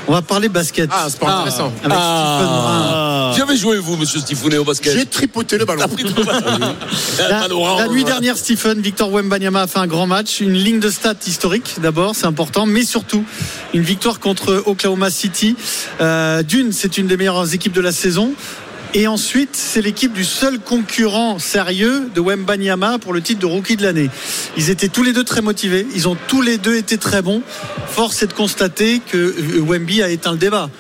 On 0.09 0.13
va 0.13 0.23
parler 0.23 0.49
basket. 0.49 0.89
Ah, 0.93 1.07
c'est 1.09 1.19
pas 1.19 1.31
intéressant. 1.41 1.73
Avec 1.83 1.97
Stephen 1.99 2.47
Brun. 2.47 3.33
Qui 3.35 3.41
avez 3.43 3.57
joué, 3.57 3.79
vous, 3.79 3.97
monsieur 3.97 4.21
Stifounet, 4.21 4.57
au 4.59 4.65
basket 4.65 4.93
J'ai 4.97 5.07
tripoté 5.07 5.59
le 5.59 5.65
ballon. 5.65 5.83
La, 7.29 7.49
la 7.49 7.89
nuit 7.89 8.05
dernière, 8.05 8.37
Stephen, 8.37 8.81
Victor 8.81 9.11
Wembanyama 9.11 9.63
a 9.63 9.67
fait 9.67 9.79
un 9.79 9.87
grand 9.87 10.07
match, 10.07 10.41
une 10.41 10.53
ligne 10.55 10.81
de 10.81 10.91
stats 10.91 11.15
historique 11.27 11.77
d'abord, 11.83 12.15
c'est 12.15 12.27
important, 12.27 12.67
mais 12.67 12.85
surtout 12.85 13.25
une 13.75 13.83
victoire 13.83 14.21
contre 14.21 14.63
Oklahoma 14.67 15.11
City. 15.11 15.57
Euh, 16.01 16.36
D'une, 16.43 16.73
c'est 16.73 16.99
une 16.99 17.07
des 17.07 17.17
meilleures 17.17 17.55
équipes 17.55 17.73
de 17.73 17.81
la 17.81 17.93
saison. 17.93 18.33
Et 18.95 19.07
ensuite, 19.07 19.51
c'est 19.55 19.83
l'équipe 19.83 20.13
du 20.13 20.25
seul 20.25 20.59
concurrent 20.59 21.39
sérieux 21.39 22.09
de 22.15 22.21
Wembanyama 22.21 22.99
pour 22.99 23.13
le 23.13 23.21
titre 23.21 23.41
de 23.41 23.47
rookie 23.47 23.77
de 23.77 23.83
l'année. 23.83 24.09
Ils 24.57 24.71
étaient 24.71 24.89
tous 24.89 25.03
les 25.03 25.13
deux 25.13 25.25
très 25.25 25.43
motivés. 25.43 25.87
Ils 25.95 26.09
ont 26.09 26.17
tous 26.29 26.41
les 26.41 26.57
deux 26.57 26.77
été 26.77 26.97
très 26.97 27.21
bons. 27.21 27.43
Force 27.89 28.23
est 28.23 28.29
de 28.29 28.33
constater 28.33 29.01
que 29.01 29.19
euh, 29.19 29.61
Wemby 29.61 30.03
a 30.03 30.09
éteint 30.09 30.33
le 30.33 30.39
débat. 30.39 30.71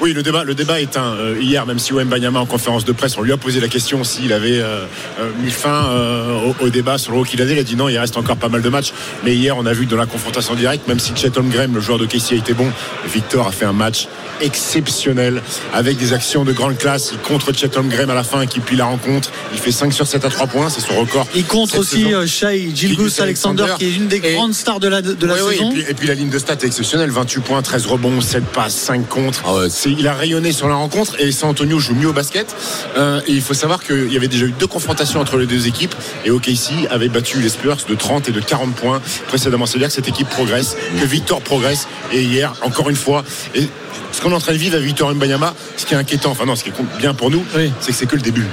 Oui, 0.00 0.12
le 0.12 0.22
débat, 0.22 0.44
le 0.44 0.54
débat 0.54 0.80
est 0.80 0.96
un. 0.96 1.14
euh, 1.14 1.36
hier, 1.40 1.66
même 1.66 1.78
si 1.78 1.92
Wembanyama 1.92 2.40
en 2.40 2.46
conférence 2.46 2.84
de 2.84 2.92
presse, 2.92 3.16
on 3.18 3.22
lui 3.22 3.32
a 3.32 3.36
posé 3.36 3.60
la 3.60 3.68
question 3.68 4.04
s'il 4.04 4.32
avait 4.32 4.60
euh, 4.60 4.84
euh, 5.20 5.30
mis 5.42 5.50
fin 5.50 5.86
euh, 5.90 6.38
au, 6.60 6.64
au 6.64 6.68
débat 6.70 6.96
sur 6.98 7.12
le 7.12 7.18
rookie 7.18 7.36
de 7.36 7.42
l'année. 7.42 7.54
Il 7.54 7.58
a 7.58 7.64
dit 7.64 7.76
non, 7.76 7.88
il 7.88 7.98
reste 7.98 8.16
encore 8.16 8.36
pas 8.36 8.48
mal 8.48 8.62
de 8.62 8.68
matchs. 8.68 8.92
Mais 9.24 9.34
hier, 9.34 9.56
on 9.56 9.66
a 9.66 9.72
vu 9.72 9.86
dans 9.86 9.96
la 9.96 10.06
confrontation 10.06 10.54
directe, 10.54 10.88
même 10.88 10.98
si 11.00 11.12
Chet 11.14 11.36
Holmgren, 11.36 11.72
le 11.74 11.80
joueur 11.80 11.98
de 11.98 12.06
Casey, 12.06 12.34
a 12.34 12.38
été 12.38 12.54
bon, 12.54 12.70
Victor 13.12 13.46
a 13.46 13.52
fait 13.52 13.64
un 13.66 13.72
match 13.72 14.08
exceptionnel 14.40 15.42
avec 15.74 15.96
des 15.96 16.12
actions 16.12 16.44
de 16.44 16.52
grande 16.52 16.76
classe. 16.78 17.10
Il 17.12 17.18
contre 17.18 17.52
Chet 17.54 17.76
Holmgren 17.76 18.10
à 18.10 18.14
la 18.14 18.24
fin, 18.24 18.46
qui 18.46 18.60
plie 18.60 18.76
la 18.76 18.84
rencontre. 18.86 19.30
Il 19.52 19.58
fait 19.58 19.72
5 19.72 19.92
sur 19.92 20.06
7 20.06 20.24
à 20.24 20.30
3 20.30 20.46
points, 20.46 20.68
c'est 20.70 20.80
son 20.80 20.98
record. 21.00 21.26
Il 21.34 21.44
cette 21.44 21.78
aussi 21.78 22.06
Shai 22.26 22.70
Gilgus 22.74 23.20
Alexander, 23.20 23.62
Alexander. 23.64 23.72
qui 23.78 23.84
est 23.86 23.96
une 23.96 24.08
des 24.08 24.20
Et- 24.24 24.34
grandes 24.34 24.54
stars 24.54 24.80
de 24.80 24.88
la, 24.88 25.02
de 25.02 25.26
la 25.26 25.34
Oui, 25.34 25.40
oui, 25.48 25.52
saison. 25.56 25.70
et, 25.70 25.74
puis, 25.74 25.84
et 25.90 25.94
puis 25.94 26.08
la 26.08 26.14
ligne 26.14 26.30
de 26.30 26.38
stats 26.38 26.54
est 26.54 26.64
exceptionnelle 26.64 27.10
28 27.10 27.40
points, 27.42 27.62
13 27.62 27.86
rebonds, 27.86 28.20
7 28.20 28.44
passes, 28.44 28.74
5 28.74 29.08
contre. 29.08 29.47
Ah 29.50 29.54
ouais. 29.54 29.68
Il 29.86 30.06
a 30.06 30.12
rayonné 30.12 30.52
sur 30.52 30.68
la 30.68 30.74
rencontre 30.74 31.18
et 31.18 31.32
San 31.32 31.48
Antonio 31.48 31.78
joue 31.78 31.94
mieux 31.94 32.08
au 32.08 32.12
basket. 32.12 32.54
Euh, 32.98 33.20
et 33.26 33.32
il 33.32 33.40
faut 33.40 33.54
savoir 33.54 33.82
qu'il 33.82 34.12
y 34.12 34.16
avait 34.16 34.28
déjà 34.28 34.44
eu 34.44 34.52
deux 34.52 34.66
confrontations 34.66 35.20
entre 35.20 35.38
les 35.38 35.46
deux 35.46 35.66
équipes 35.66 35.94
et 36.26 36.30
OKC 36.30 36.86
avait 36.90 37.08
battu 37.08 37.40
les 37.40 37.48
Spurs 37.48 37.78
de 37.88 37.94
30 37.94 38.28
et 38.28 38.32
de 38.32 38.40
40 38.40 38.74
points 38.74 39.00
précédemment. 39.26 39.64
C'est-à-dire 39.64 39.88
que 39.88 39.94
cette 39.94 40.08
équipe 40.08 40.28
progresse, 40.28 40.76
que 41.00 41.06
Victor 41.06 41.40
progresse. 41.40 41.88
Et 42.12 42.22
hier, 42.22 42.52
encore 42.62 42.90
une 42.90 42.96
fois, 42.96 43.24
et 43.54 43.66
ce 44.12 44.20
qu'on 44.20 44.30
est 44.32 44.34
en 44.34 44.40
train 44.40 44.52
de 44.52 44.58
vivre 44.58 44.74
avec 44.74 44.86
Victor 44.86 45.14
Mbanyama, 45.14 45.54
ce 45.78 45.86
qui 45.86 45.94
est 45.94 45.96
inquiétant, 45.96 46.30
enfin 46.30 46.44
non, 46.44 46.54
ce 46.54 46.64
qui 46.64 46.70
est 46.70 46.98
bien 46.98 47.14
pour 47.14 47.30
nous, 47.30 47.42
Oui. 47.56 47.72
c'est 47.80 47.92
que 47.92 47.96
c'est 47.98 48.06
que 48.06 48.16
le 48.16 48.22
début. 48.22 48.46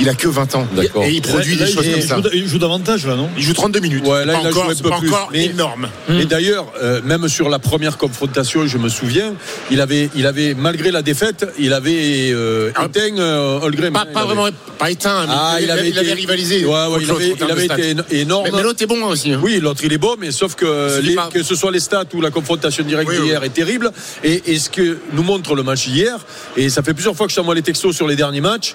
Il 0.00 0.08
a 0.08 0.14
que 0.14 0.26
20 0.28 0.54
ans. 0.56 0.66
D'accord. 0.74 1.04
Et 1.04 1.12
il 1.12 1.22
produit 1.22 1.54
Là, 1.56 1.66
des 1.66 1.72
choses 1.72 1.84
il 1.86 1.92
comme 1.92 2.00
ça. 2.02 2.16
joue- 2.16 2.28
Il 2.32 2.48
joue 2.48 2.58
davantage 2.58 3.06
là, 3.06 3.14
non? 3.14 3.28
Il 3.36 3.42
joue 3.44 3.52
32 3.52 3.78
minutes. 3.80 4.04
Ouais, 4.04 4.24
là, 4.24 4.32
pas 4.34 4.40
il 4.40 4.46
a 4.46 4.50
encore, 4.50 4.64
joué 4.64 4.72
un 4.72 4.74
c'est 4.74 4.82
peu 4.82 4.90
pas 4.90 4.98
plus. 4.98 5.08
encore 5.08 5.28
Mais- 5.32 5.44
énorme. 5.46 5.88
Et 6.08 6.24
d'ailleurs, 6.24 6.66
euh, 6.82 7.00
même 7.04 7.28
sur 7.28 7.48
la 7.48 7.58
première 7.60 7.96
confrontation, 7.96 8.66
je 8.66 8.76
me 8.78 8.88
souviens, 8.88 9.34
il 9.70 9.80
avait, 9.80 10.10
il 10.16 10.26
avait 10.26 10.54
malgré 10.54 10.90
la 10.90 11.02
défaite, 11.02 11.46
il 11.58 11.72
avait 11.72 12.30
euh, 12.32 12.72
Ah. 12.74 12.86
éteint 12.86 13.16
euh. 13.18 13.60
Pas, 13.92 14.04
pas 14.04 14.20
avait- 14.20 14.26
vraiment, 14.34 14.48
pas 14.78 14.90
éteint, 14.90 15.26
mais 15.26 15.32
Ah, 15.36 15.58
il, 15.60 15.70
avait, 15.70 15.88
il 15.90 15.98
avait 15.98 16.06
été- 16.08 16.14
rivalisé. 16.14 16.64
Ouais, 16.64 16.72
ouais, 16.72 16.86
contre 16.88 17.02
il 17.02 17.10
avait, 17.10 17.26
il 17.26 17.64
été 17.64 17.92
stats. 17.94 18.04
énorme. 18.10 18.44
Mais, 18.46 18.56
mais 18.56 18.62
l'autre 18.62 18.82
est 18.82 18.86
bon 18.86 19.02
aussi. 19.04 19.32
hein. 19.32 19.40
Oui, 19.42 19.60
l'autre 19.60 19.80
il 19.84 19.92
est 19.92 19.98
bon, 19.98 20.16
mais 20.18 20.32
sauf 20.32 20.54
que 20.56 20.88
C'est 20.96 21.02
les- 21.02 21.14
pas- 21.14 21.30
que 21.32 21.42
ce 21.42 21.54
soit 21.54 21.70
les 21.70 21.80
stats 21.80 22.04
ou 22.14 22.20
la 22.20 22.30
confrontation 22.30 22.82
directe 22.84 23.08
Oui, 23.10 23.16
oui. 23.20 23.26
d'hier 23.28 23.44
est 23.44 23.50
terrible. 23.54 23.92
Et, 24.24 24.42
et 24.52 24.58
ce 24.58 24.70
que 24.70 24.98
nous 25.12 25.22
montre 25.22 25.54
le 25.54 25.62
match 25.62 25.86
hier, 25.86 26.18
et 26.56 26.68
ça 26.68 26.82
fait 26.82 26.94
plusieurs 26.94 27.14
fois 27.14 27.26
que 27.26 27.30
je 27.32 27.36
t'envoie 27.36 27.54
les 27.54 27.62
textos 27.62 27.94
sur 27.94 28.08
les 28.08 28.16
derniers 28.16 28.40
matchs. 28.40 28.74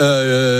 euh, 0.00 0.59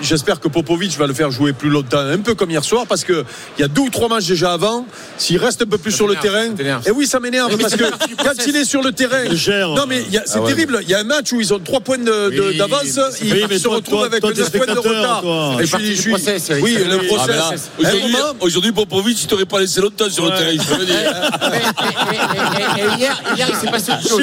J'espère 0.00 0.40
que 0.40 0.48
Popovic 0.48 0.96
va 0.96 1.06
le 1.06 1.14
faire 1.14 1.30
jouer 1.30 1.52
plus 1.52 1.68
longtemps, 1.68 1.98
un 1.98 2.18
peu 2.18 2.34
comme 2.34 2.50
hier 2.50 2.64
soir, 2.64 2.86
parce 2.88 3.04
que 3.04 3.24
il 3.58 3.60
y 3.60 3.64
a 3.64 3.68
deux 3.68 3.82
ou 3.82 3.90
trois 3.90 4.08
matchs 4.08 4.26
déjà 4.26 4.52
avant. 4.52 4.86
S'il 5.18 5.38
reste 5.38 5.62
un 5.62 5.66
peu 5.66 5.78
plus 5.78 5.90
Ça 5.92 5.98
sur 5.98 6.08
le 6.08 6.16
terrain, 6.16 6.46
et 6.86 6.90
oui, 6.90 7.06
ça 7.06 7.20
m'énerve 7.20 7.56
parce 7.58 7.74
que 7.76 7.84
quand 8.24 8.46
il 8.46 8.56
est 8.56 8.64
sur 8.64 8.82
le 8.82 8.92
terrain, 8.92 9.24
Il 9.30 9.36
gère. 9.36 9.68
non 9.70 9.84
mais 9.86 10.02
il 10.10 10.20
c'est 10.24 10.36
Ah 10.36 10.40
ouais. 10.40 10.48
terrible. 10.54 10.78
Il 10.82 10.88
y 10.88 10.94
a 10.94 11.00
un 11.00 11.04
match 11.04 11.32
où 11.32 11.40
ils 11.40 11.52
ont 11.54 11.58
trois 11.58 11.80
points 11.80 11.98
de- 11.98 12.04
de- 12.30 12.42
Oui, 12.48 12.56
d'avance, 12.56 12.82
ils 13.22 13.32
oui, 13.32 13.44
mais 13.48 13.58
se 13.58 13.64
toi, 13.64 13.76
retrouvent 13.76 13.98
toi, 13.98 14.06
avec 14.06 14.20
toi, 14.22 14.32
9 14.34 14.50
t'es 14.50 14.58
points 14.58 14.74
de 14.74 14.78
retard. 14.78 15.20
toi. 15.20 15.56
Et 15.60 15.66
je 15.66 15.76
suis- 15.76 15.96
je 15.96 16.00
suis- 16.00 16.10
process. 16.10 16.50
Oui, 16.62 16.78
le 16.78 16.98
Ah, 17.00 17.14
process. 17.14 17.70
Aujourd'hui, 18.40 18.72
Popovic, 18.72 19.22
il 19.22 19.26
t'aurait 19.26 19.44
pas 19.44 19.60
laissé 19.60 19.80
longtemps 19.80 20.08
sur 20.10 20.24
le 20.24 20.30
terrain, 20.30 20.50
je 20.50 20.74
le 20.78 20.84
dis. 20.86 20.92
Et, 20.92 20.96
et- 20.96 22.80
et- 22.80 22.94
et 22.94 22.98
hier, 22.98 23.22
hier, 23.36 23.48
il 23.50 23.56
s'est 23.56 23.70
passé 23.70 23.92
autre 23.92 24.08
chose. 24.08 24.22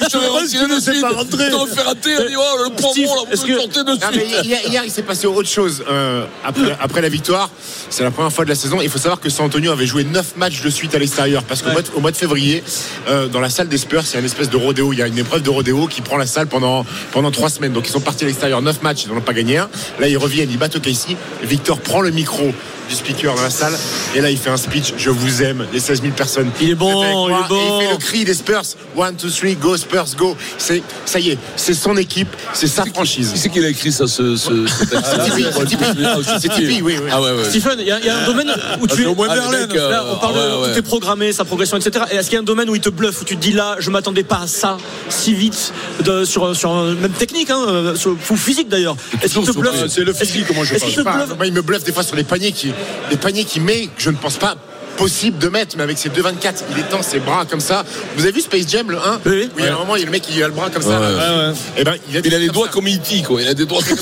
Je 0.00 0.06
t'aurais 0.08 0.28
retiré 0.28 0.66
de 0.74 0.80
suite. 0.80 1.00
pas 1.02 1.10
rentrer. 1.10 1.50
T'aurais 1.50 1.70
fait 1.70 1.82
rater, 1.82 2.10
elle 2.18 2.28
dit, 2.28 2.34
oh, 2.36 2.64
le 2.64 2.70
poumon, 2.70 3.14
là, 3.14 3.22
vous 3.34 3.46
le 3.46 3.58
sortez 3.58 3.84
de 3.84 3.90
suite. 3.90 4.44
hier, 4.44 4.60
hier, 4.68 4.82
il 4.84 4.90
s'est 4.92 5.02
passé 5.02 5.26
autre 5.26 5.48
chose. 5.48 5.82
Euh, 5.90 6.24
après, 6.44 6.76
après 6.80 7.00
la 7.02 7.08
victoire, 7.08 7.50
c'est 7.90 8.04
la 8.04 8.10
première 8.10 8.32
fois 8.32 8.44
de 8.44 8.50
la 8.50 8.54
saison. 8.54 8.80
Il 8.80 8.88
faut 8.88 8.98
savoir 8.98 9.18
que 9.20 9.28
San 9.30 9.46
Antonio 9.46 9.72
avait 9.72 9.86
joué 9.86 10.04
9 10.04 10.36
matchs 10.36 10.62
de 10.62 10.70
suite 10.70 10.94
à 10.94 10.98
l'extérieur. 10.98 11.42
Parce 11.42 11.62
qu'au 11.62 11.70
mois, 11.72 11.82
de- 11.82 11.88
au 11.96 12.00
mois 12.00 12.10
de 12.12 12.16
février, 12.16 12.62
euh, 13.08 13.26
dans 13.28 13.40
la 13.40 13.50
salle 13.50 13.68
des 13.68 13.78
Spurs, 13.78 14.02
il 14.08 14.12
y 14.12 14.16
a 14.16 14.20
une 14.20 14.26
espèce 14.26 14.50
de 14.50 14.56
rodéo. 14.56 14.92
Il 14.92 14.98
y 14.98 15.02
a 15.02 15.06
une 15.08 15.18
épreuve 15.18 15.42
de 15.42 15.50
rodéo 15.50 15.86
qui 15.88 16.00
prend 16.02 16.16
la 16.16 16.26
salle 16.26 16.46
pendant, 16.46 16.84
pendant 17.12 17.30
3 17.30 17.48
semaines. 17.50 17.72
Donc 17.72 17.88
ils 17.88 17.92
sont 17.92 18.00
partis 18.00 18.24
à 18.24 18.26
l'extérieur 18.28 18.62
9 18.62 18.82
matchs, 18.82 19.04
ils 19.04 19.10
n'en 19.10 19.16
ont 19.16 19.20
pas 19.22 19.32
gagné 19.34 19.58
un. 19.58 19.68
Là, 19.98 20.08
ils 20.08 20.16
reviennent, 20.18 20.50
ils 20.50 20.58
battent 20.58 20.76
OKC. 20.76 21.16
Victor 21.42 21.80
prend 21.80 22.00
le 22.00 22.10
micro 22.10 22.52
du 22.92 22.98
speaker 22.98 23.34
dans 23.34 23.42
la 23.42 23.50
salle. 23.50 23.72
Et 24.14 24.20
là, 24.20 24.30
il 24.30 24.36
fait 24.36 24.50
un 24.50 24.56
speech. 24.56 24.92
Je 24.98 25.10
vous 25.10 25.42
aime, 25.42 25.66
les 25.72 25.80
16 25.80 26.02
000 26.02 26.12
personnes. 26.14 26.50
Il 26.60 26.70
est 26.70 26.74
bon, 26.74 27.28
il 27.28 27.32
est 27.32 27.48
bon. 27.48 27.80
Et 27.80 27.84
il 27.84 27.86
fait 27.86 27.92
le 27.92 27.98
cri 27.98 28.24
des 28.24 28.34
Spurs. 28.34 28.62
1, 29.00 29.12
2, 29.12 29.30
3, 29.30 29.50
go 29.54 29.76
Spurs, 29.76 30.04
go. 30.16 30.36
C'est, 30.58 30.82
ça 31.06 31.18
y 31.18 31.30
est, 31.30 31.38
c'est 31.56 31.72
son 31.74 31.96
équipe, 31.96 32.28
c'est 32.52 32.66
sa 32.66 32.84
franchise. 32.84 33.32
Qui 33.32 33.38
c'est 33.38 33.48
qui 33.48 33.64
a 33.64 33.68
écrit 33.68 33.90
ça, 33.92 34.06
ce, 34.06 34.36
ce, 34.36 34.66
ce 34.66 34.84
texte 34.84 35.06
C'est 35.10 35.24
Tipeee, 35.24 35.46
c'est 35.56 35.64
Tipeee. 35.66 36.04
Ah, 36.04 36.38
Tipeee, 36.40 36.82
oui, 36.82 36.96
oui. 37.02 37.08
Ah 37.10 37.20
ouais, 37.22 37.30
ouais. 37.32 37.44
Stephen, 37.44 37.76
il 37.78 37.86
y, 37.86 37.90
a- 37.90 37.98
il 37.98 38.04
y 38.06 38.10
a 38.10 38.18
un 38.18 38.26
domaine 38.26 38.52
où 38.80 38.86
tu 38.86 39.02
es. 39.02 39.06
au 39.06 39.14
moins 39.14 39.28
Ah, 39.30 39.50
mecs, 39.50 39.74
euh, 39.74 39.90
Là, 39.90 40.04
on 40.12 40.16
parle 40.16 40.34
ah 40.36 40.60
ouais, 40.60 40.68
de 40.68 40.72
tout 40.74 40.78
est 40.78 40.82
programmé, 40.82 41.32
sa 41.32 41.44
progression, 41.44 41.76
etc. 41.78 42.04
Et 42.12 42.16
est-ce 42.16 42.26
qu'il 42.28 42.34
y 42.34 42.36
a 42.36 42.40
un 42.40 42.44
domaine 42.44 42.68
où 42.68 42.74
il 42.74 42.80
te 42.80 42.90
bluffe, 42.90 43.22
où 43.22 43.24
tu 43.24 43.36
te 43.36 43.40
dis 43.42 43.52
là, 43.52 43.76
je 43.78 43.90
m'attendais 43.90 44.22
pas 44.24 44.40
à 44.42 44.46
ça 44.46 44.76
si 45.08 45.32
vite, 45.34 45.72
de- 46.04 46.24
sur, 46.24 46.54
sur 46.54 46.74
même 46.74 47.12
technique, 47.12 47.50
hein, 47.50 47.64
euh, 47.68 47.94
sur- 47.96 48.16
physique 48.36 48.68
d'ailleurs? 48.68 48.96
Est-ce 49.22 49.34
qu'il 49.38 49.44
te 49.46 49.52
bluffe? 49.58 49.86
C'est 49.88 50.04
le 50.04 50.12
physique, 50.12 50.54
moi 50.54 50.64
je 50.64 50.74
qu'il 50.74 51.02
moi, 51.02 51.46
il 51.46 51.52
me 51.52 51.62
bluffe 51.62 51.84
des 51.84 51.92
fois 51.92 52.02
sur 52.02 52.16
les 52.16 52.24
paniers 52.24 52.52
qui, 52.52 52.72
les 53.10 53.16
paniers 53.16 53.44
qu'il 53.44 53.62
met, 53.62 53.86
que 53.86 54.02
je 54.02 54.10
ne 54.10 54.16
pense 54.16 54.36
pas 54.36 54.54
possible 54.96 55.38
de 55.38 55.48
mettre, 55.48 55.76
mais 55.76 55.82
avec 55.84 55.96
ses 55.98 56.10
2,24, 56.10 56.64
il 56.70 56.78
étend 56.78 57.02
ses 57.02 57.18
bras 57.18 57.44
comme 57.48 57.60
ça. 57.60 57.82
Vous 58.16 58.22
avez 58.24 58.32
vu 58.32 58.40
Space 58.42 58.68
Jam, 58.68 58.90
le 58.90 58.98
1 58.98 59.20
Oui, 59.24 59.32
oui. 59.34 59.50
il 59.58 59.64
y 59.64 59.68
a 59.68 59.74
un 59.74 59.78
moment, 59.78 59.96
il 59.96 60.00
y 60.00 60.02
a 60.02 60.06
le 60.06 60.12
mec 60.12 60.22
qui 60.22 60.42
a 60.42 60.46
le 60.48 60.52
bras 60.52 60.68
comme 60.70 60.82
ça. 60.82 61.00
Ouais, 61.00 61.16
là. 61.16 61.52
Et 61.78 61.84
ben, 61.84 61.94
il 62.10 62.16
a, 62.16 62.20
des 62.20 62.28
Il 62.28 62.34
a 62.34 62.38
les 62.38 62.48
doigts 62.48 62.66
ça. 62.66 62.72
comme 62.72 62.86
E.T., 62.86 63.22
quoi. 63.22 63.40
Il 63.40 63.48
a 63.48 63.54
des 63.54 63.64
doigts 63.64 63.80
comme 63.88 63.98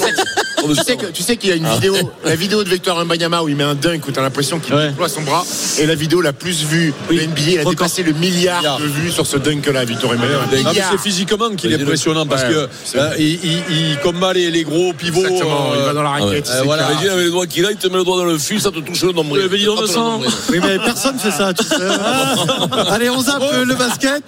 Tu 0.69 0.75
sais 0.85 0.97
que- 0.97 1.07
tu 1.07 1.23
sais 1.23 1.37
qu'il 1.37 1.51
y 1.51 1.53
a 1.53 1.57
une 1.57 1.67
vidéo, 1.69 1.95
la 2.25 2.37
vidéo 2.37 2.63
de 2.65 2.69
Victor 2.69 3.05
Mbanyama 3.05 3.43
où 3.43 3.49
il 3.49 3.57
met 3.57 3.65
un 3.65 3.75
dunk 3.75 4.07
où 4.09 4.13
t'as 4.13 4.23
l'impression 4.23 4.59
qu'il 4.59 4.75
Ouais. 4.75 4.89
déploie 4.89 5.09
son 5.09 5.23
bras, 5.23 5.45
et 5.79 5.87
la 5.87 5.95
vidéo 5.95 6.21
la 6.21 6.33
plus 6.33 6.65
vue 6.65 6.89
de 7.11 7.15
Oui. 7.15 7.21
NBA, 7.27 7.51
il 7.53 7.59
a 7.61 7.65
dépassé 7.65 8.03
le 8.03 8.13
milliard 8.13 8.79
de 8.79 8.85
vues 8.85 9.11
sur 9.11 9.27
ce 9.27 9.37
dunk-là, 9.37 9.85
Victor 9.85 10.13
Mbanyama. 10.15 10.47
Ah, 10.67 10.89
c'est 10.93 11.01
physiquement 11.01 11.51
qu'il 11.57 11.73
est 11.73 11.81
impressionnant 11.81 12.27
parce 12.27 12.43
ouais, 12.43 12.49
que 12.51 12.69
euh, 12.99 13.15
il, 13.19 13.39
il- 13.45 13.63
il 13.71 13.99
combat 14.03 14.33
les, 14.33 14.51
les 14.51 14.63
gros 14.65 14.93
pivots. 14.93 15.21
Exactement, 15.21 15.73
il 15.75 15.81
euh, 15.81 15.87
va 15.87 15.93
dans 15.95 16.03
la 16.03 16.11
raquette. 16.11 16.29
ouais. 16.31 16.43
il 16.47 16.61
Euh, 16.61 16.63
voilà. 16.65 16.91
Imagine 16.93 17.11
avec 17.11 17.25
les 17.25 17.31
doigts 17.31 17.47
qu'il 17.47 17.67
a, 17.67 17.71
il 17.71 17.77
te 17.77 17.87
met 17.89 17.97
le 17.97 18.05
doigt 18.05 18.17
dans 18.19 18.25
le 18.25 18.39
fil, 18.39 18.61
ça 18.61 18.71
te 18.71 18.79
touche 18.81 19.03
le 19.03 19.13
nombril. 19.13 19.43
Euh, 19.45 19.49
mais 19.51 19.59
Vincent. 19.59 20.13
nombril. 20.13 20.31
Oui, 20.51 20.59
mais 20.63 20.79
personne 20.79 21.19
fait 21.19 21.31
ça, 21.31 21.53
tu 21.55 21.65
sais. 21.65 21.75
Allez, 22.91 23.11
on 23.11 23.21
zappe 23.21 23.43
euh, 23.43 23.65
le 23.65 23.75
basket 23.75 24.23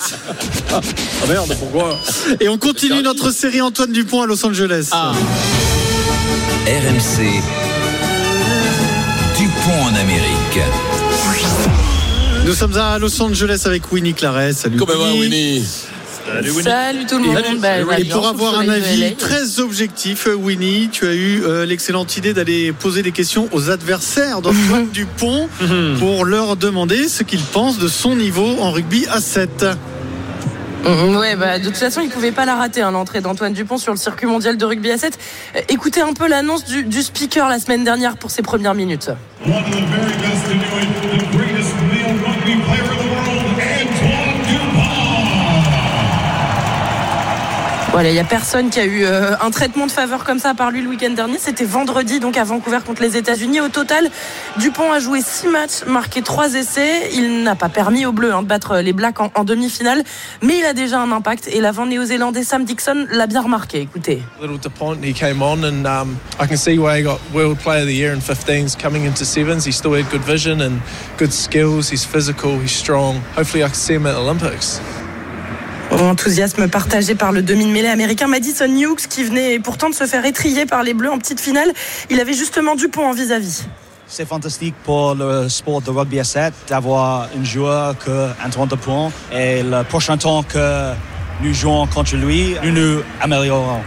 Ah 0.72 0.80
merde, 1.28 1.54
pourquoi? 1.58 1.98
Et 2.40 2.48
on 2.48 2.58
continue 2.58 3.02
notre 3.02 3.30
série 3.32 3.60
Antoine 3.60 3.92
Dupont 3.92 4.22
à 4.22 4.26
Los 4.26 4.44
Angeles. 4.44 4.90
RMC. 6.64 7.42
Dupont 9.36 9.82
en 9.82 9.94
Amérique. 9.96 10.60
Nous 12.46 12.54
sommes 12.54 12.76
à 12.76 13.00
Los 13.00 13.20
Angeles 13.20 13.64
avec 13.64 13.90
Winnie 13.90 14.14
Claret. 14.14 14.52
Salut. 14.52 14.76
Comment 14.76 14.96
va, 14.96 15.12
Winnie 15.12 15.64
Salut 16.62 17.06
tout 17.06 17.18
le 17.18 17.24
monde. 17.24 17.58
Bah, 17.60 17.78
Et 17.98 18.04
va 18.04 18.14
pour 18.14 18.28
avoir 18.28 18.60
un 18.60 18.68
avis 18.68 19.16
très 19.16 19.58
objectif, 19.58 20.28
Winnie, 20.32 20.88
tu 20.92 21.08
as 21.08 21.14
eu 21.14 21.42
euh, 21.42 21.66
l'excellente 21.66 22.16
idée 22.16 22.32
d'aller 22.32 22.72
poser 22.72 23.02
des 23.02 23.10
questions 23.10 23.48
aux 23.50 23.68
adversaires 23.68 24.40
d'Antoine 24.40 24.88
Dupont 24.92 25.48
pour 25.98 26.24
leur 26.24 26.54
demander 26.54 27.08
ce 27.08 27.24
qu'ils 27.24 27.42
pensent 27.42 27.78
de 27.80 27.88
son 27.88 28.14
niveau 28.14 28.60
en 28.60 28.70
rugby 28.70 29.04
à 29.10 29.20
7. 29.20 29.66
Mhm, 30.84 31.16
Ouais, 31.16 31.36
bah, 31.36 31.58
de 31.58 31.64
toute 31.64 31.76
façon, 31.76 32.00
il 32.00 32.08
pouvait 32.10 32.32
pas 32.32 32.44
la 32.44 32.56
rater, 32.56 32.82
hein, 32.82 32.90
l'entrée 32.90 33.20
d'Antoine 33.20 33.52
Dupont 33.52 33.78
sur 33.78 33.92
le 33.92 33.98
circuit 33.98 34.26
mondial 34.26 34.56
de 34.56 34.64
rugby 34.64 34.90
à 34.90 34.98
7. 34.98 35.18
Euh, 35.56 35.60
Écoutez 35.68 36.00
un 36.00 36.12
peu 36.12 36.28
l'annonce 36.28 36.64
du, 36.64 37.02
speaker 37.02 37.48
la 37.48 37.58
semaine 37.58 37.84
dernière 37.84 38.16
pour 38.16 38.30
ses 38.30 38.42
premières 38.42 38.74
minutes. 38.74 39.10
Voilà, 48.02 48.14
il 48.14 48.16
y 48.16 48.20
a 48.20 48.24
personne 48.24 48.68
qui 48.68 48.80
a 48.80 48.84
eu 48.84 49.04
euh, 49.04 49.36
un 49.40 49.52
traitement 49.52 49.86
de 49.86 49.92
faveur 49.92 50.24
comme 50.24 50.40
ça 50.40 50.54
par 50.54 50.72
lui 50.72 50.82
le 50.82 50.88
week-end 50.88 51.10
dernier. 51.10 51.38
C'était 51.38 51.64
vendredi, 51.64 52.18
donc 52.18 52.36
à 52.36 52.42
Vancouver 52.42 52.80
contre 52.84 53.00
les 53.00 53.16
États-Unis. 53.16 53.60
Au 53.60 53.68
total, 53.68 54.10
Dupont 54.56 54.90
a 54.90 54.98
joué 54.98 55.20
6 55.22 55.46
matchs, 55.46 55.84
marqué 55.86 56.20
3 56.20 56.54
essais. 56.54 57.10
Il 57.14 57.44
n'a 57.44 57.54
pas 57.54 57.68
permis 57.68 58.04
aux 58.04 58.10
Bleus 58.10 58.34
hein, 58.34 58.42
de 58.42 58.48
battre 58.48 58.78
les 58.78 58.92
Blacks 58.92 59.20
en, 59.20 59.44
demi-finale, 59.44 60.02
mais 60.42 60.58
il 60.58 60.64
a 60.64 60.72
déjà 60.72 60.98
un 60.98 61.12
impact. 61.12 61.46
Et 61.52 61.60
l'avant 61.60 61.86
néo-zélandais 61.86 62.42
Sam 62.42 62.64
Dixon 62.64 63.06
l'a 63.12 63.28
bien 63.28 63.40
remarqué. 63.40 63.80
Écoutez. 63.82 64.20
Little 64.40 64.58
DuPont, 64.58 64.96
he 65.00 65.14
came 65.14 65.40
on, 65.40 65.62
and 65.62 65.86
um, 65.86 66.16
I 66.40 66.48
can 66.48 66.56
see 66.56 66.80
why 66.80 66.98
he 66.98 67.04
got 67.04 67.20
World 67.32 67.58
Player 67.58 67.82
of 67.82 67.86
the 67.86 67.94
Year 67.94 68.12
in 68.12 68.18
15s. 68.18 68.76
Coming 68.76 69.04
into 69.04 69.24
sevens, 69.24 69.64
he 69.64 69.70
still 69.70 69.94
had 69.94 70.10
good 70.10 70.24
vision 70.24 70.60
and 70.60 70.80
good 71.18 71.32
skills. 71.32 71.88
He's 71.88 72.04
physical, 72.04 72.58
he's 72.58 72.74
strong. 72.74 73.22
Hopefully, 73.36 73.62
I 73.62 73.68
can 73.68 73.76
see 73.76 73.94
him 73.94 74.08
at 74.08 74.16
Olympics. 74.16 74.80
Enthousiasme 76.02 76.68
partagé 76.68 77.14
par 77.14 77.32
le 77.32 77.42
demi-mêlée 77.42 77.88
américain 77.88 78.26
Madison 78.26 78.66
Hughes 78.66 79.06
qui 79.08 79.24
venait 79.24 79.58
pourtant 79.58 79.88
de 79.88 79.94
se 79.94 80.04
faire 80.04 80.24
étrier 80.24 80.66
par 80.66 80.82
les 80.82 80.94
Bleus 80.94 81.10
en 81.10 81.18
petite 81.18 81.40
finale. 81.40 81.72
Il 82.10 82.20
avait 82.20 82.34
justement 82.34 82.74
Dupont 82.74 83.06
en 83.06 83.12
vis-à-vis. 83.12 83.66
C'est 84.08 84.26
fantastique 84.26 84.74
pour 84.84 85.14
le 85.14 85.48
sport 85.48 85.80
de 85.80 85.90
rugby 85.90 86.20
à 86.20 86.24
7 86.24 86.52
d'avoir 86.68 87.28
un 87.38 87.44
joueur 87.44 87.96
que 87.98 88.28
Antoine 88.44 88.68
Dupont 88.68 89.12
et 89.32 89.62
le 89.62 89.84
prochain 89.84 90.18
temps 90.18 90.42
que 90.42 90.92
nous 91.42 91.54
jouons 91.54 91.86
contre 91.86 92.16
lui, 92.16 92.56
nous 92.62 92.72
nous 92.72 93.02
améliorons. 93.20 93.80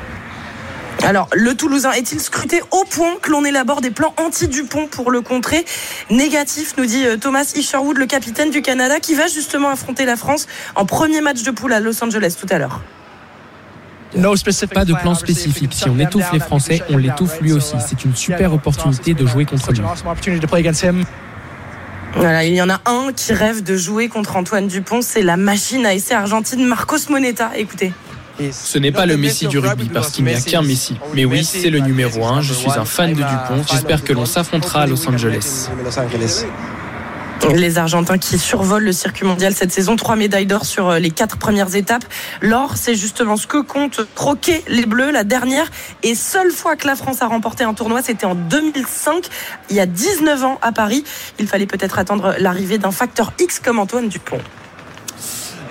Alors, 1.04 1.30
le 1.34 1.54
Toulousain 1.54 1.92
est-il 1.92 2.20
scruté 2.20 2.62
au 2.72 2.84
point 2.86 3.16
que 3.22 3.30
l'on 3.30 3.46
élabore 3.46 3.82
des 3.82 3.92
plans 3.92 4.14
anti-Dupont 4.18 4.88
pour 4.88 5.12
le 5.12 5.22
contrer 5.22 5.66
Négatif, 6.10 6.76
nous 6.78 6.86
dit 6.86 7.06
euh, 7.06 7.18
Thomas 7.18 7.54
Isherwood, 7.56 7.98
le 7.98 8.06
capitaine 8.08 8.50
du 8.50 8.62
Canada, 8.62 9.00
qui 9.00 9.14
va 9.14 9.28
justement 9.28 9.70
affronter 9.70 10.06
la 10.06 10.16
France 10.16 10.48
en 10.76 10.86
premier 10.86 11.22
match 11.22 11.44
de 11.44 11.52
poule 11.52 11.74
à 11.74 11.80
Los 11.80 12.04
Angeles 12.04 12.36
tout 12.40 12.48
à 12.50 12.58
l'heure. 12.58 12.82
Pas 14.74 14.86
de 14.86 14.94
plan 14.94 15.14
spécifique. 15.14 15.74
Si 15.74 15.90
on 15.90 16.00
étouffe 16.00 16.32
les 16.32 16.40
Français, 16.40 16.82
on 16.90 16.98
l'étouffe 16.98 17.42
lui 17.42 17.52
aussi. 17.52 17.76
C'est 17.86 18.06
une 18.06 18.16
super 18.16 18.54
opportunité 18.54 19.14
de 19.14 19.26
jouer 19.26 19.46
contre 19.46 19.72
lui. 19.74 19.82
Voilà, 22.16 22.46
il 22.46 22.54
y 22.54 22.62
en 22.62 22.70
a 22.70 22.80
un 22.86 23.12
qui 23.14 23.34
rêve 23.34 23.62
de 23.62 23.76
jouer 23.76 24.08
contre 24.08 24.38
Antoine 24.38 24.68
Dupont, 24.68 25.02
c'est 25.02 25.22
la 25.22 25.36
machine 25.36 25.86
à 25.86 25.94
essai 25.94 26.14
argentine 26.14 26.66
Marcos 26.66 27.10
Moneta. 27.10 27.52
Écoutez. 27.58 27.92
Ce 28.52 28.78
n'est 28.78 28.92
pas 28.92 29.06
le 29.06 29.18
Messi 29.18 29.48
du 29.48 29.60
rugby 29.60 29.90
parce 29.90 30.12
qu'il 30.12 30.26
n'y 30.26 30.34
a 30.34 30.42
qu'un 30.42 30.62
Messi. 30.62 30.98
Mais 31.14 31.26
oui, 31.26 31.44
c'est 31.44 31.70
le 31.70 31.80
numéro 31.80 32.26
1. 32.26 32.42
Je 32.42 32.54
suis 32.54 32.72
un 32.72 32.86
fan 32.86 33.12
de 33.12 33.18
Dupont. 33.18 33.64
J'espère 33.70 34.04
que 34.04 34.14
l'on 34.14 34.26
s'affrontera 34.26 34.82
à 34.82 34.88
Los 34.88 35.08
Angeles. 35.08 35.70
Les 37.54 37.78
Argentins 37.78 38.18
qui 38.18 38.40
survolent 38.40 38.86
le 38.86 38.92
circuit 38.92 39.26
mondial 39.26 39.54
cette 39.54 39.72
saison, 39.72 39.96
trois 39.96 40.16
médailles 40.16 40.48
d'or 40.48 40.66
sur 40.66 40.90
euh, 40.90 41.00
les 41.00 41.12
quatre 41.12 41.38
premières 41.38 41.76
étapes. 41.76 42.04
L'or, 42.42 42.76
c'est 42.76 42.96
justement 42.96 43.38
ce 43.38 43.46
que 43.46 43.62
compte 43.62 44.02
croquer 44.16 44.64
les 44.68 44.86
Bleus. 44.86 45.12
La 45.12 45.24
dernière 45.24 45.70
et 46.02 46.16
seule 46.16 46.50
fois 46.50 46.76
que 46.76 46.88
la 46.88 46.96
France 46.96 47.22
a 47.22 47.28
remporté 47.28 47.64
un 47.64 47.76
tournoi, 47.76 48.02
c'était 48.02 48.26
en 48.26 48.34
2005, 48.34 49.28
il 49.70 49.76
y 49.76 49.80
a 49.80 49.86
19 49.86 50.44
ans 50.44 50.60
à 50.64 50.72
Paris. 50.72 51.04
Il 51.38 51.48
fallait 51.48 51.68
peut-être 51.68 52.00
attendre 52.00 52.36
l'arrivée 52.40 52.80
d'un 52.80 52.92
facteur 52.92 53.32
X 53.40 53.60
comme 53.60 53.78
Antoine 53.78 54.08
Dupont. 54.08 54.40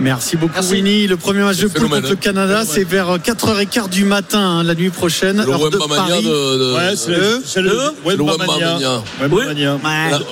Merci 0.01 0.37
beaucoup 0.37 0.61
Winnie. 0.71 1.07
Le 1.07 1.17
premier 1.17 1.41
match 1.43 1.59
de 1.59 1.69
poule 1.69 1.89
contre 1.89 2.03
le 2.09 2.13
hein. 2.13 2.17
Canada, 2.21 2.65
c'est 2.67 2.85
vers 2.85 3.17
4h15 3.19 3.89
du 3.89 4.05
matin 4.05 4.39
hein, 4.59 4.63
la 4.65 4.75
nuit 4.75 4.91
prochaine. 4.91 5.43
Le 5.45 5.51
heure 5.53 5.71
de 5.71 5.77
Paris. 5.79 6.23
de- 6.25 6.29
de- 6.29 6.75
Ouais, 6.75 6.97
c'est 6.97 7.11
le, 7.11 7.43
c'est 7.45 7.63
le, 7.63 7.71
Le 7.71 8.23
Wembamania. 8.23 9.03
Wembamania. 9.21 9.79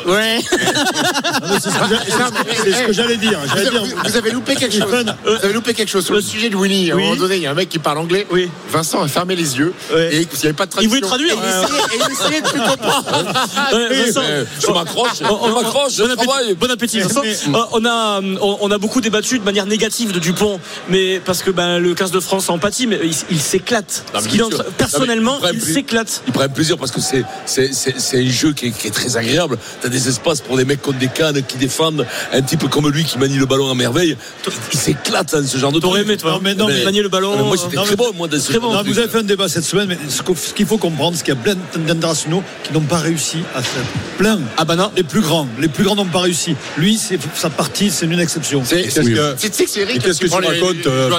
Ouais. 0.07 0.41
C'est 1.63 2.73
ce 2.73 2.87
que 2.87 2.93
j'allais 2.93 3.17
dire. 3.17 3.39
Vous 3.41 3.49
J'allais 3.57 3.69
avez, 3.77 3.87
dire. 3.89 3.97
vous 4.05 4.17
avez 4.17 4.31
loupé 4.31 4.55
quelque 4.55 4.75
chose. 4.79 5.05
Vous 5.25 5.31
avez 5.45 5.53
loupé 5.53 5.75
quelque 5.75 5.89
chose 5.89 6.05
sur 6.05 6.15
le 6.15 6.21
sujet 6.21 6.51
de 6.51 6.57
Winnie. 6.57 6.91
À 6.91 6.95
un 6.95 6.97
Oui. 6.97 7.03
moment 7.05 7.17
donné, 7.17 7.37
il 7.37 7.43
y 7.43 7.47
a 7.47 7.51
un 7.51 7.55
mec 7.55 7.69
qui 7.69 7.79
parle 7.79 7.99
anglais. 7.99 8.27
Oui. 8.31 8.51
Vincent 8.71 9.03
a 9.03 9.09
fermé 9.09 9.37
les 9.37 9.59
yeux. 9.59 9.73
Ouais. 9.93 10.15
Et 10.15 10.21
il 10.23 10.29
n'y 10.29 10.45
avait 10.45 10.53
pas 10.53 10.67
de 10.67 10.71
Il 10.81 10.89
traduction. 10.89 10.89
voulait 10.91 11.01
traduire. 11.01 11.35
Et 11.35 11.97
il 11.97 12.13
essayait, 12.13 12.39
il 12.39 12.43
de 12.43 12.49
plus 12.49 12.61
comprendre. 12.61 13.33
Ouais, 13.73 14.05
Vincent, 14.07 14.21
Je 14.61 14.73
m'accroche, 14.73 15.11
je 15.21 15.25
m'accroche, 15.55 15.93
je 15.97 16.03
Bon 16.03 16.11
appétit, 16.11 16.27
travaille. 16.27 16.55
bon 16.55 16.71
appétit, 16.71 17.01
Vincent. 17.01 17.23
Euh, 17.25 17.59
on, 17.73 17.85
a, 17.85 18.21
on, 18.41 18.59
on 18.61 18.71
a 18.71 18.79
beaucoup 18.79 19.01
débattu 19.01 19.39
de 19.39 19.45
manière 19.53 19.67
négative 19.67 20.13
de 20.13 20.19
Dupont, 20.19 20.59
mais 20.89 21.21
parce 21.23 21.43
que 21.43 21.51
ben, 21.51 21.79
le 21.79 21.95
15 21.95 22.11
de 22.11 22.21
France 22.21 22.49
a 22.49 22.53
empathie, 22.55 22.87
mais 22.87 22.99
il, 23.05 23.15
il 23.31 23.39
s'éclate. 23.41 24.03
Non, 24.39 24.49
personnellement, 24.79 25.39
il 25.53 25.61
s'éclate. 25.61 26.23
Il 26.27 26.33
prend 26.33 26.49
plaisir 26.49 26.79
parce 26.79 26.91
que 26.91 27.01
c'est 27.03 27.23
c'est 27.45 27.73
c'est 27.75 28.01
c'est 28.01 28.19
un 28.25 28.29
jeu 28.31 28.53
qui 28.55 28.69
est, 28.69 28.71
qui 28.71 28.87
est 28.87 28.91
très 28.91 29.17
agréable. 29.19 29.59
T'as 29.83 29.89
des 29.91 30.09
espaces 30.09 30.41
pour 30.41 30.57
des 30.57 30.65
mecs 30.65 30.81
contre 30.81 30.99
des 30.99 31.09
cannes 31.09 31.43
qui 31.47 31.59
défendent, 31.59 32.07
un 32.33 32.41
type 32.43 32.69
comme 32.71 32.89
lui 32.89 33.05
qui 33.05 33.19
manie 33.19 33.37
le 33.37 33.45
ballon 33.47 33.71
à 33.71 33.75
merveille. 33.75 34.17
Il, 34.47 34.53
il 34.73 34.79
s'éclate 34.79 35.33
dans 35.35 35.47
ce 35.47 35.59
genre 35.59 35.71
de 35.73 35.81
T'aurais 35.81 36.01
truc. 36.01 36.09
aimé, 36.13 36.17
toi, 36.17 36.33
Non, 36.33 36.41
mais 36.43 36.55
non, 36.55 36.67
mais- 36.69 36.83
manier 36.85 37.03
le 37.03 37.09
ballon. 37.11 37.37
Mais 37.37 37.43
moi 37.43 37.57
c'était 37.59 37.77
très 37.77 37.97
bon 37.97 38.11
moi 38.17 38.29
dans 38.29 38.41
ce 38.41 38.49
Très 38.49 38.59
bon. 38.59 38.71
vous 38.83 38.99
avez 38.99 39.09
fait 39.09 39.19
un 39.19 39.23
débat 39.23 39.49
cette 39.49 39.65
semaine, 39.65 39.89
mais 39.89 39.99
ce 40.09 40.23
qu'il 40.55 40.67
faut 40.67 40.79
comprendre, 40.79 41.17
c'est 41.17 41.25
qu'il 41.25 41.35
y 41.35 41.37
a 41.37 41.41
plein 41.41 41.57
d'internationaux 41.77 42.43
qui 42.65 42.73
n'ont 42.73 42.81
pas 42.81 42.99
réussi 42.99 43.39
à 43.55 43.61
faire. 43.63 43.83
Plein. 44.17 44.41
Ah 44.57 44.65
bah 44.65 44.77
non. 44.77 44.91
Les 44.97 45.03
plus 45.03 45.21
grands. 45.21 45.47
Les 45.59 45.69
plus 45.69 45.85
grands 45.85 45.97
n'ont 45.97 46.05
pas 46.07 46.21
réussi. 46.21 46.55
Lui, 46.79 46.97
c'est 46.97 47.19
sa 47.35 47.51
partie, 47.51 47.91
c'est 47.91 48.07
une 48.07 48.21
exception. 48.21 48.63
C'est- 48.65 48.83
Qu'est-ce 48.85 49.01
oui. 49.01 49.15
que- 49.15 49.35
C'est 49.37 49.42
tu 49.51 49.57
sais 49.57 49.65
que 49.65 49.71
c'est 49.71 49.81
Et 49.81 49.83
Eric 49.83 50.03
qu'est-ce 50.03 50.21
que 50.21 50.27
tu 50.27 50.35
racontes 50.35 50.87
euh, 50.87 51.11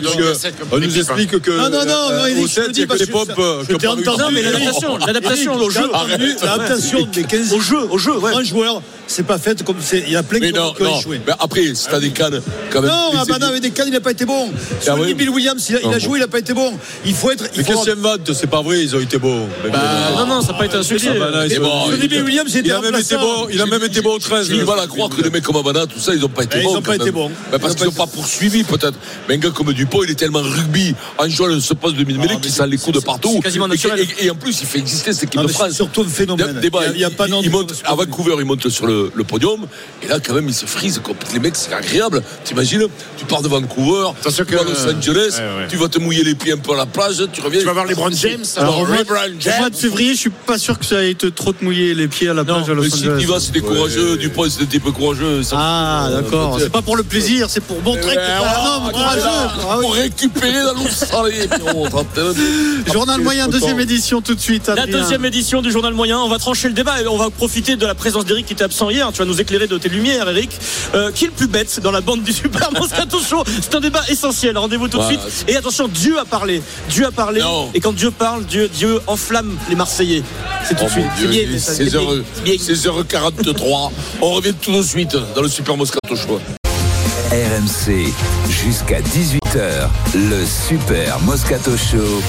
On 0.72 0.80
nous 0.80 0.98
explique 0.98 1.40
que. 1.40 1.52
Non, 1.52 1.70
non, 1.70 1.86
non, 1.86 2.12
euh, 2.12 2.20
non, 2.20 2.26
Eric, 2.26 2.44
au 2.44 2.48
je 2.48 2.54
7, 2.54 2.56
te 2.56 2.60
il 2.60 2.66
y 2.66 2.70
a 2.70 2.72
dis 2.74 2.82
que 2.82 2.88
parce 2.88 3.00
des 3.00 3.42
euh, 3.42 3.62
je 3.62 3.68
qui 3.68 3.74
ont 3.74 3.78
t'ai 3.78 3.88
entendu. 3.88 4.34
Mais 4.34 4.42
l'adaptation, 4.42 4.98
l'adaptation 4.98 5.56
au 5.56 5.70
jeu. 5.70 5.90
L'adaptation 6.44 7.06
des 7.06 7.24
15 7.24 7.54
Au 7.54 7.60
jeu, 7.60 7.88
au 7.90 7.98
jeu, 7.98 8.18
ouais. 8.18 8.32
grands 8.32 8.44
joueurs, 8.44 8.82
c'est 9.08 9.26
pas 9.26 9.38
fait 9.38 9.64
comme 9.64 9.78
c'est. 9.80 10.04
Il 10.08 10.12
y 10.14 10.16
a 10.16 10.24
plein 10.24 10.40
Mais 10.40 10.52
qui 10.52 10.60
ont 10.60 10.64
non, 10.64 10.74
qui 10.74 10.82
ont 10.84 10.86
non. 10.86 11.00
échoué. 11.00 11.22
Mais 11.26 11.34
après, 11.40 11.76
si 11.76 11.88
t'as 11.88 12.00
des 12.00 12.12
cannes, 12.12 12.42
quand 12.72 12.82
même. 12.82 12.90
Non, 12.92 13.12
ah 13.16 13.24
bah 13.28 13.38
non, 13.40 13.48
avec 13.48 13.62
des 13.62 13.72
cannes, 13.72 13.88
il 13.88 13.94
n'a 13.94 14.02
pas 14.02 14.12
été 14.12 14.26
bon. 14.26 14.50
Sur 14.82 14.98
oui. 15.00 15.14
Bill 15.14 15.30
Williams, 15.30 15.66
il 15.70 15.76
a, 15.76 15.80
il 15.96 16.00
joué, 16.00 16.20
il 16.20 16.22
n'a 16.22 16.28
pas 16.28 16.40
été 16.40 16.54
bon. 16.54 16.74
Il 17.06 17.14
faut 17.14 17.32
être. 17.32 17.46
Il 17.54 17.60
Mais 17.60 17.64
qu'est-ce 17.64 17.84
qu'il 17.84 17.92
invente 17.92 18.34
C'est 18.34 18.48
pas 18.48 18.62
vrai, 18.62 18.82
ils 18.84 18.96
ont 18.96 19.00
été 19.00 19.18
bons. 19.18 19.48
Bah, 19.72 19.80
non, 20.18 20.26
non, 20.26 20.42
ça 20.42 20.52
n'a 20.54 20.58
pas 20.58 20.66
été 20.66 20.76
un 20.76 20.84
succès. 20.84 21.10
Ah 21.16 21.20
bah 21.20 21.98
Bill 22.08 22.24
Williams, 22.24 22.52
il 22.56 22.66
il 22.66 22.72
a 22.72 22.82
même 22.82 22.96
été 22.96 23.16
bon. 23.16 23.48
Il 23.52 23.62
a 23.62 23.66
même 23.66 23.84
été 23.84 24.02
bon 24.02 24.16
au 24.16 24.20
13. 24.20 24.48
J'ai 24.48 24.58
du 24.58 24.66
mal 24.66 24.80
à 24.80 24.88
croire 24.88 25.10
que 25.10 25.22
les 25.22 25.30
mecs 25.30 25.44
comme 25.44 25.56
Abana, 25.58 25.86
tout 25.86 26.00
ça, 26.00 26.14
ils 26.14 26.20
n'ont 26.22 26.30
pas 26.30 26.44
été 26.44 26.58
Eh, 26.58 26.62
ils 26.62 26.66
bons. 26.66 26.78
ont 26.78 26.82
pas 26.82 26.96
été 26.96 27.12
bons. 27.12 27.32
Parce 27.52 27.64
Ils 27.64 27.68
ont 27.72 27.76
qu'ils 27.76 27.86
n'ont 27.86 27.92
pas 27.92 28.08
poursuivi, 28.08 28.64
peut-être. 28.64 28.98
Mais 29.28 29.36
un 29.36 29.38
gars 29.38 29.52
comme 29.52 29.74
Dupont, 29.74 30.04
il 30.04 30.12
est 30.12 30.16
tellement 30.16 30.42
rugby, 30.42 30.96
en 31.18 31.30
jouant 31.30 31.60
ce 31.60 31.74
poste 31.74 31.96
de 31.96 32.04
mid-mêlée, 32.04 32.38
qui 32.42 32.52
sent 32.52 32.68
les 32.68 32.78
coups 32.78 32.98
de 33.00 33.04
partout. 33.04 33.40
Et- 33.44 33.60
naturel. 33.68 34.08
Et, 34.20 34.26
et 34.26 34.30
en 34.32 34.36
plus, 34.36 34.62
il 34.62 34.68
fait 34.68 34.80
exister 34.80 35.14
cette 35.14 35.24
équipe 35.26 35.42
de 35.42 35.48
France. 35.48 35.70
c'est 35.70 35.76
surtout 35.76 36.02
un 36.02 36.08
phénomène. 36.10 36.60
Il 36.62 36.70
il 36.96 37.08
il, 37.08 37.46
il 37.46 37.50
monte, 37.52 37.74
à 37.86 37.96
Vancouver, 37.96 38.36
il 38.40 38.46
monte 38.46 38.68
sur 38.70 38.86
le, 38.86 38.93
le 39.14 39.24
podium. 39.24 39.66
Et 40.02 40.08
là, 40.08 40.20
quand 40.20 40.34
même, 40.34 40.48
il 40.48 40.54
se 40.54 40.66
frise. 40.66 41.02
Les 41.34 41.40
mecs, 41.40 41.56
c'est 41.56 41.74
agréable. 41.74 42.22
T'imagines 42.44 42.88
Tu 43.18 43.26
pars 43.26 43.42
de 43.42 43.48
Vancouver, 43.48 44.08
tu 44.24 44.30
vas 44.56 44.62
à 44.62 44.64
Los 44.64 44.96
Angeles, 44.96 45.36
Ouais, 45.38 45.62
ouais. 45.62 45.68
tu 45.70 45.78
vas 45.78 45.88
te 45.88 46.00
mouiller 46.00 46.24
les 46.24 46.36
pieds 46.36 46.54
un 46.54 46.58
peu 46.58 46.74
à 46.74 46.78
la 46.78 46.86
plage, 46.86 47.24
tu 47.32 47.42
reviens. 47.42 47.60
Tu 47.60 47.66
vas 47.66 47.74
voir 47.74 47.86
les 47.86 47.96
Brown 47.96 48.14
James. 48.16 48.44
Alors, 48.58 48.80
au 48.80 48.86
mois, 48.86 48.98
LeBron 48.98 49.16
au 49.16 49.60
mois 49.60 49.70
de 49.70 49.76
février, 49.76 50.14
je 50.14 50.20
suis 50.20 50.30
pas 50.30 50.58
sûr 50.58 50.78
que 50.80 50.86
ça 50.86 51.04
ait 51.04 51.12
été 51.12 51.32
trop 51.32 51.54
te 51.54 51.64
mouiller 51.64 51.94
les 51.94 52.08
pieds 52.08 52.30
à 52.30 52.34
la 52.34 52.44
plage 52.44 52.70
à 52.70 52.74
Los 52.74 52.84
Mais 52.84 52.90
si 52.90 53.04
Angeles. 53.04 53.16
tu 53.20 53.24
y 53.24 53.28
vas, 53.28 53.40
c'est 53.40 53.52
des 53.52 53.62
courageux. 53.62 54.18
Dupont, 54.18 54.46
c'est 54.50 54.60
des 54.60 54.68
types 54.68 54.92
courageux. 54.92 55.44
Ça- 55.44 55.56
Ah, 55.60 56.10
d'accord. 56.12 56.58
C'est 56.60 56.72
pas 56.72 56.82
pour 56.82 56.98
le 56.98 57.04
plaisir, 57.04 57.48
c'est 57.50 57.62
pour 57.64 57.82
montrer 57.82 58.16
que 58.16 58.16
t'es 58.16 58.20
un 58.20 58.86
homme 58.86 58.92
courageux. 58.92 59.22
Ah. 59.26 59.78
Pour 59.82 59.94
récupérer 59.94 60.52
la. 60.54 60.74
Journal 62.94 63.22
moyen, 63.22 63.48
deuxième 63.48 63.80
édition 63.80 64.22
tout 64.22 64.36
de 64.36 64.40
suite. 64.40 64.68
La 64.68 64.86
deuxième 64.86 65.26
édition 65.26 65.62
du 65.62 65.72
journal 65.72 65.94
moyen, 65.94 66.20
on 66.20 66.30
va 66.30 66.38
trancher 66.40 66.68
le 66.68 66.74
débat 66.74 67.02
et 67.02 67.08
on 67.08 67.18
va 67.18 67.30
profiter 67.30 67.76
de 67.76 67.86
la 67.86 67.96
présence 67.96 68.26
d'Eric 68.26 68.46
qui 68.46 68.54
était 68.54 68.64
absent 68.64 68.83
hier. 68.90 69.12
Tu 69.12 69.20
vas 69.20 69.26
nous 69.26 69.40
éclairer 69.42 69.68
de 69.68 69.78
tes 69.78 69.90
lumières, 69.90 70.30
Eric. 70.30 70.52
Euh, 70.96 71.12
qui 71.12 71.26
est 71.26 71.28
le 71.28 71.34
plus 71.34 71.48
bête 71.48 71.80
dans 71.82 71.92
la 71.92 72.02
bande 72.02 72.24
du 72.24 72.34
Super 72.34 72.72
Moscato 72.80 73.20
Show 73.22 73.44
C'est 73.62 73.76
un 73.76 73.80
débat 73.80 74.02
essentiel. 74.10 74.58
Rendez-vous 74.58 74.88
tout 74.88 75.00
de 75.00 75.04
suite. 75.06 75.20
Et 75.48 75.56
attention, 75.56 75.88
Dieu 75.88 76.18
a 76.20 76.26
parlé. 76.26 76.62
Dieu 76.90 77.06
a 77.06 77.12
parlé. 77.12 77.42
Non. 77.42 77.70
Et 77.74 77.80
quand 77.80 77.94
Dieu 77.94 78.12
parle, 78.12 78.46
Dieu, 78.46 78.70
Dieu 78.74 79.00
enflamme 79.08 79.58
les 79.70 79.76
Marseillais. 79.76 80.24
C'est 80.68 80.76
tout 80.76 80.82
Oh 80.84 80.88
de 80.88 80.92
suite. 80.92 81.06
C'est 81.18 81.28
Dieu, 81.28 81.46
bien, 81.46 81.60
ça, 81.60 81.74
c'est 81.74 81.84
16 81.86 81.92
bien. 81.92 82.02
heures- 82.02 82.24
C'est 82.36 82.44
bien. 82.44 82.54
16h43. 82.56 83.92
On 84.22 84.32
revient 84.32 84.54
tout 84.62 84.72
de 84.76 84.82
suite 84.84 85.16
dans 85.36 85.42
le 85.42 85.48
Super 85.50 85.76
Moscato 85.78 86.16
Show. 86.16 86.40
RMC 87.32 88.14
jusqu'à 88.50 89.02
18h, 89.02 89.90
le 90.14 90.46
Super 90.46 91.20
Moscato 91.22 91.72
Show. 91.78 92.22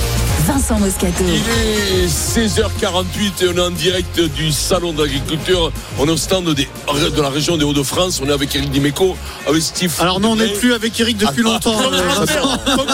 Vincent 0.46 0.78
Moscato. 0.78 1.24
Il 1.26 2.04
est 2.04 2.06
16h48 2.06 3.44
et 3.44 3.48
on 3.48 3.56
est 3.56 3.60
en 3.60 3.70
direct 3.70 4.20
du 4.20 4.52
salon 4.52 4.92
d'agriculture. 4.92 5.72
On 5.98 6.06
est 6.06 6.10
au 6.10 6.16
stand 6.18 6.52
des- 6.54 6.68
de 7.14 7.22
la 7.22 7.30
région 7.30 7.56
des 7.56 7.64
Hauts-de-France. 7.64 8.20
On 8.22 8.28
est 8.28 8.32
avec 8.32 8.54
Eric 8.54 8.70
Dimeco, 8.70 9.16
avec 9.46 9.62
Steve. 9.62 9.92
Alors 10.00 10.20
non, 10.20 10.32
on 10.32 10.36
n'est 10.36 10.48
plus 10.48 10.74
avec 10.74 10.98
Eric 11.00 11.16
depuis 11.16 11.42
longtemps. 11.42 11.78
Ton 11.80 11.92
euh, 11.92 12.00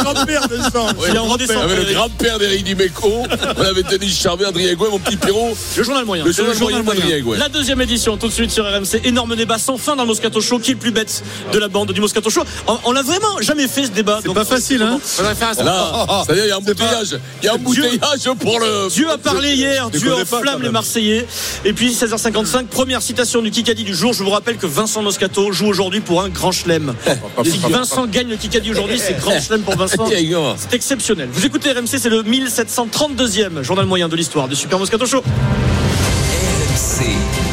grand-père, 0.05 0.43
Avec 0.45 1.79
le 1.89 1.95
grand-père 1.95 2.39
d'Eric 2.39 2.63
Dimeco. 2.65 3.25
On 3.57 3.63
avait 3.63 3.83
Denis 3.83 4.11
Charvet, 4.11 4.45
Adrien 4.45 4.75
Gouin, 4.75 4.91
mon 4.91 4.99
petit 4.99 5.17
Pierrot. 5.17 5.57
Le 5.77 5.83
journal 5.83 6.05
moyen. 6.05 6.25
Le 6.25 6.33
journal 6.33 6.57
moyen 6.59 6.83
d'Adrien 6.83 7.21
Gouin. 7.21 7.37
La 7.39 7.49
deuxième 7.49 7.81
édition, 7.81 8.17
tout 8.17 8.29
de 8.29 8.33
suite 8.33 8.51
sur 8.53 8.65
RMC. 8.65 9.01
Énorme 9.05 9.35
débat 9.35 9.59
sans 9.59 9.77
fin 9.77 9.97
dans 9.97 10.03
le 10.03 10.09
Moscato 10.09 10.41
Show. 10.41 10.59
Qui 10.61 10.71
est 10.73 10.75
le 10.75 10.81
plus 10.81 10.93
bête 10.93 11.25
de 11.53 11.59
la 11.59 11.69
bande 11.69 11.91
du 11.93 12.01
Moscato 12.01 12.31
Show? 12.31 12.45
On, 12.69 12.79
on 12.85 12.93
l'a 12.93 13.03
vraiment 13.03 13.41
jamais 13.41 13.67
fait 13.67 13.87
ce 13.87 13.91
débat. 13.91 14.21
C'est 14.23 14.33
pas 14.33 14.45
facile, 14.45 14.83
hein 14.83 15.01
Là, 15.65 16.23
c'est-à-dire, 16.25 16.45
il 16.45 16.49
y 16.49 16.53
a 16.53 16.57
un 16.57 16.61
bouteillage. 16.61 17.19
Il 17.43 17.47
y 17.47 17.49
a 17.49 17.55
un 17.55 17.59
bouteillage 17.59 18.29
pour 18.39 18.61
le. 18.61 18.89
Dieu 18.91 19.11
a 19.11 19.19
parlé 19.19 19.55
hier, 19.55 19.91
Dieu 19.91 20.15
enflamme 20.15 20.63
les. 20.63 20.71
Marseillais. 20.71 21.27
Et 21.65 21.73
puis 21.73 21.93
16h55, 21.93 22.67
première 22.67 23.03
citation 23.03 23.43
du 23.43 23.51
Kikadi 23.51 23.85
du 23.85 23.95
jour. 23.95 24.13
Je 24.13 24.23
vous 24.23 24.31
rappelle 24.31 24.57
que 24.57 24.67
Vincent 24.67 25.03
Moscato 25.03 25.51
joue 25.53 25.67
aujourd'hui 25.67 26.01
pour 26.01 26.23
un 26.23 26.29
grand 26.29 26.53
chelem. 26.53 26.95
Si 27.45 27.59
Vincent 27.59 28.07
gagne 28.07 28.29
le 28.29 28.37
Kikadi 28.37 28.71
aujourd'hui, 28.71 28.99
c'est 28.99 29.19
grand 29.19 29.41
chelem 29.41 29.63
pour 29.63 29.77
Vincent. 29.77 30.07
C'est 30.57 30.75
exceptionnel. 30.75 31.29
Vous 31.33 31.45
écoutez 31.47 31.73
RMC, 31.73 31.87
c'est 31.99 32.09
le 32.09 32.23
1732e 32.23 33.63
journal 33.63 33.87
moyen 33.87 34.09
de 34.09 34.17
l'histoire 34.17 34.49
du 34.49 34.57
Super 34.57 34.79
Moscato 34.79 35.07
Show. 35.07 35.23
RMC. 36.31 37.50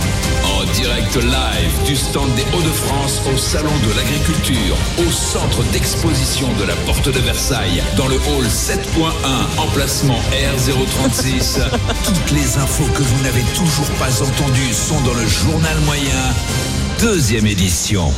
Direct 1.12 1.26
live 1.26 1.86
du 1.86 1.96
stand 1.96 2.34
des 2.36 2.44
Hauts-de-France 2.54 3.22
au 3.34 3.38
Salon 3.38 3.72
de 3.88 3.96
l'Agriculture, 3.96 4.76
au 5.00 5.12
centre 5.12 5.64
d'exposition 5.72 6.48
de 6.60 6.66
la 6.66 6.76
Porte 6.86 7.10
de 7.10 7.20
Versailles, 7.20 7.84
dans 7.96 8.08
le 8.08 8.16
hall 8.16 8.46
7.1, 8.46 9.60
emplacement 9.60 10.20
R036. 10.32 11.62
Toutes 12.06 12.32
les 12.32 12.58
infos 12.58 12.86
que 12.94 13.04
vous 13.04 13.24
n'avez 13.24 13.44
toujours 13.56 13.90
pas 14.00 14.22
entendues 14.22 14.74
sont 14.74 15.00
dans 15.02 15.14
le 15.14 15.26
journal 15.26 15.78
moyen, 15.86 16.34
deuxième 17.00 17.48
édition. 17.48 18.12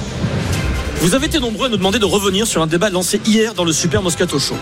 Vous 1.01 1.13
avez 1.13 1.27
été 1.27 1.39
nombreux 1.39 1.67
à 1.67 1.69
nous 1.69 1.77
demander 1.77 1.99
de 1.99 2.05
revenir 2.05 2.47
sur 2.47 2.61
un 2.61 2.67
débat 2.67 2.89
lancé 2.89 3.21
hier 3.25 3.53
dans 3.53 3.65
le 3.65 3.73
Super 3.73 4.01
Moscato 4.01 4.39
Show. 4.39 4.55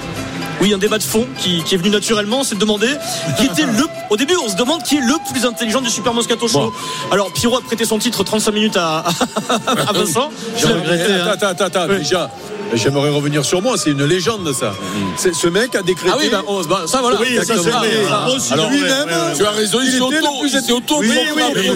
Oui, 0.60 0.74
un 0.74 0.78
débat 0.80 0.98
de 0.98 1.04
fond 1.04 1.28
qui, 1.40 1.64
qui 1.64 1.76
est 1.76 1.78
venu 1.78 1.90
naturellement, 1.92 2.44
c'est 2.44 2.56
de 2.56 2.60
demander 2.60 2.90
qui 3.38 3.46
était 3.46 3.64
le. 3.66 3.86
Au 4.10 4.18
début, 4.18 4.36
on 4.44 4.50
se 4.50 4.56
demande 4.56 4.82
qui 4.84 4.98
est 4.98 5.02
le 5.02 5.14
plus 5.32 5.46
intelligent 5.46 5.82
du 5.82 5.90
Super 5.90 6.14
Moscato 6.14 6.48
Show. 6.48 6.74
Alors, 7.12 7.32
Pierrot 7.32 7.58
a 7.58 7.62
prêté 7.62 7.86
son 7.86 8.00
titre 8.00 8.24
35 8.24 8.52
minutes 8.54 8.78
à, 8.78 9.04
à 9.50 9.92
Vincent. 9.94 10.30
J'ai 10.58 10.68
regretté. 10.68 11.14
Attends, 11.14 11.48
attends, 11.48 11.66
attends. 11.66 11.88
Déjà, 11.88 12.32
j'aimerais 12.74 13.10
revenir 13.10 13.46
sur 13.46 13.62
moi. 13.62 13.76
C'est 13.78 13.92
une 13.92 14.04
légende, 14.06 14.52
ça. 14.54 14.74
C'est- 15.18 15.36
Ce 15.36 15.48
mec 15.48 15.76
a 15.76 15.84
décrété. 15.84 16.10
Ah 16.12 16.18
oui, 16.20 16.30
bah, 16.32 16.42
on- 16.48 16.62
bah, 16.64 16.84
ça, 16.88 17.02
voilà. 17.02 17.20
Oui, 17.22 17.36
ça, 17.38 17.44
c'est 17.46 17.70
vrai. 17.70 17.90
Ah, 18.10 18.28
Alors, 18.52 18.70
lui-même, 18.70 18.90
ouais, 18.90 19.14
ouais, 19.14 19.14
ouais. 19.14 19.34
Tu 19.38 19.46
as 19.46 19.52
raison, 19.52 19.80
il 19.82 19.88
il 19.90 19.96
était 19.96 20.02
auto- 20.02 20.16
le 20.44 20.50
plus 20.50 20.72
auto- 20.72 21.00
Oui, 21.02 21.12
oui, 21.36 21.44
oui. 21.56 21.70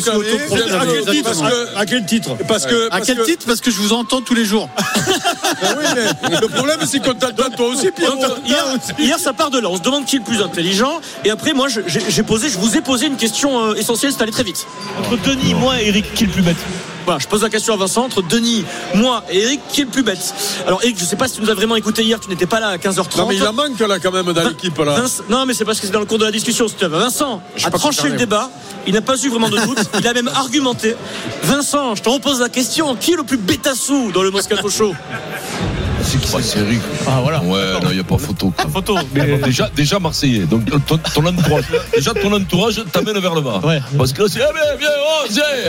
À 0.79 0.85
quel 0.85 1.05
titre. 1.05 1.23
Parce 1.23 1.41
que- 1.41 1.77
À 1.77 1.85
quel 1.85 2.05
titre 2.05 2.29
Parce 2.47 2.65
que. 2.65 2.87
À 2.91 3.01
quel 3.01 3.17
que- 3.17 3.25
titre 3.25 3.45
Parce 3.45 3.61
que 3.61 3.69
je 3.69 3.77
vous 3.77 3.93
entends 3.93 4.21
tous 4.21 4.33
les 4.33 4.45
jours. 4.45 4.69
Ah 4.75 4.81
oui, 5.77 5.85
mais 6.31 6.39
le 6.39 6.47
problème, 6.47 6.79
c'est 6.87 6.99
qu'on 6.99 7.13
t'entend 7.13 7.49
toi 7.55 7.67
aussi, 7.67 7.91
Pierrot. 7.91 8.15
Hier, 8.45 8.65
hier, 8.99 9.19
ça 9.19 9.33
part 9.33 9.49
de 9.49 9.59
là. 9.59 9.69
On 9.69 9.77
se 9.77 9.81
demande 9.81 10.05
qui 10.05 10.15
est 10.15 10.19
le 10.19 10.25
plus 10.25 10.41
intelligent. 10.41 10.99
Et 11.25 11.29
après, 11.31 11.53
moi, 11.53 11.67
je- 11.67 11.81
j'ai 11.87 12.23
posé, 12.23 12.49
je 12.49 12.57
vous 12.57 12.75
ai 12.77 12.81
posé 12.81 13.07
une 13.07 13.17
question 13.17 13.63
euh, 13.71 13.73
essentielle. 13.75 14.11
C'est 14.15 14.21
allé 14.23 14.31
très 14.31 14.43
vite. 14.43 14.65
Entre 14.99 15.17
Denis, 15.17 15.53
moi 15.53 15.81
et 15.81 15.87
Eric, 15.87 16.13
qui 16.13 16.23
est 16.23 16.27
le 16.27 16.33
plus 16.33 16.41
bête? 16.41 16.57
Voilà, 17.03 17.17
je 17.17 17.27
pose 17.27 17.41
la 17.41 17.49
question 17.49 17.73
à 17.73 17.77
Vincent 17.77 18.03
entre 18.03 18.21
Denis, 18.21 18.63
moi 18.93 19.23
et 19.31 19.39
Eric, 19.41 19.59
qui 19.69 19.81
est 19.81 19.85
le 19.85 19.89
plus 19.89 20.03
bête? 20.03 20.35
Alors, 20.67 20.83
Eric, 20.83 20.99
je 20.99 21.03
sais 21.05 21.15
pas 21.15 21.27
si 21.27 21.35
tu 21.37 21.41
nous 21.41 21.49
as 21.49 21.55
vraiment 21.55 21.75
écouté 21.75 22.03
hier. 22.03 22.19
Tu 22.19 22.29
n'étais 22.29 22.45
pas 22.45 22.59
là 22.59 22.67
à 22.67 22.77
15h30. 22.77 23.17
Non, 23.17 23.25
mais 23.27 23.35
il 23.37 23.47
en 23.47 23.53
manque 23.53 23.79
là, 23.79 23.97
quand 23.99 24.11
même, 24.11 24.31
dans 24.31 24.43
l'équipe, 24.47 24.77
là. 24.77 24.99
Vince- 25.01 25.23
non, 25.27 25.45
mais 25.47 25.55
c'est 25.55 25.65
parce 25.65 25.79
que 25.79 25.87
c'est 25.87 25.91
dans 25.93 25.99
le 25.99 26.05
cours 26.05 26.19
de 26.19 26.25
la 26.25 26.31
discussion. 26.31 26.67
si 26.67 26.75
tu 26.75 26.85
veux. 26.85 26.89
Vincent 26.99 27.41
Je 27.55 27.65
a 27.65 27.71
tranché 27.71 28.07
le 28.09 28.17
débat. 28.17 28.51
Il 28.85 28.93
n'a 28.93 29.01
pas 29.01 29.15
eu 29.23 29.29
vraiment 29.29 29.49
de 29.49 29.57
doute. 29.59 29.79
Il 29.99 30.07
a 30.07 30.13
même 30.13 30.27
argumenté. 30.27 30.95
Vincent, 31.43 31.95
je 31.95 32.03
te 32.03 32.09
repose 32.09 32.39
la 32.39 32.49
question. 32.49 32.95
Qui 32.95 33.13
est 33.13 33.17
le 33.17 33.23
plus 33.23 33.37
bêtassou 33.37 34.11
dans 34.11 34.21
le 34.21 34.29
Moscato 34.29 34.69
Show? 34.69 34.93
C'est 36.11 36.19
qui 36.19 36.43
c'est 36.43 36.59
Eric? 36.59 36.81
Ah 37.07 37.19
voilà. 37.21 37.39
Ouais, 37.41 37.79
non, 37.81 37.89
il 37.89 37.93
n'y 37.93 37.99
a 38.01 38.03
pas 38.03 38.17
photo. 38.17 38.51
Photo. 38.73 38.97
Mais 39.13 39.37
déjà, 39.37 39.69
déjà 39.73 39.97
Marseillais. 39.97 40.39
Donc 40.39 40.65
ton, 40.85 40.97
ton 40.97 41.25
entourage, 41.25 41.63
déjà 41.95 42.13
ton 42.13 42.33
entourage 42.33 42.83
t'amène 42.91 43.17
vers 43.19 43.33
le 43.33 43.39
bas. 43.39 43.61
Ouais. 43.63 43.79
Parce 43.97 44.11
que 44.11 44.23
là, 44.23 44.27
c'est 44.29 44.41
eh 44.41 44.53
bien, 44.53 44.61
viens, 44.77 44.89
oh, 44.99 45.23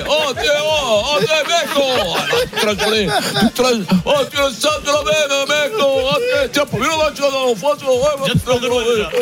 oh, 0.08 0.32
t'es, 0.34 0.40
oh, 0.60 1.02
oh, 1.04 1.20
t'es, 1.20 1.26
mec, 1.26 1.68
oh, 1.76 2.16
toute 2.50 2.64
la 2.64 2.84
journée, 2.84 3.08
toute 3.40 3.58
la, 3.60 3.70
oh, 4.04 4.12
tu 4.28 4.36
le 4.36 4.50
sens 4.50 4.80
de 4.82 4.86
la 4.86 5.04
veine, 5.04 5.48
mec, 5.48 5.72
oh, 5.80 6.10
tu 6.52 6.58
pas 6.58 6.76
vu 6.76 6.90
le 6.90 6.98
match, 6.98 7.20
là, 7.20 7.28
dans 7.30 7.54
France, 7.54 7.78
oh, 7.86 8.00
ouais, 8.02 8.32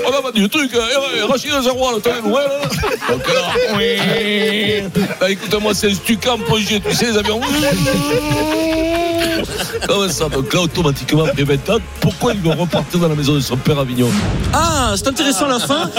on 0.06 0.26
a 0.26 0.40
le 0.40 0.48
truc, 0.48 0.70
eh, 0.72 0.76
ouais, 0.78 1.30
Rachid 1.30 1.50
Zeroual, 1.62 2.00
t'as 2.02 2.14
les 2.14 2.22
nouvelles, 2.22 2.48
là. 2.48 2.68
Donc 3.10 3.28
là, 3.28 3.76
oui. 3.76 4.82
Là, 5.20 5.28
écoute-moi, 5.30 5.74
c'est 5.74 5.90
un 5.90 5.94
stucam 5.94 6.40
tu 6.48 6.94
sais, 6.94 7.10
les 7.12 7.18
avions. 7.18 7.40
Comment 9.87 10.09
ça 10.09 10.28
Donc 10.28 10.53
là, 10.53 10.61
automatiquement, 10.61 11.24
après 11.24 11.45
20 11.45 11.70
ans, 11.70 11.78
pourquoi 12.01 12.35
il 12.35 12.41
veut 12.41 12.51
repartir 12.51 13.01
dans 13.01 13.09
la 13.09 13.14
maison 13.14 13.35
de 13.35 13.41
son 13.41 13.57
père 13.57 13.78
Avignon? 13.78 14.09
Ah, 14.53 14.95
c'est 14.97 15.09
intéressant 15.09 15.47
la 15.47 15.59
fin. 15.59 15.91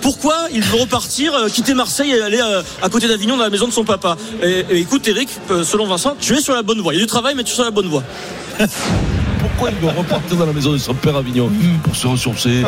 Pourquoi 0.00 0.34
il 0.52 0.62
veut 0.62 0.80
repartir, 0.80 1.34
euh, 1.34 1.48
quitter 1.48 1.74
Marseille 1.74 2.10
et 2.10 2.22
aller 2.22 2.40
euh, 2.40 2.62
à 2.82 2.88
côté 2.88 3.08
d'Avignon 3.08 3.36
dans 3.36 3.44
la 3.44 3.50
maison 3.50 3.66
de 3.66 3.72
son 3.72 3.84
papa? 3.84 4.16
Et, 4.42 4.64
et 4.70 4.78
écoute, 4.78 5.06
Eric, 5.08 5.28
euh, 5.50 5.64
selon 5.64 5.86
Vincent, 5.86 6.14
tu 6.18 6.34
es 6.34 6.40
sur 6.40 6.54
la 6.54 6.62
bonne 6.62 6.80
voie. 6.80 6.94
Il 6.94 6.96
y 6.98 7.00
a 7.00 7.04
du 7.04 7.08
travail, 7.08 7.34
mais 7.34 7.44
tu 7.44 7.52
es 7.52 7.54
sur 7.54 7.64
la 7.64 7.70
bonne 7.70 7.88
voie. 7.88 8.02
Pourquoi 9.56 9.70
il 9.70 9.86
veut 9.86 9.92
repartir 9.98 10.36
dans 10.36 10.44
la 10.44 10.52
maison 10.52 10.72
de 10.72 10.76
son 10.78 10.92
père 10.92 11.16
à 11.16 11.20
Avignon 11.20 11.50
Pour 11.82 11.96
se 11.96 12.06
ressourcer. 12.06 12.62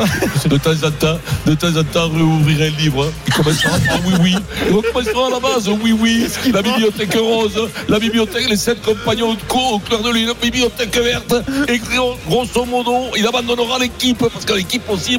De 0.46 0.56
temps 0.56 0.70
en 0.72 0.90
temps, 0.90 1.18
de 1.44 1.54
temps 1.54 1.76
en 1.76 1.84
temps, 1.84 2.08
réouvrir 2.08 2.62
un 2.72 2.78
livre. 2.80 3.12
Il 3.26 3.34
commencera 3.34 3.72
par 3.78 3.98
oui, 4.06 4.14
oui. 4.22 4.34
Il 4.68 4.74
recommencera 4.74 5.26
à 5.26 5.30
la 5.30 5.38
base, 5.40 5.68
oui, 5.68 5.92
oui. 5.92 6.26
La 6.50 6.62
bibliothèque 6.62 7.12
rose, 7.14 7.68
la 7.88 7.98
bibliothèque, 7.98 8.48
les 8.48 8.56
sept 8.56 8.80
compagnons 8.80 9.34
de 9.34 9.42
cour 9.48 9.74
au 9.74 9.78
clair 9.80 10.00
de 10.00 10.08
lune, 10.10 10.28
la 10.28 10.34
bibliothèque 10.34 10.96
verte. 10.96 11.34
Et 11.68 11.78
grosso 12.26 12.64
modo, 12.64 13.08
il 13.18 13.26
abandonnera 13.26 13.78
l'équipe 13.80 14.24
parce 14.32 14.46
que 14.46 14.54
l'équipe 14.54 14.88
aussi. 14.88 15.18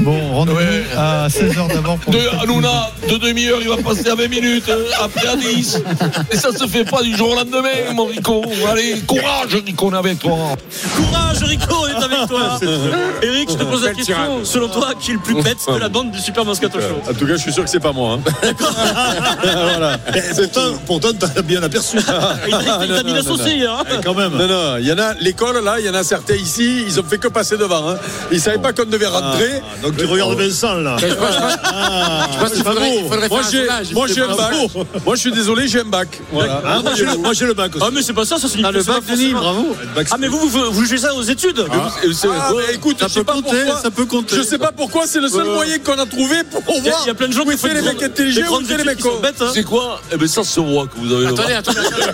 Bon, 0.00 0.32
rendez-vous 0.32 0.56
Ouais. 0.60 0.84
à 0.96 1.28
16h 1.28 1.68
d'avant 1.68 1.96
pour 1.98 2.12
De 2.12 2.18
Hanouna, 2.42 2.90
de 3.08 3.16
demi-heure, 3.18 3.58
il 3.60 3.68
va 3.68 3.76
passer 3.76 4.08
à 4.08 4.14
20 4.14 4.28
minutes, 4.28 4.68
euh, 4.68 4.84
après 5.00 5.28
à 5.28 5.36
10. 5.36 5.80
Et 6.32 6.36
ça 6.36 6.52
se 6.52 6.66
fait 6.66 6.84
pas 6.84 7.02
du 7.02 7.16
jour 7.16 7.30
au 7.32 7.34
lendemain, 7.36 7.92
mon 7.94 8.06
Rico. 8.06 8.42
Allez, 8.68 9.00
courage, 9.06 9.59
Rico, 9.64 9.86
on 9.88 9.94
est 9.94 9.96
avec 9.98 10.18
toi. 10.18 10.36
Courage, 10.96 11.42
Rico, 11.42 11.74
on 11.82 11.86
est 11.88 12.04
avec 12.04 12.28
toi. 12.28 12.58
Eric, 13.22 13.50
je 13.50 13.54
te 13.56 13.64
pose 13.64 13.84
la 13.84 13.94
question. 13.94 14.14
tirade. 14.16 14.44
Selon 14.44 14.68
toi, 14.68 14.90
qui 14.98 15.10
est 15.10 15.14
le 15.14 15.20
plus 15.20 15.34
bête 15.42 15.58
de 15.72 15.78
la 15.78 15.88
bande 15.88 16.10
du 16.10 16.18
Super 16.20 16.44
Moscato 16.44 16.80
Show 16.80 17.00
En 17.10 17.14
tout 17.14 17.26
cas, 17.26 17.32
je 17.32 17.38
suis 17.38 17.52
sûr 17.52 17.64
que 17.64 17.70
c'est 17.70 17.80
pas 17.80 17.92
moi. 17.92 18.18
hein. 18.18 18.32
voilà. 19.42 19.98
Pourtant, 20.36 20.60
pourtant 20.86 21.08
t'as 21.18 21.42
bien 21.42 21.62
aperçu. 21.62 21.96
Il 21.98 22.04
t'a- 22.04 22.38
il 22.84 22.88
t'a 22.88 23.02
mis 23.02 23.10
non, 23.10 23.14
l'associé 23.16 23.56
hier. 23.56 23.72
hein. 23.72 23.84
Quand 24.04 24.14
même. 24.14 24.32
Non, 24.32 24.46
non, 24.46 24.76
il 24.78 24.86
y 24.86 24.92
en 24.92 24.98
a, 24.98 25.14
l'école, 25.14 25.62
là, 25.64 25.78
il 25.80 25.86
y 25.86 25.90
en 25.90 25.94
a 25.94 26.02
certains 26.02 26.34
ici, 26.34 26.84
ils 26.86 26.98
ont 27.00 27.04
fait 27.04 27.18
que 27.18 27.28
passer 27.28 27.56
devant. 27.56 27.88
Hein. 27.90 27.96
Ils 28.32 28.40
savaient 28.40 28.58
pas 28.58 28.72
qu'on 28.72 28.84
devait 28.84 29.06
rentrer. 29.06 29.62
Donc 29.82 29.96
tu 29.96 30.04
regardes 30.06 30.38
Vincent 30.38 30.74
là. 30.76 30.96
Je 30.98 31.06
pense, 31.14 31.26
Ah, 31.64 32.26
qu'il 32.52 32.62
faudrait, 32.64 33.28
Moi, 33.28 33.40
j'ai, 33.50 33.58
sondage. 33.66 33.92
moi, 33.92 34.06
j'ai 34.06 34.22
un 34.22 34.34
bac. 34.36 34.54
Moi, 35.04 35.14
je 35.16 35.20
suis 35.20 35.32
désolé, 35.32 35.68
j'ai 35.68 35.80
un 35.80 35.84
bac. 35.84 36.08
Ah, 36.32 36.80
moi 36.82 36.92
j'ai 37.32 37.46
le, 37.46 37.54
bac 37.54 37.74
aussi. 37.74 37.84
Ah 37.86 37.90
mais 37.92 38.02
c'est 38.02 38.12
pas 38.12 38.24
ça, 38.24 38.38
ça 38.38 38.48
c'est 38.48 38.58
Ah, 38.64 38.70
le 38.70 38.82
bac, 38.82 39.02
Denis, 39.08 39.32
bravo. 39.52 39.76
Ah 40.10 40.16
mais 40.18 40.28
vous, 40.28 40.38
vous, 40.48 40.70
vous 40.72 40.84
jugez 40.84 40.98
ça 40.98 41.14
aux 41.14 41.22
études 41.22 41.64
c'est- 42.12 42.28
Ah, 42.30 42.54
ouais, 42.54 42.74
écoute, 42.74 42.98
ça 43.00 43.06
je 43.08 43.12
sais 43.14 43.20
peut 43.20 43.24
pas 43.26 43.32
compter, 43.34 43.56
pourquoi. 43.64 43.80
ça 43.82 43.90
peut 43.90 44.04
compter. 44.06 44.36
Je 44.36 44.42
sais 44.42 44.58
pas 44.58 44.72
pourquoi, 44.72 45.06
c'est 45.06 45.20
le 45.20 45.28
seul 45.28 45.46
Euh, 45.46 45.54
moyen 45.54 45.78
qu'on 45.78 45.98
a 45.98 46.06
trouvé 46.06 46.36
pour 46.44 46.62
Il 46.68 46.84
y, 46.84 46.88
a- 46.88 46.90
voir. 46.90 47.02
il 47.04 47.08
y 47.08 47.10
a 47.10 47.14
plein 47.14 47.28
de 47.28 47.32
gens 47.32 47.44
qui 47.44 47.56
font 47.56 47.68
les 47.68 47.82
mecs 47.82 48.02
intelligents, 48.02 48.60
étaient 48.60 48.76
les 48.76 48.84
mecs 48.84 49.02
bêtes. 49.22 49.40
hein. 49.42 49.50
C'est 49.52 49.62
quoi 49.64 50.00
Eh 50.12 50.16
bien, 50.16 50.26
ça 50.28 50.44
se 50.44 50.60
voit 50.60 50.86
que 50.86 50.96
vous 50.98 51.12
avez 51.12 51.26
le 51.26 51.32
Attendez, 51.32 51.52
attendez, 51.54 51.78
attendez. 51.80 52.04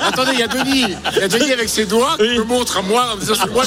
Attendez, 0.00 0.30
il 0.34 0.38
y 0.40 0.42
a 0.42 0.48
Denis. 0.48 0.94
Il 1.14 1.18
y 1.18 1.22
a 1.22 1.28
Denis 1.28 1.52
avec 1.52 1.68
ses 1.68 1.84
doigts 1.86 2.16
qui 2.18 2.38
me 2.38 2.44
montre 2.44 2.78
à 2.78 2.82
moi 2.82 3.06
en 3.12 3.16
me 3.16 3.20
disant 3.20 3.34
c'est 3.40 3.50
moi 3.52 3.64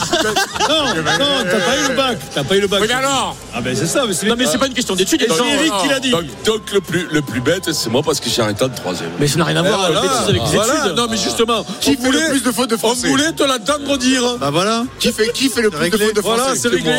Non, 0.70 0.86
non, 0.86 1.43
t'as 1.43 1.59
pas 1.59 1.78
eu 1.78 1.88
le 1.89 1.95
bac. 1.95 2.17
T'as 2.34 2.43
pas 2.43 2.55
eu 2.55 2.61
le 2.61 2.67
bac. 2.67 2.82
Mais 2.82 2.91
alors? 2.93 3.36
Ah 3.53 3.61
ben 3.61 3.76
c'est 3.76 3.88
ça, 3.88 4.03
mais 4.07 4.13
c'est 4.13 4.28
Non 4.28 4.36
mais 4.38 4.45
c'est 4.45 4.57
pas 4.57 4.67
une 4.67 4.74
question 4.74 4.95
d'études. 4.95 5.26
C'est 5.30 5.47
Eric 5.47 5.74
qui 5.82 5.88
l'a 5.89 5.99
dit. 5.99 6.11
Donc, 6.45 6.72
le, 6.74 6.82
plus, 6.82 7.07
le 7.11 7.22
plus 7.22 7.41
bête, 7.41 7.72
c'est 7.74 7.89
moi 7.89 8.01
parce 8.03 8.20
que 8.20 8.30
j'ai 8.30 8.41
arrêté 8.41 8.63
en 8.63 8.70
troisième. 8.70 9.09
Mais 9.20 9.28
ça 9.28 9.38
n'a 9.38 9.45
rien 9.45 9.57
à 9.57 9.61
voir 9.63 9.84
avec 9.86 9.97
les 10.03 10.36
études. 10.36 10.95
Non, 10.95 11.07
mais 11.09 11.17
justement, 11.17 11.65
Qui 11.82 11.91
fait 11.91 11.97
le 11.97 12.05
voulait, 12.05 12.30
plus 12.30 12.43
de 12.43 12.51
fautes 12.51 12.70
de 12.70 12.78
français 12.78 13.09
voulait 13.10 13.32
te 13.34 13.43
l'entendre 13.43 13.97
dire. 13.97 14.38
Bah 14.39 14.49
voilà. 14.51 14.84
Qui 14.99 15.12
fait, 15.12 15.32
qui 15.32 15.49
fait 15.49 15.62
le 15.62 15.70
plus 15.70 15.89
de 15.89 15.97
fautes 15.97 16.16
de 16.16 16.22
Voilà, 16.22 16.55
c'est 16.55 16.68
réglé. 16.70 16.93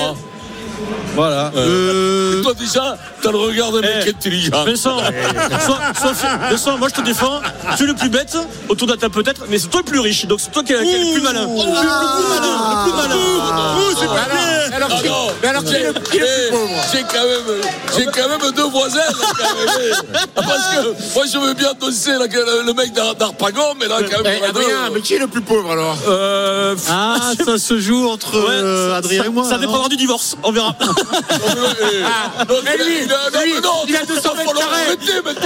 Voilà. 1.14 1.50
Euh... 1.56 2.42
Toi 2.42 2.54
déjà, 2.54 2.96
t'as 3.22 3.30
le 3.30 3.36
regard 3.38 3.72
d'un 3.72 3.80
mec 3.80 3.90
Eh, 4.06 4.10
intelligent. 4.10 4.64
Vincent, 4.64 4.98
sois- 5.66 5.78
sois- 6.14 6.36
Vincent, 6.50 6.78
moi 6.78 6.88
je 6.88 7.00
te 7.00 7.04
défends. 7.04 7.40
Tu 7.76 7.82
es 7.84 7.86
le 7.86 7.94
plus 7.94 8.08
bête, 8.08 8.36
autour 8.68 8.86
de 8.86 8.92
la 8.92 8.98
table 8.98 9.14
peut-être, 9.22 9.42
mais 9.48 9.58
c'est 9.58 9.68
toi 9.68 9.80
le 9.84 9.90
plus 9.90 10.00
riche. 10.00 10.26
Donc 10.26 10.40
c'est 10.40 10.50
toi 10.52 10.62
qui 10.62 10.72
es, 10.72 10.76
le 10.76 11.12
plus 11.12 11.22
malin. 11.22 11.42
Le 11.42 11.46
plus 11.46 11.72
malin, 11.72 12.56
le 12.70 12.84
plus 12.84 12.96
malin. 12.96 13.76
Ouh, 13.76 13.96
c'est 13.98 14.06
pas 14.06 14.28
bien. 14.32 14.76
alors 14.76 14.88
qui- 15.02 15.08
non, 15.08 15.26
mais 15.42 15.48
alors 15.48 15.64
qui 15.64 15.74
est 15.74 15.82
le- 15.82 15.92
qui 15.92 16.16
est 16.16 16.20
le 16.20 16.26
plus 16.26 16.50
pauvre 16.50 16.82
J'ai 16.92 17.02
quand 17.02 17.26
même, 17.26 17.60
j'ai 17.96 18.04
quand 18.06 18.28
même 18.28 18.52
deux 18.56 18.68
voisins. 18.70 18.98
là, 18.98 19.26
quand 19.38 19.56
même. 19.56 19.94
Ah, 20.36 20.42
Parce 20.46 20.66
que 20.76 21.14
moi 21.14 21.24
je 21.32 21.38
veux 21.38 21.54
bien 21.54 21.70
que 21.74 22.36
le, 22.36 22.66
le 22.66 22.72
mec 22.72 22.92
d'Ar- 22.92 23.14
d'Arpagon, 23.16 23.74
mais 23.78 23.88
là 23.88 23.96
quand 24.10 24.22
même. 24.22 24.38
Eh, 24.42 24.46
Adrien, 24.46 24.90
mais 24.94 25.00
qui 25.00 25.14
est 25.14 25.18
le 25.18 25.26
plus 25.26 25.40
pauvre 25.42 25.72
alors? 25.72 25.96
Euh, 26.08 26.74
Ah, 26.88 27.09
ça 27.34 27.58
se 27.58 27.78
joue 27.78 28.08
entre 28.08 28.38
ouais, 28.38 28.46
euh, 28.50 28.96
Adrien 28.96 29.22
ça, 29.22 29.28
et 29.28 29.32
moi. 29.32 29.44
ça 29.44 29.54
non 29.56 29.60
dépendra 29.60 29.88
du 29.88 29.96
divorce, 29.96 30.36
on 30.42 30.52
verra. 30.52 30.74
Non, 32.48 32.54
Mais 32.64 32.76
lui, 32.76 33.04
il 33.04 33.12
a, 33.12 33.30
non, 33.32 33.40
lui, 33.44 33.52
non, 33.62 33.70
il 33.88 33.96
a 33.96 34.04
200 34.04 34.20
faut 34.30 34.36
mètres 34.36 34.54
carrés. 34.54 34.96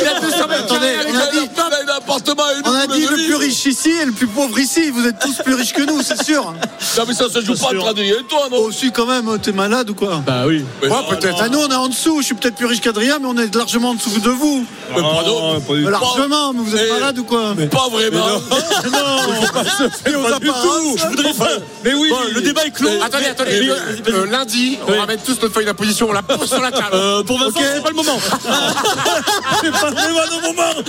Il 0.01 0.09
a 0.09 0.20
200 0.20 0.49
mètres 0.49 0.64
Attendez, 0.64 0.80
carrés 0.80 0.95
avec 0.97 1.09
Il 1.11 1.16
a 1.16 1.24
un 1.24 1.28
un- 1.28 1.32
lit. 1.32 1.49
il 1.55 1.61
a 1.61 1.95
un 1.95 1.97
appartement 1.97 2.43
et 2.55 2.59
une 2.59 2.68
On 2.68 2.72
a 2.74 2.87
dit 2.87 3.07
le 3.07 3.14
plus 3.16 3.35
riche 3.37 3.66
ici 3.66 3.91
et 3.91 4.05
le 4.05 4.12
plus 4.12 4.26
pauvre 4.26 4.59
ici. 4.59 4.91
Vous 4.91 5.07
êtes 5.07 5.18
tous 5.18 5.37
plus 5.43 5.55
riches 5.55 5.72
que 5.72 5.82
nous, 5.82 6.03
c'est 6.03 6.22
sûr. 6.22 6.45
Non, 6.45 7.05
mais 7.07 7.14
ça 7.14 7.28
se 7.28 7.41
joue 7.45 7.55
pas 7.55 7.68
entre 7.76 7.89
Adrien 7.89 8.14
et 8.20 8.24
toi, 8.24 8.49
non? 8.51 8.59
Oh, 8.61 8.72
si, 8.72 8.91
quand 8.93 9.07
même, 9.07 9.39
t'es 9.41 9.53
malade 9.53 9.91
ou 9.91 9.95
quoi? 9.95 10.22
Bah 10.26 10.45
oui. 10.47 10.64
Non, 10.89 11.05
peut-être. 11.09 11.39
Ah, 11.41 11.49
nous, 11.49 11.59
on 11.61 11.68
est 11.68 11.74
en 11.74 11.89
dessous. 11.89 12.18
Je 12.20 12.26
suis 12.26 12.35
peut-être 12.35 12.57
plus 12.57 12.66
riche 12.66 12.80
qu'Adrien, 12.80 13.18
mais 13.18 13.26
on 13.28 13.37
est 13.37 13.55
largement 13.55 13.91
en 13.91 13.95
dessous 13.95 14.20
de 14.20 14.30
vous. 14.30 14.64
Mais 14.95 15.01
pardon. 15.03 15.61
Largement, 15.91 16.53
mais 16.53 16.61
vous 16.62 16.76
êtes 16.76 16.91
malade 16.93 17.18
ou 17.18 17.24
quoi? 17.24 17.55
Pas 17.70 17.89
vraiment. 17.91 18.26
aux 18.26 20.26
apparences. 20.32 20.99
Je 20.99 21.07
voudrais 21.09 21.32
faire. 21.32 21.61
Mais 21.85 21.95
oui. 21.95 22.09
Bon, 22.11 22.18
le 22.35 22.41
débat 22.41 22.64
est 22.66 22.70
clos. 22.70 22.89
Attendez, 23.05 23.26
attendez. 23.26 23.61
Mais- 23.61 23.70
euh, 23.70 23.74
euh, 24.22 24.26
lundi, 24.26 24.78
on 24.87 24.93
Oui. 24.93 24.99
ramène 24.99 25.18
tous 25.24 25.39
notre 25.41 25.53
feuille 25.55 25.66
d'imposition, 25.66 26.09
on 26.09 26.12
la 26.12 26.22
pose 26.22 26.49
sur 26.49 26.61
la 26.61 26.70
table. 26.72 26.89
Euh, 26.95 27.22
pour 27.22 27.39
Vincent, 27.39 27.61
c'est 27.61 27.82
pas 27.82 27.91
le 27.91 27.95
moment. 27.97 28.18
C'est 29.62 29.70
pas 29.70 29.91
le 29.91 30.43
moment. 30.43 30.85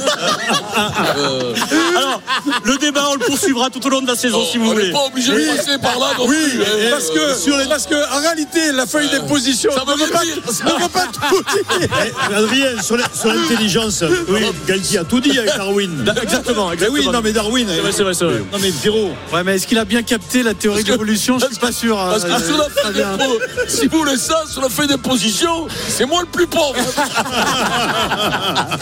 Alors, 1.95 2.21
le 2.63 2.77
débat, 2.77 3.07
on 3.11 3.13
le 3.15 3.19
poursuivra 3.19 3.69
tout 3.69 3.85
au 3.85 3.89
long 3.89 4.01
de 4.01 4.07
la 4.07 4.15
saison, 4.15 4.43
si 4.45 4.57
vous 4.57 4.65
On 4.65 4.73
voulez. 4.73 4.87
n'est 4.87 4.93
pas 4.93 5.05
obligé 5.05 5.31
de 5.33 5.55
passer 5.55 5.77
par 5.77 5.97
là 5.99 6.07
non 6.17 6.25
Oui, 6.27 6.35
hein. 6.59 6.87
parce 6.91 7.09
que, 7.09 7.35
sur 7.35 7.57
les, 7.57 7.65
parce 7.65 7.85
que 7.85 7.95
en 7.95 8.19
réalité, 8.21 8.71
la 8.73 8.85
feuille 8.85 9.09
d'imposition 9.09 9.71
Ça 9.71 9.83
ne 9.85 9.97
veut 9.97 10.07
pas, 10.11 10.23
ne 10.23 10.83
veut 10.83 10.89
pas 10.89 11.07
tout 11.29 11.43
dire. 11.79 11.89
Adrien, 12.35 12.81
sur 12.81 12.97
l'intelligence, 12.97 14.03
oui, 14.29 14.41
Galtier 14.67 14.99
a 14.99 15.03
tout 15.03 15.19
dit 15.19 15.37
avec 15.37 15.55
Darwin. 15.55 16.03
Da- 16.03 16.13
Exactement, 16.21 16.67
Mais 16.69 16.73
exactement. 16.75 16.99
oui, 16.99 17.07
non 17.13 17.21
mais 17.23 17.31
Darwin. 17.31 17.67
C'est 17.69 17.81
vrai, 17.81 17.91
c'est 17.91 18.03
vrai, 18.03 18.13
c'est 18.13 18.25
vrai. 18.25 18.43
Non 18.51 18.57
mais 18.61 18.71
Pierrot. 18.71 19.11
Ouais, 19.33 19.43
mais 19.43 19.55
est-ce 19.55 19.67
qu'il 19.67 19.77
a 19.77 19.85
bien 19.85 20.01
capté 20.03 20.43
la 20.43 20.53
théorie 20.53 20.83
de 20.85 20.91
l'évolution 20.91 21.37
Je 21.39 21.45
suis 21.47 21.55
pas 21.55 21.71
sûr. 21.71 21.95
Parce 21.97 22.23
que 22.23 22.29
euh, 22.31 22.39
sur 22.39 22.57
la 22.57 22.65
très 22.65 22.81
feuille 22.83 22.93
bien. 22.93 23.17
d'impo- 23.17 23.39
si 23.67 23.87
vous 23.87 23.97
voulez 23.99 24.17
ça, 24.17 24.43
sur 24.49 24.61
la 24.61 24.69
feuille 24.69 24.87
d'imposition, 24.87 25.67
c'est 25.89 26.05
moi 26.05 26.21
le 26.21 26.27
plus 26.27 26.47
pauvre. 26.47 26.75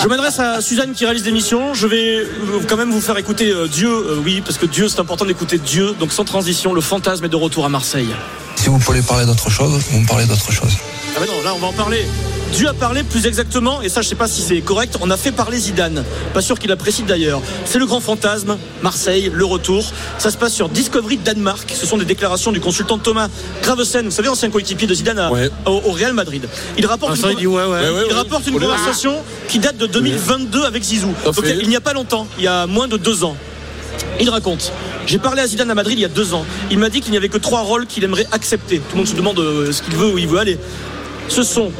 Je 0.01 0.08
m'adresse 0.08 0.39
à 0.39 0.62
Suzanne 0.62 0.93
qui 0.93 1.06
réalise 1.06 1.26
l'émission. 1.26 1.74
Je 1.74 1.88
vais 1.88 2.18
euh, 2.18 2.28
quand 2.68 2.78
même 2.78 2.91
vous 2.91 3.01
faire 3.01 3.18
écouter 3.18 3.49
euh, 3.51 3.68
Dieu, 3.68 3.89
euh, 3.89 4.22
oui, 4.24 4.41
parce 4.45 4.58
que 4.58 4.66
Dieu, 4.66 4.88
c'est 4.88 4.99
important 4.99 5.26
d'écouter 5.26 5.58
Dieu. 5.58 5.93
Donc 5.99 6.12
sans 6.12 6.26
transition, 6.26 6.74
le 6.74 6.82
fantasme 6.82 7.26
est 7.26 7.30
de 7.30 7.36
retour 7.36 7.66
à 7.66 7.70
Marseille. 7.70 8.10
Si 8.56 8.70
vous 8.70 8.78
voulez 8.78 9.01
parler 9.01 9.26
d'autre 9.26 9.49
chose, 9.49 9.82
vous 9.91 9.99
me 9.99 10.08
parlez 10.08 10.26
d'autre 10.26 10.51
chose. 10.51 10.72
Ah 11.16 11.20
mais 11.22 11.28
non, 11.28 11.41
là 11.43 11.54
on 11.56 11.60
va 11.60 11.68
en 11.68 11.74
parler. 11.74 12.06
Dieu 12.54 12.68
a 12.68 12.74
parlé 12.74 13.01
plus 13.04 13.26
exactement, 13.26 13.82
et 13.82 13.89
ça 13.89 14.01
je 14.01 14.08
sais 14.10 14.16
pas 14.16 14.28
si 14.28 14.41
c'est 14.41 14.62
correct, 14.62 14.95
on 15.01 15.10
a 15.10 15.18
fait 15.18 15.32
parler 15.32 15.58
Zidane. 15.58 16.04
Pas 16.36 16.41
sûr 16.41 16.60
qu'il 16.60 16.72
apprécie 16.72 17.01
d'ailleurs. 17.01 17.41
C'est 17.66 17.80
le 17.80 17.86
grand 17.88 17.99
fantasme, 17.99 18.58
Marseille, 18.84 19.32
le 19.34 19.43
retour. 19.43 19.84
Ça 20.20 20.30
se 20.30 20.38
passe 20.38 20.54
sur 20.54 20.70
Discovery 20.70 21.18
Danemark. 21.18 21.74
Ce 21.74 21.88
sont 21.88 21.97
des 21.97 22.06
déclarations 22.06 22.51
du 22.51 22.60
consultant 22.60 22.99
Thomas 22.99 23.28
Gravesen, 23.64 24.06
vous 24.06 24.12
savez, 24.12 24.30
ancien 24.30 24.51
coéquipier 24.51 24.86
de 24.88 24.93
Zidane 24.93 25.18
à- 25.18 25.32
Ouais. 25.32 25.49
au, 25.66 25.82
au 25.86 25.91
Real 25.91 26.14
Madrid. 26.14 26.47
Il 26.78 26.86
rapporte 26.86 27.18
Ah, 27.24 27.28
une, 27.28 27.32
il 27.32 27.38
dit 27.39 27.47
ouais, 27.47 27.64
ouais. 27.64 27.70
Ouais, 27.70 27.80
ouais, 27.89 28.01
il 28.06 28.12
ouais. 28.12 28.14
rapporte 28.14 28.45
une 28.45 28.54
On 28.56 28.58
est- 28.60 28.62
conversation 28.62 29.16
qui 29.47 29.58
date 29.58 29.78
de 29.78 29.88
2022 29.88 30.64
avec 30.64 30.84
Zizou. 30.84 31.12
À 31.26 31.32
Donc 31.32 31.43
il 31.60 31.68
n'y 31.70 31.76
a 31.76 31.82
pas 31.82 31.93
longtemps, 31.93 32.28
il 32.38 32.43
y 32.43 32.47
a 32.47 32.68
moins 32.68 32.88
de 32.88 32.97
deux 32.97 33.24
ans. 33.24 33.36
Il 34.20 34.30
raconte 34.30 34.72
J'ai 35.08 35.18
parlé 35.20 35.41
à 35.41 35.47
Zidane 35.47 35.72
à 35.72 35.76
Madrid 35.76 35.97
il 35.97 36.01
y 36.01 36.06
a 36.06 36.10
deux 36.10 36.34
ans. 36.36 36.45
Il 36.72 36.78
m'a 36.78 36.89
dit 36.89 37.01
qu'il 37.01 37.12
n'y 37.12 37.18
avait 37.18 37.30
que 37.30 37.38
trois 37.39 37.62
rôles 37.62 37.88
qu'il 37.88 38.04
aimerait 38.04 38.28
accepter. 38.32 38.78
Tout 38.78 38.84
le 38.93 38.97
monde 38.99 39.08
se 39.08 39.16
demande 39.16 39.39
euh, 39.39 39.72
ce 39.72 39.82
qu'il 39.82 39.95
veut, 39.95 40.14
où 40.14 40.18
il 40.20 40.28
veut 40.28 40.39
aller. 40.39 40.58
Ce 41.30 41.41
sont 41.43 41.72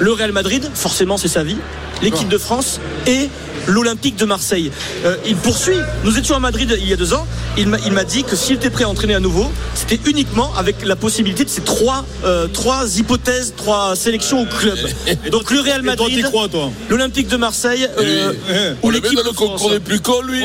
le 0.00 0.12
Real 0.12 0.32
Madrid, 0.32 0.68
forcément 0.74 1.16
c'est 1.16 1.28
sa 1.28 1.44
vie, 1.44 1.58
l'équipe 2.02 2.28
de 2.28 2.38
France 2.38 2.80
et 3.06 3.28
l'Olympique 3.66 4.16
de 4.16 4.24
Marseille. 4.24 4.72
Euh, 5.04 5.16
il 5.26 5.36
poursuit. 5.36 5.76
Nous 6.04 6.18
étions 6.18 6.34
à 6.34 6.40
Madrid 6.40 6.74
il 6.80 6.88
y 6.88 6.92
a 6.92 6.96
deux 6.96 7.12
ans. 7.12 7.26
Il 7.58 7.68
m'a 7.68 8.04
dit 8.04 8.24
que 8.24 8.34
s'il 8.34 8.56
était 8.56 8.70
prêt 8.70 8.84
à 8.84 8.88
entraîner 8.88 9.14
à 9.14 9.20
nouveau, 9.20 9.50
c'était 9.74 10.00
uniquement 10.08 10.50
avec 10.56 10.84
la 10.84 10.96
possibilité 10.96 11.44
de 11.44 11.50
ces 11.50 11.60
trois, 11.60 12.06
euh, 12.24 12.46
trois 12.46 12.98
hypothèses, 12.98 13.52
trois 13.56 13.94
sélections 13.94 14.40
au 14.40 14.46
club. 14.46 14.78
Donc 15.30 15.50
le 15.50 15.60
Real 15.60 15.82
Madrid, 15.82 16.24
crois, 16.24 16.48
toi 16.48 16.70
l'Olympique 16.88 17.28
de 17.28 17.36
Marseille 17.36 17.86
euh, 17.98 18.74
On 18.82 18.88
ou 18.88 18.90
l'équipe 18.90 19.10
de 19.10 19.16
le 19.18 19.32
France. 19.32 19.36
concours 19.36 19.70
des 19.70 19.80
plus 19.80 20.00
cons, 20.00 20.22
lui. 20.22 20.42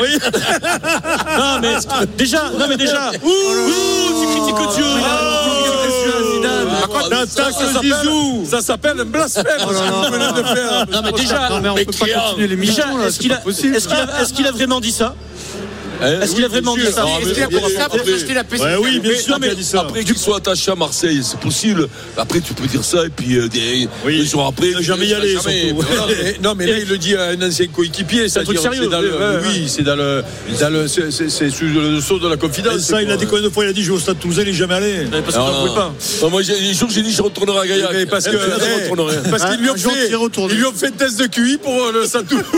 Non 1.38 1.60
mais 1.62 1.74
déjà, 2.18 2.50
non 2.58 2.66
mais 2.68 2.76
déjà. 2.76 3.10
Ouh, 3.22 3.28
ouh, 3.28 4.20
tu 4.20 4.26
critiques 4.40 4.74
Dieu. 4.74 4.84
Par 6.88 7.02
contre, 7.02 7.10
ça, 7.10 7.26
T'attaques 7.26 7.54
ça 7.54 7.72
s'appelle- 7.72 7.94
Zizou. 8.02 8.46
Ça 8.50 8.60
s'appelle 8.60 9.00
un 9.00 9.04
blasphème. 9.04 9.44
Oh 9.66 9.72
là 9.72 9.72
là. 9.72 9.78
ce 9.78 9.90
que 9.90 10.06
vous 10.06 10.12
venez 10.12 10.42
de 10.42 10.46
faire. 10.46 10.86
Non 10.90 11.00
mais 11.04 11.12
déjà, 11.12 11.48
Non, 11.48 11.60
mais 11.60 11.68
on 11.68 11.74
peut 11.74 11.84
pas 11.84 12.06
continuer 12.28 12.48
l'émission. 12.48 12.84
est-ce 13.04 13.18
qu'il 14.32 14.46
a, 14.46 14.52
vraiment 14.52 14.80
dit 14.80 14.92
ça? 14.92 15.14
Est-ce 16.02 16.34
qu'il 16.34 16.44
a 16.44 16.48
vraiment 16.48 16.74
dit 16.76 16.82
ça 16.92 17.04
Est-ce 17.22 17.32
qu'il 17.34 17.42
a 17.42 17.48
pris 17.48 17.72
ça 17.72 17.88
pour 17.88 18.00
acheter 18.00 18.34
la 18.34 18.44
PC 18.44 18.62
Ouais, 18.64 18.76
oui, 18.82 19.00
bien 19.00 19.12
Mais- 19.12 19.18
sûr 19.18 19.38
mais 19.40 19.48
qu'il 19.48 19.52
a 19.56 19.60
dit 19.60 19.64
ça. 19.64 19.80
Après 19.80 20.04
qu'il 20.04 20.18
soit 20.18 20.36
attaché 20.38 20.70
à 20.70 20.74
Marseille, 20.74 21.20
c'est 21.22 21.38
possible. 21.40 21.88
Après, 22.16 22.40
tu 22.40 22.54
peux 22.54 22.66
dire 22.66 22.84
ça 22.84 23.04
et 23.06 23.08
puis 23.10 23.36
euh, 23.36 23.48
des, 23.48 23.88
jours 24.24 24.46
après, 24.46 24.68
Ne 24.72 24.82
jamais 24.82 25.06
y 25.06 25.14
aller, 25.14 25.34
jamais. 25.36 25.68
surtout. 25.68 25.82
Voilà. 25.96 26.12
Et- 26.12 26.36
Non 26.42 26.54
mais 26.54 26.66
là 26.66 26.78
il 26.78 26.88
le 26.88 26.98
dit 26.98 27.14
à 27.16 27.28
un 27.28 27.42
ancien 27.42 27.66
coéquipier, 27.68 28.28
C'est 28.28 28.40
un 28.40 28.44
truc 28.44 28.58
sérieux, 28.58 28.82
c'est 28.84 28.90
dans 28.90 29.00
le, 29.00 29.10
ouais, 29.12 29.18
ouais. 29.18 29.42
oui, 29.48 29.64
c'est 29.68 29.82
dans 29.82 29.96
le, 29.96 30.22
dans 30.60 30.70
le, 30.70 30.88
c'est- 30.88 31.10
c'est 31.10 31.28
c'est 31.30 31.50
sous 31.50 31.64
le 31.66 32.00
saut 32.00 32.18
de 32.18 32.28
la 32.28 32.36
confidence. 32.36 32.80
Ça, 32.80 33.02
il 33.02 33.10
a 33.10 33.16
dit 33.16 33.26
combien 33.26 33.42
de 33.44 33.48
fois 33.48 33.64
Il 33.64 33.68
a 33.70 33.72
dit 33.72 33.82
je 33.82 33.90
vais 33.90 33.96
au 33.96 34.00
stade 34.00 34.18
Toulousain, 34.18 34.42
il 34.42 34.48
n'est 34.48 34.54
jamais 34.54 34.74
allé. 34.74 35.06
Parce 35.24 35.36
non. 35.36 35.46
pouvez 35.66 35.74
pas. 35.74 36.28
Moi, 36.30 36.42
j'ai- 36.42 36.60
les 36.60 36.74
jours, 36.74 36.88
j'ai 36.90 37.02
dit 37.02 37.12
je 37.12 37.22
retournerai 37.22 37.58
à 37.60 37.66
Gaillac. 37.66 38.08
Parce 38.10 38.26
Eh, 38.36 38.36
eh, 38.36 39.30
parce 39.30 39.44
qu'ils 39.44 39.60
lui 39.60 39.70
ont 39.70 39.76
fait 39.76 40.08
ils 40.08 40.56
lui 40.56 40.64
ont 40.66 40.72
fait 40.72 40.90
test 40.90 41.18
de 41.20 41.26
QI 41.26 41.58
pour 41.58 41.72
euh, 41.84 41.92
le 41.92 42.06
Stade 42.06 42.26
Toulousain. 42.28 42.52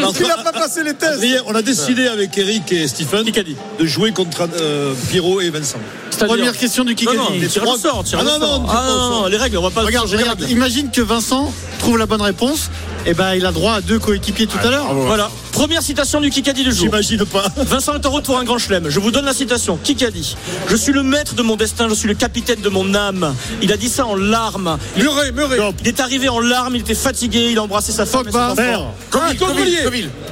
Parce 0.00 0.16
qu'il 0.16 0.26
n'a 0.26 0.36
pas 0.38 0.52
passé 0.52 0.82
les 0.84 0.94
tests. 0.94 1.20
On 1.46 1.54
a 1.54 1.62
décidé 1.62 2.06
avec 2.08 2.36
Eric 2.36 2.49
et 2.50 2.88
Stephen 2.88 3.24
Qui 3.24 3.32
qu'a 3.32 3.42
dit 3.42 3.56
de 3.78 3.86
jouer 3.86 4.12
contre 4.12 4.48
euh, 4.60 4.92
Pierrot 5.10 5.40
et 5.40 5.50
Vincent. 5.50 5.78
Première 6.26 6.56
question 6.56 6.84
du 6.84 6.90
Non, 6.90 6.96
Kikadi. 6.96 7.16
non, 7.16 7.30
Les 7.40 7.48
sort, 7.48 7.62
Ah, 7.66 7.66
non, 7.68 8.04
sort. 8.04 8.24
non, 8.40 8.66
Ah, 8.68 9.08
non, 9.10 9.26
les 9.26 9.36
règles, 9.38 9.56
on 9.56 9.62
va 9.62 9.70
pas. 9.70 9.82
Regarde, 9.82 10.10
les 10.10 10.16
regarde, 10.18 10.40
règles. 10.40 10.52
imagine 10.52 10.90
que 10.90 11.00
Vincent 11.00 11.52
trouve 11.78 11.96
la 11.96 12.06
bonne 12.06 12.20
réponse. 12.20 12.70
Et 13.06 13.14
ben, 13.14 13.32
il 13.34 13.46
a 13.46 13.52
droit 13.52 13.74
à 13.74 13.80
deux 13.80 13.98
coéquipiers 13.98 14.46
tout 14.46 14.58
à 14.62 14.70
l'heure. 14.70 14.92
Voilà. 14.92 15.30
Première 15.52 15.82
citation 15.82 16.20
du 16.20 16.28
Kikadi 16.28 16.64
du 16.64 16.70
jour. 16.72 16.80
J'imagine 16.84 17.24
pas. 17.24 17.44
Vincent 17.56 17.94
est 17.94 18.04
en 18.04 18.10
route 18.10 18.24
pour 18.24 18.38
un 18.38 18.44
grand 18.44 18.58
chelem. 18.58 18.90
Je 18.90 19.00
vous 19.00 19.10
donne 19.10 19.24
la 19.24 19.32
citation. 19.32 19.78
Kikadi. 19.82 20.36
Je 20.68 20.76
suis 20.76 20.92
le 20.92 21.02
maître 21.02 21.34
de 21.34 21.42
mon 21.42 21.56
destin, 21.56 21.88
je 21.88 21.94
suis 21.94 22.08
le 22.08 22.14
capitaine 22.14 22.60
de 22.60 22.68
mon 22.68 22.94
âme. 22.94 23.34
Il 23.62 23.72
a 23.72 23.78
dit 23.78 23.88
ça 23.88 24.04
en 24.04 24.14
larmes. 24.14 24.76
Il, 24.98 25.04
Murray, 25.04 25.32
Murray. 25.32 25.56
il 25.80 25.88
est 25.88 26.00
arrivé 26.00 26.28
en 26.28 26.40
larmes, 26.40 26.76
il 26.76 26.82
était 26.82 26.94
fatigué, 26.94 27.48
il 27.50 27.56
a 27.58 27.62
embrassé 27.62 27.92
sa 27.92 28.04
femme 28.04 28.28
et 28.28 28.32
ses 28.32 29.38
Covelier. 29.38 29.78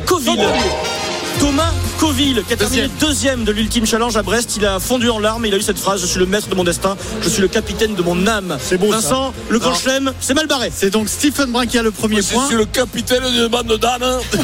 Coville. 0.04 0.38
Thomas 1.40 1.72
Coville, 1.98 2.42
qui 2.46 2.52
a 2.52 2.56
terminé 2.56 2.88
deuxième 3.00 3.44
de 3.44 3.52
l'ultime 3.52 3.86
challenge 3.86 4.16
à 4.16 4.22
Brest. 4.22 4.54
Il 4.56 4.64
a 4.66 4.78
fondu 4.80 5.08
en 5.10 5.18
larmes. 5.18 5.46
Il 5.46 5.54
a 5.54 5.56
eu 5.56 5.62
cette 5.62 5.78
phrase 5.78 6.00
Je 6.00 6.06
suis 6.06 6.18
le 6.18 6.26
maître 6.26 6.48
de 6.48 6.54
mon 6.54 6.64
destin. 6.64 6.96
Je 7.22 7.28
suis 7.28 7.40
le 7.42 7.48
capitaine 7.48 7.94
de 7.94 8.02
mon 8.02 8.26
âme. 8.26 8.56
C'est 8.60 8.78
beau, 8.78 8.90
ça. 8.90 8.96
Vincent, 9.00 9.34
le 9.48 9.58
grand 9.58 9.74
chelem, 9.74 10.12
c'est 10.20 10.34
mal 10.34 10.46
barré. 10.46 10.70
C'est 10.74 10.90
donc 10.90 11.08
Stephen 11.08 11.50
Brun 11.50 11.66
qui 11.66 11.78
a 11.78 11.82
le 11.82 11.90
premier 11.90 12.22
Je 12.22 12.32
point. 12.34 12.46
suis 12.46 12.56
le 12.56 12.64
capitaine 12.66 13.22
d'une 13.32 13.48
bande 13.48 13.76
d'ânes. 13.78 14.02
hein. 14.02 14.18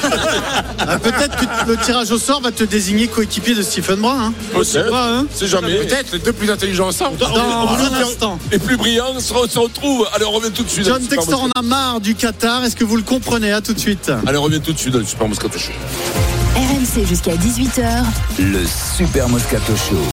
Ah, 0.87 0.99
Peut-être 0.99 1.37
que 1.37 1.71
le 1.71 1.77
tirage 1.79 2.11
au 2.11 2.19
sort 2.19 2.41
va 2.43 2.51
te 2.53 2.65
désigner 2.65 3.07
coéquipier 3.07 3.55
de 3.55 3.63
Stephen 3.63 4.01
Brun. 4.01 4.27
Hein. 4.27 4.33
Peut-être. 4.53 4.91
pas, 4.91 5.09
hein. 5.09 5.27
C'est 5.33 5.47
jamais. 5.47 5.77
Peut-être 5.79 6.13
les 6.13 6.19
deux 6.19 6.33
plus 6.33 6.51
intelligents 6.51 6.89
ensemble. 6.89 7.17
Dans 7.19 7.29
un 7.29 8.03
instant. 8.03 8.39
Les 8.53 8.59
plus 8.59 8.77
brillants 8.77 9.19
se 9.21 9.33
re- 9.33 9.49
se 9.49 9.59
retrouvent. 9.59 10.07
Allez, 10.15 10.25
on 10.25 10.33
revient 10.33 10.51
tout 10.51 10.63
de 10.65 10.69
suite. 10.69 10.87
John 10.87 11.03
Textor 11.07 11.43
en 11.45 11.49
a 11.59 11.63
marre 11.63 12.01
du 12.01 12.15
Qatar. 12.15 12.65
Est-ce 12.65 12.77
que 12.77 12.85
vous 12.85 12.97
le 12.97 13.03
comprenez? 13.03 13.53
À 13.53 13.61
tout 13.61 13.73
de 13.73 13.79
suite. 13.81 14.11
Allez, 14.27 14.37
on 14.39 14.43
revient 14.43 14.61
tout 14.61 14.73
de 14.73 14.79
suite 14.79 14.93
dans 14.93 14.99
le 14.99 15.05
Super 15.07 15.29
Moscato 15.29 15.59
Show. 15.59 15.73
Jusqu'à 17.03 17.35
18h. 17.35 18.05
Le 18.39 18.65
Super 18.67 19.29
Moscato 19.29 19.75
Show. 19.75 19.97